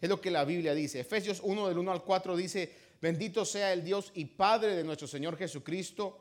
Es 0.00 0.08
lo 0.08 0.20
que 0.20 0.30
la 0.30 0.44
Biblia 0.44 0.74
dice. 0.74 1.00
Efesios 1.00 1.40
1 1.42 1.68
del 1.68 1.78
1 1.78 1.92
al 1.92 2.02
4 2.02 2.36
dice, 2.36 2.74
bendito 3.00 3.44
sea 3.44 3.72
el 3.72 3.84
Dios 3.84 4.12
y 4.14 4.24
Padre 4.24 4.74
de 4.74 4.84
nuestro 4.84 5.06
Señor 5.06 5.36
Jesucristo, 5.36 6.18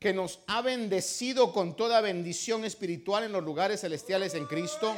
que 0.00 0.14
nos 0.14 0.40
ha 0.46 0.62
bendecido 0.62 1.52
con 1.52 1.76
toda 1.76 2.00
bendición 2.00 2.64
espiritual 2.64 3.22
en 3.22 3.32
los 3.32 3.44
lugares 3.44 3.82
celestiales 3.82 4.34
en 4.34 4.46
Cristo, 4.46 4.96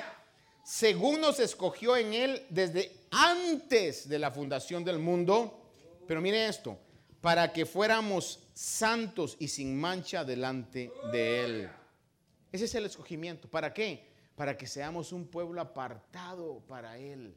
según 0.63 1.21
nos 1.21 1.41
escogió 1.41 1.97
en 1.97 2.15
Él 2.15 2.47
desde 2.51 2.93
antes 3.11 4.09
de 4.09 4.21
la 4.21 4.31
fundación 4.31 4.85
del 4.85 5.01
mundo. 5.01 5.61
Pero 6.07 6.21
mire 6.21 6.47
esto, 6.47 6.79
para 7.21 7.53
que 7.53 7.67
fuéramos 7.67 8.39
santos 8.55 9.37
y 9.41 9.49
sin 9.49 9.79
mancha 9.79 10.25
delante 10.25 10.93
de 11.11 11.45
Él. 11.45 11.71
Ese 12.53 12.67
es 12.67 12.75
el 12.77 12.87
escogimiento. 12.87 13.49
¿Para 13.49 13.75
qué? 13.75 14.07
Para 14.37 14.57
que 14.57 14.69
seamos 14.69 15.13
un 15.13 15.27
pueblo 15.27 15.61
apartado 15.61 16.61
para 16.69 16.97
Él. 16.97 17.35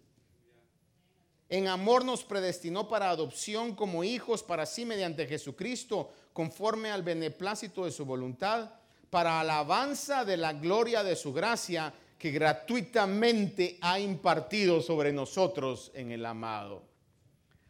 En 1.48 1.68
amor 1.68 2.04
nos 2.04 2.24
predestinó 2.24 2.88
para 2.88 3.10
adopción 3.10 3.76
como 3.76 4.04
hijos 4.04 4.42
para 4.42 4.66
sí 4.66 4.86
mediante 4.86 5.28
Jesucristo, 5.28 6.10
conforme 6.34 6.90
al 6.90 7.04
beneplácito 7.04 7.86
de 7.86 7.92
su 7.92 8.06
voluntad, 8.06 8.72
para 9.12 9.40
alabanza 9.40 10.26
de 10.26 10.38
la 10.38 10.54
gloria 10.54 11.04
de 11.04 11.16
su 11.16 11.32
gracia 11.32 11.94
que 12.18 12.32
gratuitamente 12.32 13.78
ha 13.82 14.00
impartido 14.00 14.82
sobre 14.82 15.14
nosotros 15.14 15.92
en 15.94 16.12
el 16.12 16.26
amado. 16.26 16.84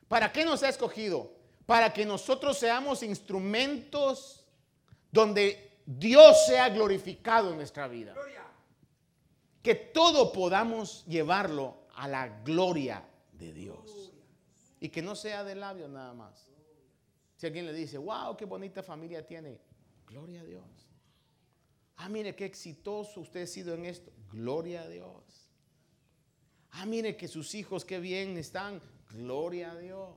¿Para 0.07 0.32
qué 0.32 0.45
nos 0.45 0.63
ha 0.63 0.69
escogido? 0.69 1.34
Para 1.65 1.91
que 1.91 2.05
nosotros 2.05 2.57
seamos 2.57 3.03
instrumentos 3.03 4.45
donde 5.11 5.80
Dios 5.86 6.45
sea 6.45 6.69
glorificado 6.69 7.51
en 7.51 7.57
nuestra 7.57 7.88
vida. 7.88 8.13
Que 9.61 9.76
todo 9.76 10.32
podamos 10.32 11.03
llevarlo 11.07 11.76
a 11.95 12.07
la 12.07 12.28
gloria 12.43 13.03
de 13.38 13.54
Dios. 13.54 14.12
Y 14.80 14.90
que 14.90 15.02
no 15.02 15.16
sea 15.16 15.44
de 15.44 15.56
labios 15.56 15.90
nada 15.90 16.14
más. 16.14 16.48
Si 17.38 17.46
alguien 17.46 17.66
le 17.66 17.74
dice, 17.74 17.98
wow, 17.98 18.36
qué 18.38 18.46
bonita 18.46 18.82
familia 18.82 19.26
tiene, 19.26 19.60
gloria 20.08 20.42
a 20.42 20.46
Dios. 20.46 20.90
Ah, 21.98 22.10
mire 22.10 22.36
qué 22.36 22.46
exitoso 22.46 23.22
usted 23.22 23.44
ha 23.44 23.48
sido 23.48 23.74
en 23.74 23.86
esto, 23.86 24.12
gloria 24.32 24.82
a 24.82 24.90
Dios. 24.90 25.50
Ah, 26.72 26.86
mire 26.86 27.16
que 27.16 27.28
sus 27.28 27.56
hijos 27.56 27.86
qué 27.86 28.00
bien 28.00 28.38
están, 28.38 28.82
gloria 29.12 29.72
a 29.72 29.78
Dios. 29.78 30.10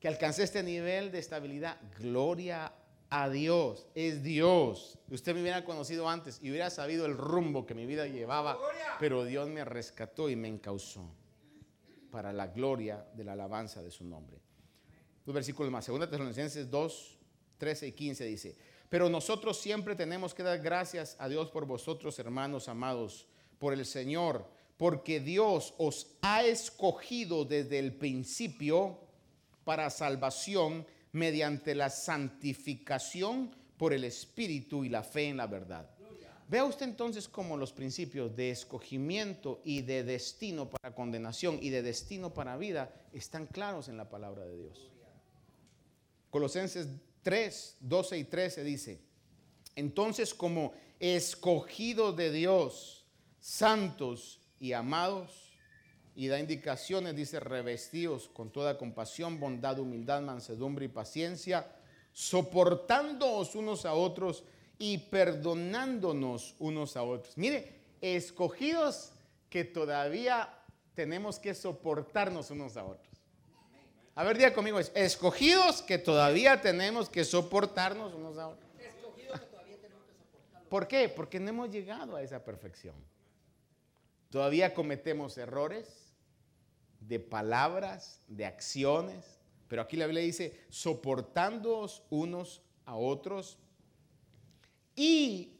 Que 0.00 0.08
alcancé 0.08 0.42
este 0.42 0.62
nivel 0.62 1.10
de 1.10 1.18
estabilidad, 1.18 1.80
gloria 1.98 2.72
a 3.08 3.30
Dios, 3.30 3.86
es 3.94 4.22
Dios. 4.22 4.98
Usted 5.08 5.34
me 5.34 5.40
hubiera 5.40 5.64
conocido 5.64 6.08
antes 6.08 6.38
y 6.42 6.50
hubiera 6.50 6.68
sabido 6.68 7.06
el 7.06 7.16
rumbo 7.16 7.64
que 7.64 7.74
mi 7.74 7.86
vida 7.86 8.06
llevaba, 8.06 8.58
pero 9.00 9.24
Dios 9.24 9.48
me 9.48 9.64
rescató 9.64 10.28
y 10.28 10.36
me 10.36 10.48
encausó 10.48 11.15
para 12.10 12.32
la 12.32 12.48
gloria 12.48 13.06
de 13.14 13.24
la 13.24 13.32
alabanza 13.32 13.82
de 13.82 13.90
su 13.90 14.04
nombre. 14.04 14.40
Dos 15.24 15.34
versículos 15.34 15.72
más, 15.72 15.86
2 15.86 16.08
Tesalonicenses 16.08 16.70
2, 16.70 17.18
13 17.58 17.88
y 17.88 17.92
15 17.92 18.24
dice, 18.24 18.56
pero 18.88 19.08
nosotros 19.08 19.60
siempre 19.60 19.96
tenemos 19.96 20.34
que 20.34 20.42
dar 20.42 20.60
gracias 20.60 21.16
a 21.18 21.28
Dios 21.28 21.50
por 21.50 21.66
vosotros, 21.66 22.18
hermanos 22.18 22.68
amados, 22.68 23.26
por 23.58 23.72
el 23.72 23.84
Señor, 23.84 24.46
porque 24.76 25.20
Dios 25.20 25.74
os 25.78 26.16
ha 26.22 26.44
escogido 26.44 27.44
desde 27.44 27.78
el 27.78 27.94
principio 27.94 29.00
para 29.64 29.90
salvación 29.90 30.86
mediante 31.12 31.74
la 31.74 31.90
santificación 31.90 33.50
por 33.76 33.92
el 33.92 34.04
Espíritu 34.04 34.84
y 34.84 34.88
la 34.88 35.02
fe 35.02 35.28
en 35.28 35.38
la 35.38 35.46
verdad. 35.46 35.90
Vea 36.48 36.64
usted 36.64 36.86
entonces 36.86 37.28
cómo 37.28 37.56
los 37.56 37.72
principios 37.72 38.36
de 38.36 38.50
escogimiento 38.50 39.60
y 39.64 39.82
de 39.82 40.04
destino 40.04 40.70
para 40.70 40.94
condenación 40.94 41.58
y 41.60 41.70
de 41.70 41.82
destino 41.82 42.32
para 42.32 42.56
vida 42.56 42.94
están 43.12 43.46
claros 43.46 43.88
en 43.88 43.96
la 43.96 44.08
palabra 44.08 44.44
de 44.44 44.56
Dios. 44.56 44.92
Colosenses 46.30 46.86
3, 47.22 47.78
12 47.80 48.18
y 48.18 48.24
13 48.24 48.62
dice, 48.62 49.00
entonces 49.74 50.32
como 50.34 50.72
escogidos 51.00 52.16
de 52.16 52.30
Dios, 52.30 53.04
santos 53.40 54.40
y 54.60 54.72
amados, 54.72 55.46
y 56.14 56.28
da 56.28 56.38
indicaciones, 56.38 57.14
dice, 57.14 57.40
revestidos 57.40 58.28
con 58.28 58.50
toda 58.50 58.78
compasión, 58.78 59.38
bondad, 59.38 59.78
humildad, 59.78 60.22
mansedumbre 60.22 60.86
y 60.86 60.88
paciencia, 60.88 61.70
soportándoos 62.12 63.54
unos 63.54 63.84
a 63.84 63.92
otros 63.92 64.44
y 64.78 64.98
perdonándonos 64.98 66.54
unos 66.58 66.96
a 66.96 67.02
otros. 67.02 67.36
Mire, 67.36 67.72
escogidos 68.00 69.12
que 69.48 69.64
todavía 69.64 70.52
tenemos 70.94 71.38
que 71.38 71.54
soportarnos 71.54 72.50
unos 72.50 72.76
a 72.76 72.84
otros. 72.84 73.16
A 74.14 74.24
ver, 74.24 74.38
diga 74.38 74.54
conmigo, 74.54 74.78
escogidos 74.78 75.82
que 75.82 75.98
todavía 75.98 76.60
tenemos 76.60 77.08
que 77.08 77.24
soportarnos 77.24 78.14
unos 78.14 78.38
a 78.38 78.48
otros. 78.48 78.66
¿Por 80.68 80.88
qué? 80.88 81.08
Porque 81.08 81.38
no 81.38 81.50
hemos 81.50 81.70
llegado 81.70 82.16
a 82.16 82.22
esa 82.22 82.42
perfección. 82.44 82.94
Todavía 84.30 84.74
cometemos 84.74 85.38
errores, 85.38 86.06
de 87.00 87.20
palabras, 87.20 88.20
de 88.26 88.46
acciones. 88.46 89.38
Pero 89.68 89.82
aquí 89.82 89.96
la 89.96 90.06
Biblia 90.06 90.22
dice, 90.22 90.60
soportándoos 90.68 92.02
unos 92.10 92.62
a 92.84 92.96
otros 92.96 93.58
y 94.96 95.52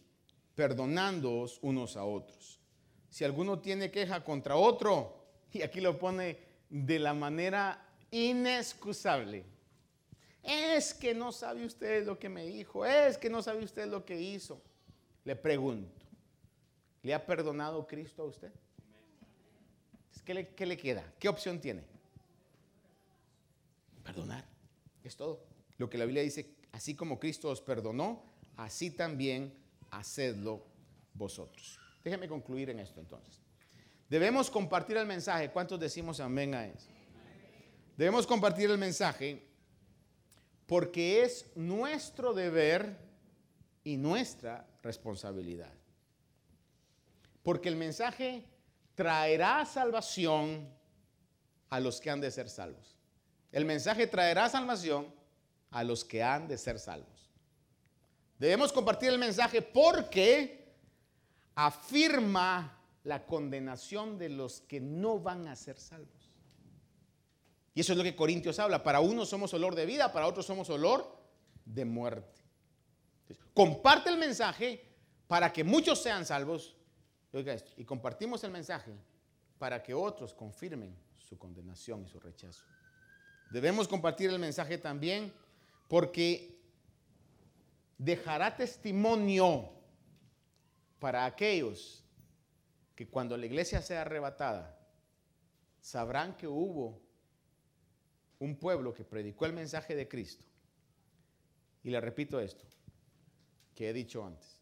perdonándoos 0.54 1.58
unos 1.62 1.96
a 1.96 2.04
otros. 2.04 2.58
Si 3.10 3.22
alguno 3.22 3.60
tiene 3.60 3.90
queja 3.90 4.24
contra 4.24 4.56
otro, 4.56 5.14
y 5.52 5.62
aquí 5.62 5.80
lo 5.80 5.98
pone 5.98 6.38
de 6.68 6.98
la 6.98 7.14
manera 7.14 7.86
inexcusable, 8.10 9.44
Es 10.42 10.94
que 10.94 11.12
no 11.12 11.32
sabe 11.32 11.66
usted 11.66 12.06
lo 12.06 12.18
que 12.20 12.28
me 12.28 12.46
dijo, 12.46 12.86
es 12.86 13.18
que 13.18 13.28
no 13.28 13.42
sabe 13.42 13.64
usted 13.64 13.88
lo 13.88 14.04
que 14.04 14.20
hizo. 14.20 14.62
Le 15.24 15.34
pregunto, 15.34 16.06
¿le 17.02 17.12
ha 17.14 17.26
perdonado 17.26 17.84
Cristo 17.86 18.22
a 18.22 18.26
usted? 18.26 18.52
¿Qué 20.24 20.34
le, 20.34 20.48
qué 20.54 20.66
le 20.66 20.76
queda? 20.76 21.04
¿Qué 21.18 21.28
opción 21.28 21.60
tiene? 21.60 21.82
Perdonar. 24.04 24.44
Es 25.02 25.16
todo. 25.16 25.42
Lo 25.78 25.90
que 25.90 25.98
la 25.98 26.04
Biblia 26.04 26.22
dice, 26.22 26.54
así 26.72 26.94
como 26.94 27.18
Cristo 27.18 27.48
os 27.48 27.60
perdonó, 27.60 28.22
así 28.56 28.90
también 28.90 29.52
hacedlo 29.90 30.64
vosotros. 31.14 31.78
Déjeme 32.04 32.28
concluir 32.28 32.70
en 32.70 32.80
esto 32.80 33.00
entonces. 33.00 33.40
Debemos 34.08 34.50
compartir 34.50 34.96
el 34.96 35.06
mensaje. 35.06 35.50
¿Cuántos 35.50 35.80
decimos 35.80 36.20
amén 36.20 36.54
a 36.54 36.66
eso? 36.66 36.88
Debemos 37.96 38.26
compartir 38.26 38.70
el 38.70 38.78
mensaje 38.78 39.42
porque 40.66 41.22
es 41.22 41.46
nuestro 41.56 42.32
deber 42.32 42.96
y 43.84 43.96
nuestra 43.96 44.66
responsabilidad. 44.82 45.72
Porque 47.42 47.68
el 47.68 47.76
mensaje 47.76 48.44
traerá 48.94 49.64
salvación 49.64 50.68
a 51.70 51.80
los 51.80 52.00
que 52.00 52.10
han 52.10 52.20
de 52.20 52.30
ser 52.30 52.48
salvos. 52.48 52.96
El 53.52 53.64
mensaje 53.64 54.06
traerá 54.06 54.48
salvación 54.48 55.12
a 55.70 55.84
los 55.84 56.04
que 56.04 56.22
han 56.22 56.48
de 56.48 56.58
ser 56.58 56.78
salvos. 56.78 57.25
Debemos 58.38 58.72
compartir 58.72 59.10
el 59.10 59.18
mensaje 59.18 59.62
porque 59.62 60.74
afirma 61.54 62.78
la 63.04 63.24
condenación 63.24 64.18
de 64.18 64.28
los 64.28 64.60
que 64.62 64.80
no 64.80 65.18
van 65.18 65.48
a 65.48 65.56
ser 65.56 65.78
salvos. 65.78 66.30
Y 67.74 67.80
eso 67.80 67.92
es 67.92 67.98
lo 67.98 68.04
que 68.04 68.16
Corintios 68.16 68.58
habla. 68.58 68.82
Para 68.82 69.00
unos 69.00 69.28
somos 69.28 69.52
olor 69.54 69.74
de 69.74 69.86
vida, 69.86 70.12
para 70.12 70.26
otros 70.26 70.46
somos 70.46 70.68
olor 70.70 71.16
de 71.64 71.84
muerte. 71.84 72.42
comparte 73.54 74.10
el 74.10 74.18
mensaje 74.18 74.84
para 75.26 75.52
que 75.52 75.64
muchos 75.64 76.02
sean 76.02 76.24
salvos. 76.24 76.76
Oiga 77.32 77.52
esto, 77.52 77.72
y 77.76 77.84
compartimos 77.84 78.44
el 78.44 78.50
mensaje 78.50 78.92
para 79.58 79.82
que 79.82 79.94
otros 79.94 80.32
confirmen 80.32 80.96
su 81.18 81.38
condenación 81.38 82.04
y 82.04 82.08
su 82.08 82.20
rechazo. 82.20 82.64
Debemos 83.50 83.88
compartir 83.88 84.30
el 84.30 84.38
mensaje 84.38 84.78
también 84.78 85.32
porque 85.88 86.55
dejará 87.98 88.56
testimonio 88.56 89.70
para 90.98 91.24
aquellos 91.24 92.04
que 92.94 93.08
cuando 93.08 93.36
la 93.36 93.46
iglesia 93.46 93.82
sea 93.82 94.02
arrebatada, 94.02 94.78
sabrán 95.80 96.36
que 96.36 96.46
hubo 96.46 97.00
un 98.38 98.56
pueblo 98.56 98.92
que 98.92 99.04
predicó 99.04 99.46
el 99.46 99.52
mensaje 99.52 99.94
de 99.94 100.08
Cristo. 100.08 100.44
Y 101.82 101.90
le 101.90 102.00
repito 102.00 102.40
esto, 102.40 102.64
que 103.74 103.88
he 103.88 103.92
dicho 103.92 104.24
antes. 104.24 104.60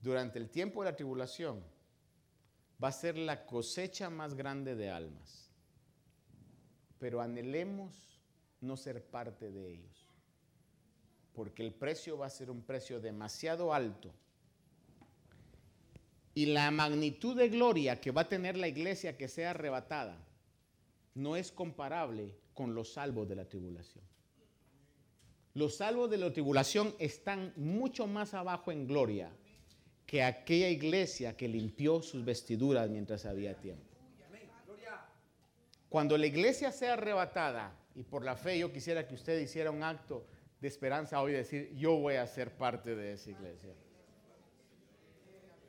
Durante 0.00 0.38
el 0.38 0.48
tiempo 0.48 0.82
de 0.82 0.90
la 0.90 0.96
tribulación 0.96 1.62
va 2.82 2.88
a 2.88 2.92
ser 2.92 3.18
la 3.18 3.44
cosecha 3.44 4.08
más 4.08 4.34
grande 4.34 4.74
de 4.74 4.90
almas. 4.90 5.50
Pero 6.98 7.20
anhelemos 7.20 8.18
no 8.60 8.76
ser 8.76 9.04
parte 9.04 9.50
de 9.50 9.74
ellos. 9.74 10.09
Porque 11.34 11.62
el 11.64 11.72
precio 11.72 12.18
va 12.18 12.26
a 12.26 12.30
ser 12.30 12.50
un 12.50 12.62
precio 12.62 13.00
demasiado 13.00 13.72
alto. 13.72 14.12
Y 16.34 16.46
la 16.46 16.70
magnitud 16.70 17.36
de 17.36 17.48
gloria 17.48 18.00
que 18.00 18.10
va 18.10 18.22
a 18.22 18.28
tener 18.28 18.56
la 18.56 18.68
iglesia 18.68 19.16
que 19.16 19.28
sea 19.28 19.50
arrebatada 19.50 20.16
no 21.14 21.36
es 21.36 21.50
comparable 21.50 22.34
con 22.54 22.74
los 22.74 22.92
salvos 22.92 23.28
de 23.28 23.36
la 23.36 23.44
tribulación. 23.44 24.04
Los 25.54 25.76
salvos 25.76 26.08
de 26.10 26.18
la 26.18 26.32
tribulación 26.32 26.94
están 26.98 27.52
mucho 27.56 28.06
más 28.06 28.34
abajo 28.34 28.70
en 28.70 28.86
gloria 28.86 29.30
que 30.06 30.22
aquella 30.22 30.68
iglesia 30.68 31.36
que 31.36 31.48
limpió 31.48 32.02
sus 32.02 32.24
vestiduras 32.24 32.88
mientras 32.88 33.26
había 33.26 33.54
tiempo. 33.54 33.90
Cuando 35.88 36.16
la 36.16 36.26
iglesia 36.26 36.70
sea 36.70 36.92
arrebatada, 36.92 37.76
y 37.96 38.04
por 38.04 38.24
la 38.24 38.36
fe 38.36 38.58
yo 38.58 38.72
quisiera 38.72 39.06
que 39.08 39.14
usted 39.14 39.40
hiciera 39.40 39.72
un 39.72 39.82
acto 39.82 40.24
de 40.60 40.68
esperanza 40.68 41.20
hoy, 41.20 41.32
decir, 41.32 41.74
yo 41.74 41.96
voy 41.96 42.14
a 42.16 42.26
ser 42.26 42.56
parte 42.56 42.94
de 42.94 43.14
esa 43.14 43.30
iglesia. 43.30 43.74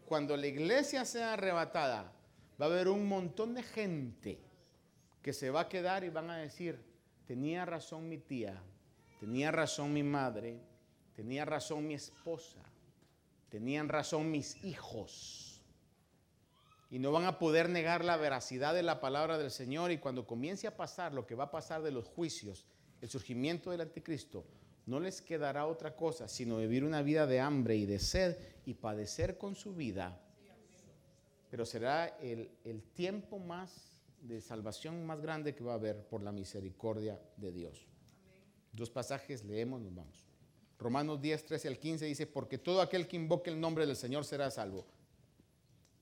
Cuando 0.05 0.35
la 0.35 0.47
iglesia 0.47 1.05
sea 1.05 1.33
arrebatada, 1.33 2.11
va 2.61 2.65
a 2.65 2.69
haber 2.69 2.89
un 2.89 3.07
montón 3.07 3.53
de 3.53 3.63
gente 3.63 4.39
que 5.21 5.31
se 5.31 5.49
va 5.49 5.61
a 5.61 5.69
quedar 5.69 6.03
y 6.03 6.09
van 6.09 6.29
a 6.29 6.37
decir, 6.37 6.83
tenía 7.25 7.65
razón 7.65 8.09
mi 8.09 8.17
tía, 8.17 8.61
tenía 9.21 9.51
razón 9.51 9.93
mi 9.93 10.03
madre, 10.03 10.59
tenía 11.15 11.45
razón 11.45 11.87
mi 11.87 11.93
esposa, 11.93 12.59
tenían 13.49 13.87
razón 13.87 14.29
mis 14.29 14.61
hijos. 14.65 15.61
Y 16.89 16.99
no 16.99 17.13
van 17.13 17.23
a 17.23 17.39
poder 17.39 17.69
negar 17.69 18.03
la 18.03 18.17
veracidad 18.17 18.73
de 18.73 18.83
la 18.83 18.99
palabra 18.99 19.37
del 19.37 19.51
Señor 19.51 19.91
y 19.91 19.99
cuando 19.99 20.27
comience 20.27 20.67
a 20.67 20.75
pasar 20.75 21.13
lo 21.13 21.25
que 21.25 21.35
va 21.35 21.45
a 21.45 21.51
pasar 21.51 21.81
de 21.81 21.91
los 21.91 22.05
juicios, 22.05 22.65
el 22.99 23.07
surgimiento 23.07 23.71
del 23.71 23.79
anticristo, 23.79 24.45
no 24.85 24.99
les 24.99 25.21
quedará 25.21 25.67
otra 25.67 25.95
cosa 25.95 26.27
sino 26.27 26.57
vivir 26.57 26.83
una 26.83 27.01
vida 27.01 27.27
de 27.27 27.39
hambre 27.39 27.75
y 27.75 27.85
de 27.85 27.99
sed 27.99 28.37
y 28.65 28.73
padecer 28.73 29.37
con 29.37 29.55
su 29.55 29.73
vida. 29.73 30.19
Pero 31.49 31.65
será 31.65 32.07
el, 32.21 32.49
el 32.63 32.81
tiempo 32.81 33.39
más 33.39 33.91
de 34.21 34.39
salvación 34.39 35.05
más 35.05 35.21
grande 35.21 35.55
que 35.55 35.63
va 35.63 35.73
a 35.73 35.75
haber 35.75 36.07
por 36.07 36.21
la 36.21 36.31
misericordia 36.31 37.19
de 37.37 37.51
Dios. 37.51 37.87
Dos 38.71 38.89
pasajes 38.89 39.43
leemos, 39.43 39.81
nos 39.81 39.93
vamos. 39.93 40.27
Romanos 40.79 41.21
10, 41.21 41.45
13 41.45 41.67
al 41.67 41.77
15 41.77 42.05
dice, 42.05 42.27
porque 42.27 42.57
todo 42.57 42.81
aquel 42.81 43.07
que 43.07 43.15
invoque 43.15 43.49
el 43.49 43.59
nombre 43.59 43.85
del 43.85 43.95
Señor 43.95 44.25
será 44.25 44.49
salvo. 44.49 44.87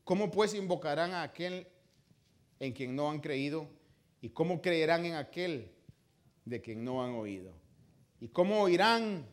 ¿Cómo 0.03 0.31
pues 0.31 0.53
invocarán 0.53 1.11
a 1.11 1.23
aquel 1.23 1.67
en 2.59 2.73
quien 2.73 2.95
no 2.95 3.09
han 3.09 3.19
creído? 3.19 3.67
¿Y 4.21 4.29
cómo 4.29 4.61
creerán 4.61 5.05
en 5.05 5.15
aquel 5.15 5.71
de 6.45 6.61
quien 6.61 6.83
no 6.83 7.03
han 7.03 7.11
oído? 7.11 7.53
¿Y 8.19 8.27
cómo 8.29 8.61
oirán 8.61 9.25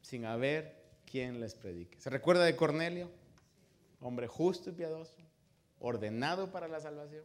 sin 0.00 0.24
haber 0.24 0.80
quien 1.04 1.40
les 1.40 1.54
predique? 1.54 2.00
¿Se 2.00 2.10
recuerda 2.10 2.44
de 2.44 2.56
Cornelio? 2.56 3.10
Hombre 4.00 4.26
justo 4.26 4.70
y 4.70 4.72
piadoso, 4.72 5.14
ordenado 5.78 6.50
para 6.50 6.68
la 6.68 6.80
salvación. 6.80 7.24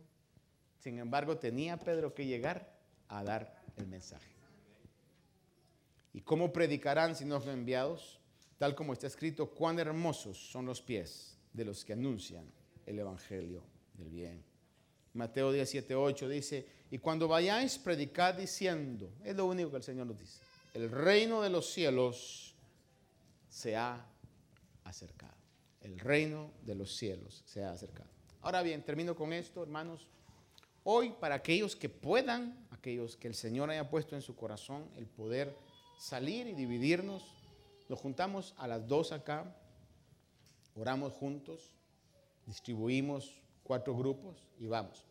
Sin 0.79 0.99
embargo, 0.99 1.37
tenía 1.37 1.77
Pedro 1.77 2.13
que 2.13 2.25
llegar 2.25 2.77
a 3.07 3.23
dar 3.23 3.63
el 3.77 3.87
mensaje. 3.87 4.35
¿Y 6.13 6.21
cómo 6.21 6.51
predicarán 6.53 7.15
si 7.15 7.25
no 7.25 7.41
son 7.41 7.51
enviados? 7.51 8.19
Tal 8.57 8.75
como 8.75 8.93
está 8.93 9.07
escrito, 9.07 9.49
cuán 9.49 9.79
hermosos 9.79 10.37
son 10.37 10.65
los 10.65 10.81
pies 10.81 11.37
de 11.51 11.65
los 11.65 11.83
que 11.83 11.93
anuncian 11.93 12.45
el 12.85 12.99
Evangelio 12.99 13.63
del 13.93 14.09
bien. 14.09 14.43
Mateo 15.13 15.51
17, 15.51 15.95
8 15.95 16.29
dice, 16.29 16.67
y 16.91 16.97
cuando 16.99 17.27
vayáis, 17.27 17.77
predicad 17.77 18.35
diciendo, 18.35 19.11
es 19.23 19.35
lo 19.35 19.45
único 19.45 19.71
que 19.71 19.77
el 19.77 19.83
Señor 19.83 20.07
nos 20.07 20.19
dice, 20.19 20.41
el 20.75 20.91
reino 20.91 21.41
de 21.41 21.49
los 21.49 21.71
cielos 21.71 22.53
se 23.47 23.77
ha 23.77 24.05
acercado. 24.83 25.33
El 25.79 25.97
reino 25.97 26.51
de 26.63 26.75
los 26.75 26.93
cielos 26.97 27.43
se 27.45 27.63
ha 27.63 27.71
acercado. 27.71 28.09
Ahora 28.41 28.61
bien, 28.61 28.83
termino 28.83 29.15
con 29.15 29.31
esto, 29.31 29.63
hermanos. 29.63 30.05
Hoy, 30.83 31.11
para 31.17 31.35
aquellos 31.35 31.77
que 31.77 31.87
puedan, 31.87 32.67
aquellos 32.71 33.15
que 33.15 33.29
el 33.29 33.35
Señor 33.35 33.69
haya 33.69 33.89
puesto 33.89 34.15
en 34.15 34.21
su 34.21 34.35
corazón 34.35 34.89
el 34.97 35.07
poder 35.07 35.55
salir 35.97 36.45
y 36.45 36.53
dividirnos, 36.53 37.23
nos 37.87 37.97
juntamos 37.97 38.53
a 38.57 38.67
las 38.67 38.85
dos 38.85 39.13
acá, 39.13 39.55
oramos 40.75 41.13
juntos, 41.13 41.71
distribuimos 42.45 43.33
cuatro 43.63 43.95
grupos 43.95 44.49
y 44.59 44.67
vamos. 44.67 45.05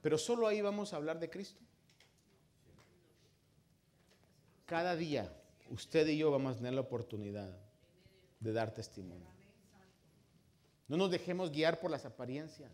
Pero 0.00 0.16
solo 0.16 0.46
ahí 0.46 0.62
vamos 0.62 0.94
a 0.94 0.96
hablar 0.96 1.20
de 1.20 1.28
Cristo. 1.28 1.61
Cada 4.72 4.96
día 4.96 5.30
usted 5.68 6.08
y 6.08 6.16
yo 6.16 6.30
vamos 6.30 6.54
a 6.54 6.56
tener 6.56 6.72
la 6.72 6.80
oportunidad 6.80 7.54
de 8.40 8.52
dar 8.54 8.72
testimonio. 8.72 9.28
No 10.88 10.96
nos 10.96 11.10
dejemos 11.10 11.52
guiar 11.52 11.78
por 11.78 11.90
las 11.90 12.06
apariencias. 12.06 12.72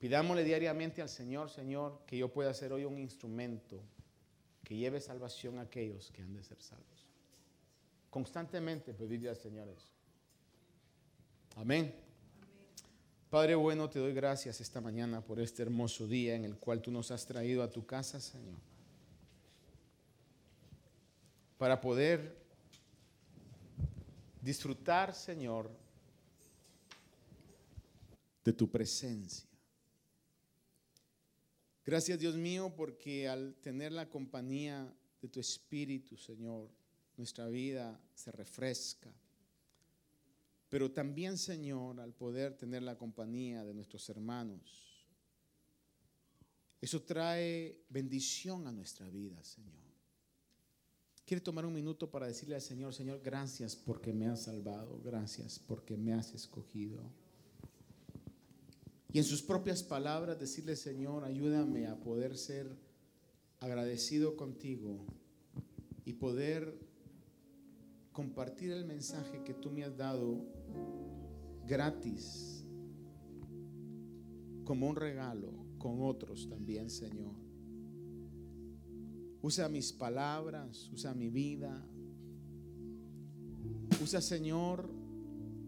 Pidámosle 0.00 0.42
diariamente 0.42 1.00
al 1.02 1.08
Señor, 1.08 1.50
Señor, 1.50 2.00
que 2.04 2.18
yo 2.18 2.32
pueda 2.32 2.52
ser 2.52 2.72
hoy 2.72 2.84
un 2.84 2.98
instrumento 2.98 3.80
que 4.64 4.74
lleve 4.74 5.00
salvación 5.00 5.56
a 5.60 5.62
aquellos 5.62 6.10
que 6.10 6.20
han 6.20 6.34
de 6.34 6.42
ser 6.42 6.60
salvos. 6.60 7.06
Constantemente 8.10 8.94
pedirle 8.94 9.28
al 9.28 9.36
Señor 9.36 9.68
eso. 9.68 9.92
Amén. 11.54 11.94
Padre 13.30 13.54
bueno, 13.54 13.88
te 13.88 14.00
doy 14.00 14.14
gracias 14.14 14.60
esta 14.60 14.80
mañana 14.80 15.20
por 15.20 15.38
este 15.38 15.62
hermoso 15.62 16.08
día 16.08 16.34
en 16.34 16.44
el 16.44 16.56
cual 16.56 16.82
tú 16.82 16.90
nos 16.90 17.12
has 17.12 17.24
traído 17.24 17.62
a 17.62 17.70
tu 17.70 17.86
casa, 17.86 18.20
Señor. 18.20 18.58
Para 21.58 21.80
poder 21.80 22.38
disfrutar, 24.40 25.14
Señor, 25.14 25.70
de 28.44 28.52
tu 28.52 28.70
presencia. 28.70 29.46
Gracias 31.84 32.18
Dios 32.18 32.36
mío 32.36 32.72
porque 32.74 33.28
al 33.28 33.54
tener 33.62 33.92
la 33.92 34.08
compañía 34.08 34.90
de 35.20 35.28
tu 35.28 35.40
espíritu, 35.40 36.16
Señor, 36.16 36.70
nuestra 37.16 37.48
vida 37.48 38.00
se 38.14 38.30
refresca. 38.30 39.12
Pero 40.68 40.90
también, 40.90 41.38
Señor, 41.38 41.98
al 42.00 42.12
poder 42.12 42.54
tener 42.56 42.82
la 42.82 42.96
compañía 42.96 43.64
de 43.64 43.74
nuestros 43.74 44.08
hermanos, 44.10 45.06
eso 46.80 47.02
trae 47.02 47.80
bendición 47.88 48.66
a 48.66 48.72
nuestra 48.72 49.08
vida, 49.08 49.42
Señor. 49.42 49.87
Quiere 51.28 51.42
tomar 51.42 51.66
un 51.66 51.74
minuto 51.74 52.10
para 52.10 52.26
decirle 52.26 52.54
al 52.54 52.62
Señor, 52.62 52.94
Señor, 52.94 53.20
gracias 53.22 53.76
porque 53.76 54.14
me 54.14 54.28
has 54.28 54.44
salvado, 54.44 54.98
gracias 55.04 55.58
porque 55.58 55.94
me 55.94 56.14
has 56.14 56.32
escogido. 56.32 57.02
Y 59.12 59.18
en 59.18 59.24
sus 59.24 59.42
propias 59.42 59.82
palabras 59.82 60.40
decirle, 60.40 60.74
Señor, 60.74 61.24
ayúdame 61.24 61.86
a 61.86 62.00
poder 62.00 62.38
ser 62.38 62.74
agradecido 63.60 64.38
contigo 64.38 65.04
y 66.06 66.14
poder 66.14 66.78
compartir 68.12 68.72
el 68.72 68.86
mensaje 68.86 69.44
que 69.44 69.52
tú 69.52 69.70
me 69.70 69.84
has 69.84 69.94
dado 69.98 70.46
gratis, 71.66 72.64
como 74.64 74.88
un 74.88 74.96
regalo, 74.96 75.52
con 75.76 76.00
otros 76.00 76.48
también, 76.48 76.88
Señor. 76.88 77.47
Usa 79.42 79.68
mis 79.68 79.92
palabras, 79.92 80.90
usa 80.92 81.14
mi 81.14 81.30
vida. 81.30 81.84
Usa, 84.02 84.20
Señor, 84.20 84.88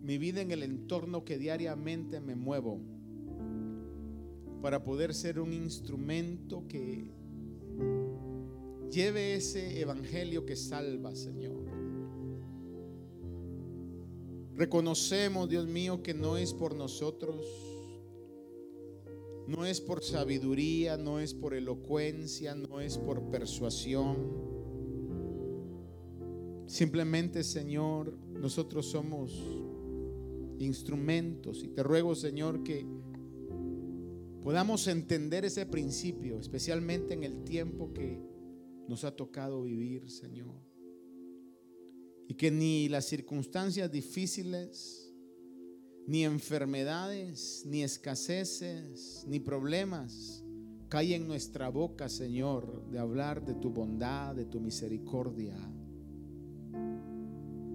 mi 0.02 0.18
vida 0.18 0.40
en 0.40 0.50
el 0.50 0.62
entorno 0.62 1.24
que 1.24 1.38
diariamente 1.38 2.20
me 2.20 2.34
muevo 2.34 2.80
para 4.62 4.82
poder 4.82 5.14
ser 5.14 5.40
un 5.40 5.52
instrumento 5.52 6.66
que 6.68 7.10
lleve 8.90 9.34
ese 9.34 9.80
evangelio 9.80 10.44
que 10.44 10.56
salva, 10.56 11.14
Señor. 11.14 11.64
Reconocemos, 14.54 15.48
Dios 15.48 15.66
mío, 15.66 16.02
que 16.02 16.12
no 16.12 16.36
es 16.36 16.52
por 16.52 16.74
nosotros, 16.74 17.46
no 19.50 19.66
es 19.66 19.80
por 19.80 20.04
sabiduría, 20.04 20.96
no 20.96 21.18
es 21.18 21.34
por 21.34 21.54
elocuencia, 21.54 22.54
no 22.54 22.80
es 22.80 22.96
por 22.96 23.30
persuasión. 23.30 24.16
Simplemente, 26.66 27.42
Señor, 27.42 28.16
nosotros 28.30 28.86
somos 28.86 29.32
instrumentos 30.60 31.64
y 31.64 31.68
te 31.68 31.82
ruego, 31.82 32.14
Señor, 32.14 32.62
que 32.62 32.86
podamos 34.40 34.86
entender 34.86 35.44
ese 35.44 35.66
principio, 35.66 36.38
especialmente 36.38 37.14
en 37.14 37.24
el 37.24 37.42
tiempo 37.42 37.92
que 37.92 38.22
nos 38.86 39.02
ha 39.02 39.16
tocado 39.16 39.64
vivir, 39.64 40.08
Señor. 40.10 40.54
Y 42.28 42.34
que 42.34 42.52
ni 42.52 42.88
las 42.88 43.06
circunstancias 43.06 43.90
difíciles, 43.90 45.09
ni 46.10 46.24
enfermedades, 46.24 47.62
ni 47.66 47.84
escaseces, 47.84 49.24
ni 49.28 49.38
problemas 49.38 50.42
caen 50.88 51.22
en 51.22 51.28
nuestra 51.28 51.68
boca, 51.68 52.08
Señor, 52.08 52.90
de 52.90 52.98
hablar 52.98 53.44
de 53.44 53.54
tu 53.54 53.70
bondad, 53.70 54.34
de 54.34 54.44
tu 54.44 54.58
misericordia. 54.58 55.54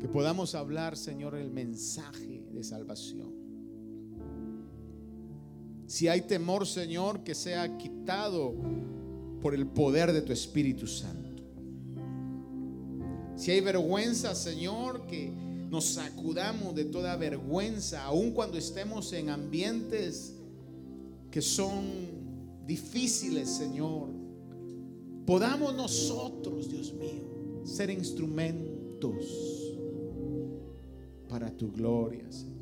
Que 0.01 0.09
podamos 0.09 0.53
hablar, 0.53 0.97
Señor, 0.97 1.35
el 1.35 1.49
mensaje 1.49 2.43
de 2.51 2.61
salvación. 2.61 3.33
Si 5.87 6.09
hay 6.09 6.23
temor, 6.23 6.67
Señor, 6.67 7.23
que 7.23 7.35
sea 7.35 7.77
quitado 7.77 8.53
por 9.41 9.55
el 9.55 9.65
poder 9.65 10.11
de 10.11 10.21
tu 10.21 10.33
Espíritu 10.33 10.87
Santo. 10.87 11.41
Si 13.37 13.51
hay 13.51 13.61
vergüenza, 13.61 14.35
Señor, 14.35 15.07
que 15.07 15.44
nos 15.69 15.85
sacudamos 15.85 16.75
de 16.75 16.85
toda 16.85 17.15
vergüenza, 17.15 18.03
aun 18.03 18.31
cuando 18.31 18.57
estemos 18.57 19.11
en 19.13 19.29
ambientes 19.29 20.35
que 21.31 21.41
son 21.41 21.85
difíciles, 22.65 23.49
Señor. 23.49 24.09
Podamos 25.25 25.75
nosotros, 25.75 26.69
Dios 26.69 26.93
mío, 26.93 27.63
ser 27.63 27.89
instrumentos 27.89 29.25
para 31.27 31.49
tu 31.51 31.71
gloria, 31.71 32.31
Señor. 32.31 32.55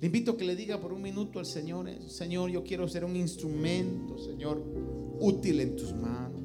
Le 0.00 0.06
invito 0.06 0.32
a 0.32 0.36
que 0.36 0.44
le 0.44 0.56
diga 0.56 0.80
por 0.80 0.92
un 0.92 1.02
minuto 1.02 1.38
al 1.38 1.46
Señor, 1.46 1.88
Señor, 2.08 2.50
yo 2.50 2.64
quiero 2.64 2.88
ser 2.88 3.04
un 3.04 3.16
instrumento, 3.16 4.18
Señor, 4.18 4.62
útil 5.20 5.60
en 5.60 5.76
tus 5.76 5.94
manos. 5.94 6.35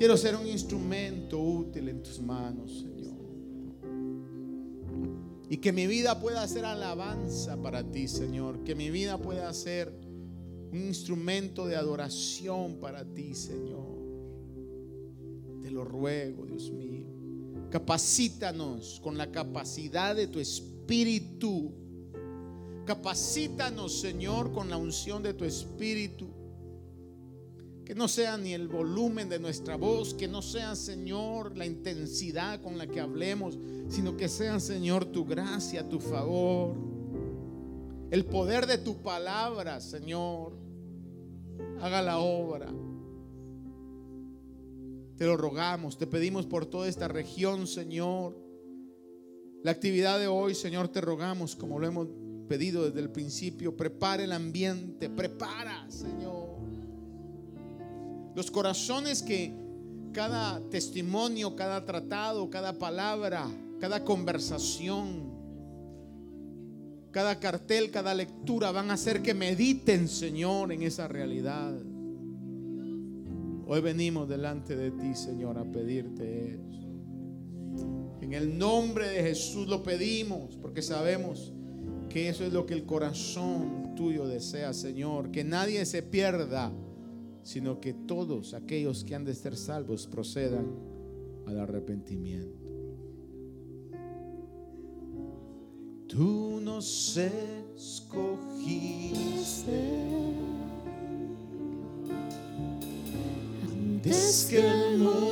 Quiero 0.00 0.16
ser 0.16 0.34
un 0.34 0.46
instrumento 0.46 1.38
útil 1.38 1.90
en 1.90 2.02
tus 2.02 2.20
manos, 2.20 2.72
Señor. 2.80 3.20
Y 5.50 5.58
que 5.58 5.72
mi 5.74 5.86
vida 5.86 6.18
pueda 6.18 6.48
ser 6.48 6.64
alabanza 6.64 7.60
para 7.60 7.84
ti, 7.84 8.08
Señor. 8.08 8.64
Que 8.64 8.74
mi 8.74 8.88
vida 8.88 9.18
pueda 9.18 9.52
ser 9.52 9.92
un 10.72 10.86
instrumento 10.86 11.66
de 11.66 11.76
adoración 11.76 12.76
para 12.80 13.04
ti, 13.04 13.34
Señor. 13.34 14.00
Te 15.60 15.70
lo 15.70 15.84
ruego, 15.84 16.46
Dios 16.46 16.70
mío. 16.70 17.04
Capacítanos 17.68 19.00
con 19.04 19.18
la 19.18 19.30
capacidad 19.30 20.16
de 20.16 20.28
tu 20.28 20.40
espíritu 20.40 21.74
Capacítanos, 22.86 24.00
Señor, 24.00 24.50
con 24.52 24.70
la 24.70 24.76
unción 24.76 25.22
de 25.22 25.34
tu 25.34 25.44
Espíritu. 25.44 26.39
Que 27.90 27.96
no 27.96 28.06
sea 28.06 28.36
ni 28.36 28.54
el 28.54 28.68
volumen 28.68 29.28
de 29.28 29.40
nuestra 29.40 29.74
voz, 29.74 30.14
que 30.14 30.28
no 30.28 30.42
sea, 30.42 30.76
Señor, 30.76 31.56
la 31.56 31.66
intensidad 31.66 32.62
con 32.62 32.78
la 32.78 32.86
que 32.86 33.00
hablemos, 33.00 33.58
sino 33.88 34.16
que 34.16 34.28
sea, 34.28 34.60
Señor, 34.60 35.06
tu 35.06 35.24
gracia, 35.24 35.88
tu 35.88 35.98
favor. 35.98 36.76
El 38.12 38.26
poder 38.26 38.68
de 38.68 38.78
tu 38.78 39.02
palabra, 39.02 39.80
Señor. 39.80 40.52
Haga 41.80 42.00
la 42.00 42.20
obra. 42.20 42.72
Te 45.16 45.26
lo 45.26 45.36
rogamos, 45.36 45.98
te 45.98 46.06
pedimos 46.06 46.46
por 46.46 46.66
toda 46.66 46.86
esta 46.86 47.08
región, 47.08 47.66
Señor. 47.66 48.38
La 49.64 49.72
actividad 49.72 50.20
de 50.20 50.28
hoy, 50.28 50.54
Señor, 50.54 50.86
te 50.90 51.00
rogamos, 51.00 51.56
como 51.56 51.80
lo 51.80 51.88
hemos 51.88 52.06
pedido 52.48 52.84
desde 52.84 53.00
el 53.00 53.10
principio, 53.10 53.76
prepara 53.76 54.22
el 54.22 54.30
ambiente, 54.30 55.10
prepara, 55.10 55.90
Señor. 55.90 56.49
Los 58.34 58.50
corazones 58.50 59.22
que 59.22 59.52
cada 60.12 60.60
testimonio, 60.70 61.56
cada 61.56 61.84
tratado, 61.84 62.50
cada 62.50 62.78
palabra, 62.78 63.46
cada 63.80 64.04
conversación, 64.04 65.30
cada 67.10 67.40
cartel, 67.40 67.90
cada 67.90 68.14
lectura 68.14 68.70
van 68.70 68.90
a 68.90 68.94
hacer 68.94 69.22
que 69.22 69.34
mediten, 69.34 70.08
Señor, 70.08 70.72
en 70.72 70.82
esa 70.82 71.08
realidad. 71.08 71.74
Hoy 73.66 73.80
venimos 73.80 74.28
delante 74.28 74.76
de 74.76 74.90
ti, 74.90 75.14
Señor, 75.14 75.58
a 75.58 75.64
pedirte 75.64 76.54
eso. 76.54 76.88
En 78.20 78.32
el 78.32 78.58
nombre 78.58 79.08
de 79.08 79.22
Jesús 79.22 79.66
lo 79.66 79.82
pedimos, 79.82 80.56
porque 80.56 80.82
sabemos 80.82 81.52
que 82.08 82.28
eso 82.28 82.44
es 82.44 82.52
lo 82.52 82.66
que 82.66 82.74
el 82.74 82.84
corazón 82.84 83.94
tuyo 83.96 84.26
desea, 84.26 84.72
Señor. 84.72 85.30
Que 85.30 85.44
nadie 85.44 85.84
se 85.86 86.02
pierda, 86.02 86.72
sino 87.50 87.80
que 87.80 87.92
todos 87.92 88.54
aquellos 88.54 89.02
que 89.02 89.16
han 89.16 89.24
de 89.24 89.34
ser 89.34 89.56
salvos 89.56 90.06
procedan 90.06 90.68
al 91.46 91.58
arrepentimiento. 91.58 92.64
Tú 96.06 96.60
nos 96.62 97.16
escogiste 97.16 98.20
antes 103.64 104.46
que 104.48 104.58
el 104.60 104.98
mundo 104.98 105.29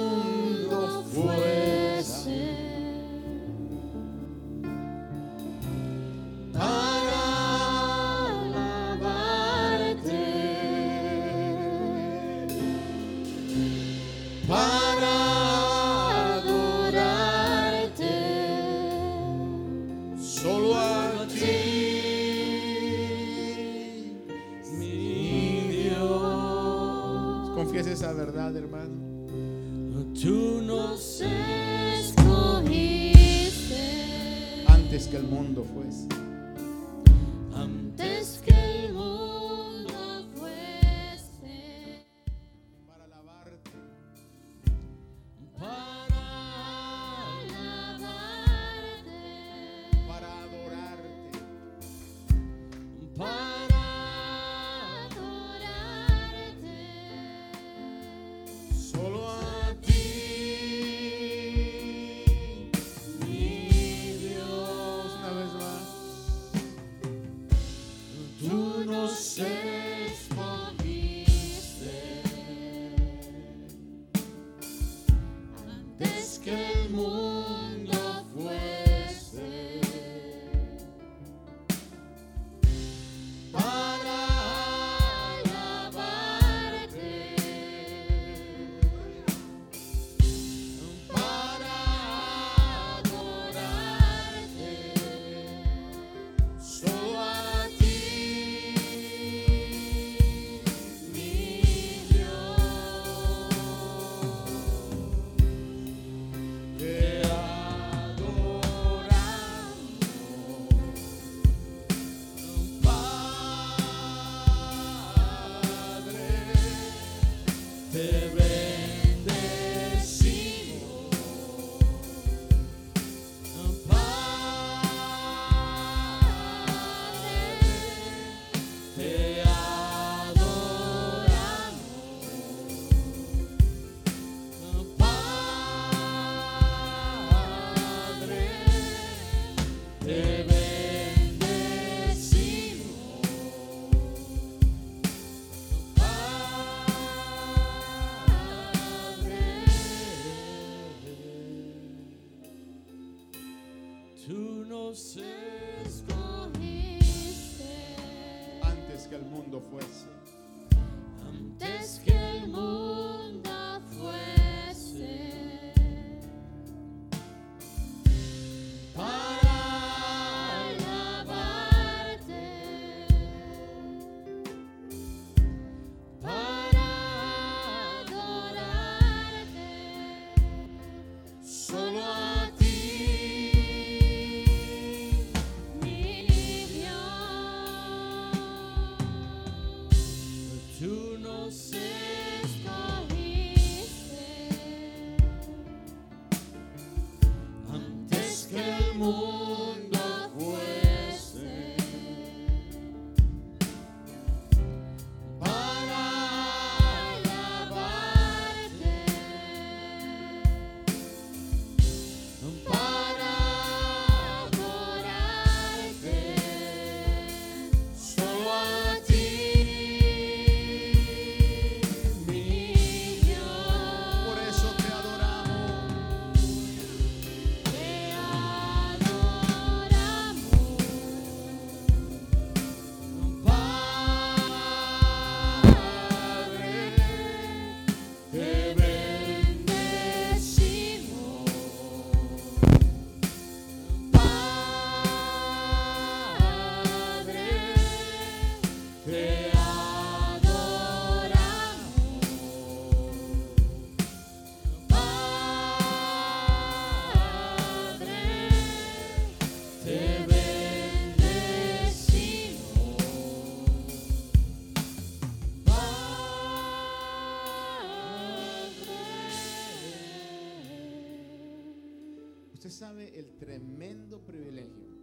el 273.19 273.35
tremendo 273.37 274.21
privilegio 274.25 274.97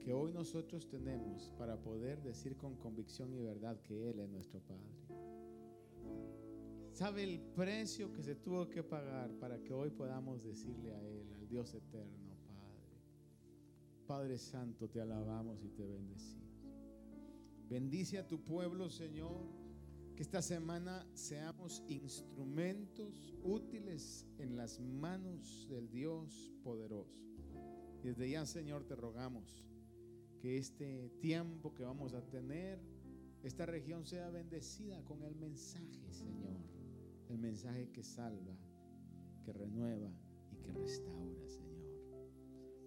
que 0.00 0.12
hoy 0.12 0.32
nosotros 0.32 0.88
tenemos 0.88 1.52
para 1.56 1.76
poder 1.80 2.20
decir 2.22 2.56
con 2.56 2.76
convicción 2.76 3.32
y 3.32 3.38
verdad 3.38 3.80
que 3.82 4.10
Él 4.10 4.20
es 4.20 4.28
nuestro 4.28 4.60
Padre. 4.60 4.96
Sabe 6.92 7.22
el 7.24 7.40
precio 7.40 8.12
que 8.12 8.22
se 8.22 8.34
tuvo 8.34 8.68
que 8.68 8.82
pagar 8.82 9.30
para 9.38 9.62
que 9.62 9.72
hoy 9.72 9.90
podamos 9.90 10.42
decirle 10.42 10.94
a 10.94 11.00
Él, 11.00 11.32
al 11.34 11.48
Dios 11.48 11.74
eterno, 11.74 12.34
Padre. 12.46 12.86
Padre 14.06 14.38
Santo, 14.38 14.88
te 14.88 15.00
alabamos 15.00 15.62
y 15.62 15.68
te 15.68 15.86
bendecimos. 15.86 16.46
Bendice 17.68 18.18
a 18.18 18.26
tu 18.26 18.42
pueblo, 18.42 18.88
Señor. 18.90 19.46
Que 20.16 20.22
esta 20.22 20.40
semana 20.40 21.06
seamos 21.14 21.84
instrumentos 21.88 23.34
útiles 23.42 24.26
en 24.38 24.56
las 24.56 24.80
manos 24.80 25.68
del 25.68 25.90
Dios 25.90 26.52
poderoso. 26.64 27.20
Desde 28.02 28.30
ya, 28.30 28.46
Señor, 28.46 28.84
te 28.84 28.96
rogamos 28.96 29.64
que 30.40 30.56
este 30.56 31.10
tiempo 31.20 31.74
que 31.74 31.84
vamos 31.84 32.14
a 32.14 32.22
tener, 32.22 32.80
esta 33.42 33.66
región 33.66 34.06
sea 34.06 34.30
bendecida 34.30 35.04
con 35.04 35.22
el 35.22 35.36
mensaje, 35.36 36.10
Señor 36.10 36.56
el 37.28 37.38
mensaje 37.38 37.90
que 37.90 38.02
salva, 38.02 38.56
que 39.44 39.52
renueva 39.52 40.10
y 40.52 40.56
que 40.56 40.72
restaura, 40.72 41.46
Señor. 41.46 41.66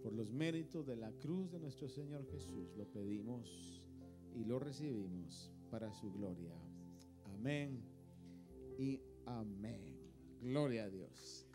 Por 0.02 0.14
los 0.14 0.32
méritos 0.32 0.86
de 0.86 0.96
la 0.96 1.12
cruz 1.12 1.52
de 1.52 1.60
nuestro 1.60 1.90
Señor 1.90 2.26
Jesús 2.32 2.74
lo 2.78 2.86
pedimos 2.86 3.84
y 4.34 4.46
lo 4.46 4.60
recibimos 4.60 5.52
para 5.70 5.92
su 5.92 6.12
gloria. 6.12 6.56
Amén 7.40 7.82
y 8.78 9.00
amén. 9.26 9.98
Gloria 10.42 10.84
a 10.84 10.90
Dios. 10.90 11.48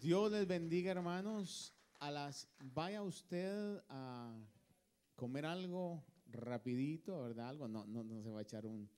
Dios 0.00 0.32
les 0.32 0.48
bendiga, 0.48 0.90
hermanos. 0.90 1.74
A 2.00 2.10
las 2.10 2.48
vaya 2.72 3.02
usted 3.02 3.82
a 3.90 4.34
comer 5.14 5.44
algo 5.44 6.02
rapidito, 6.30 7.20
¿verdad? 7.20 7.50
Algo 7.50 7.68
no 7.68 7.84
no 7.84 8.22
se 8.22 8.30
va 8.30 8.38
a 8.38 8.42
echar 8.42 8.64
un 8.64 8.88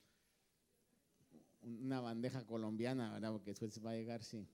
una 1.62 2.00
bandeja 2.00 2.46
colombiana, 2.46 3.14
¿verdad? 3.14 3.32
Porque 3.32 3.50
después 3.50 3.84
va 3.84 3.90
a 3.90 3.94
llegar, 3.94 4.22
sí. 4.22 4.46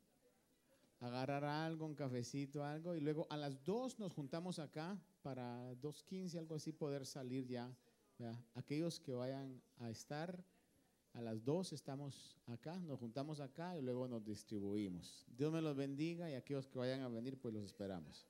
Agarrar 1.01 1.45
algo, 1.45 1.85
un 1.85 1.95
cafecito, 1.95 2.65
algo, 2.65 2.95
y 2.95 3.01
luego 3.01 3.27
a 3.29 3.37
las 3.37 3.63
dos 3.65 3.99
nos 3.99 4.15
juntamos 4.15 4.59
acá 4.59 4.99
para 5.21 5.75
2.15, 5.75 6.39
algo 6.39 6.55
así, 6.55 6.73
poder 6.73 7.05
salir 7.05 7.47
ya. 7.47 7.71
Aquellos 8.55 8.99
que 8.99 9.13
vayan 9.13 9.61
a 9.77 9.91
estar, 9.91 10.43
a 11.13 11.21
las 11.21 11.45
dos 11.45 11.73
estamos 11.73 12.37
acá, 12.47 12.79
nos 12.81 12.99
juntamos 12.99 13.41
acá 13.41 13.77
y 13.77 13.83
luego 13.83 14.07
nos 14.07 14.25
distribuimos. 14.25 15.27
Dios 15.37 15.53
me 15.53 15.61
los 15.61 15.77
bendiga 15.77 16.31
y 16.31 16.35
aquellos 16.35 16.69
que 16.69 16.79
vayan 16.79 17.01
a 17.01 17.09
venir, 17.09 17.39
pues 17.39 17.53
los 17.55 17.65
esperamos. 17.65 18.30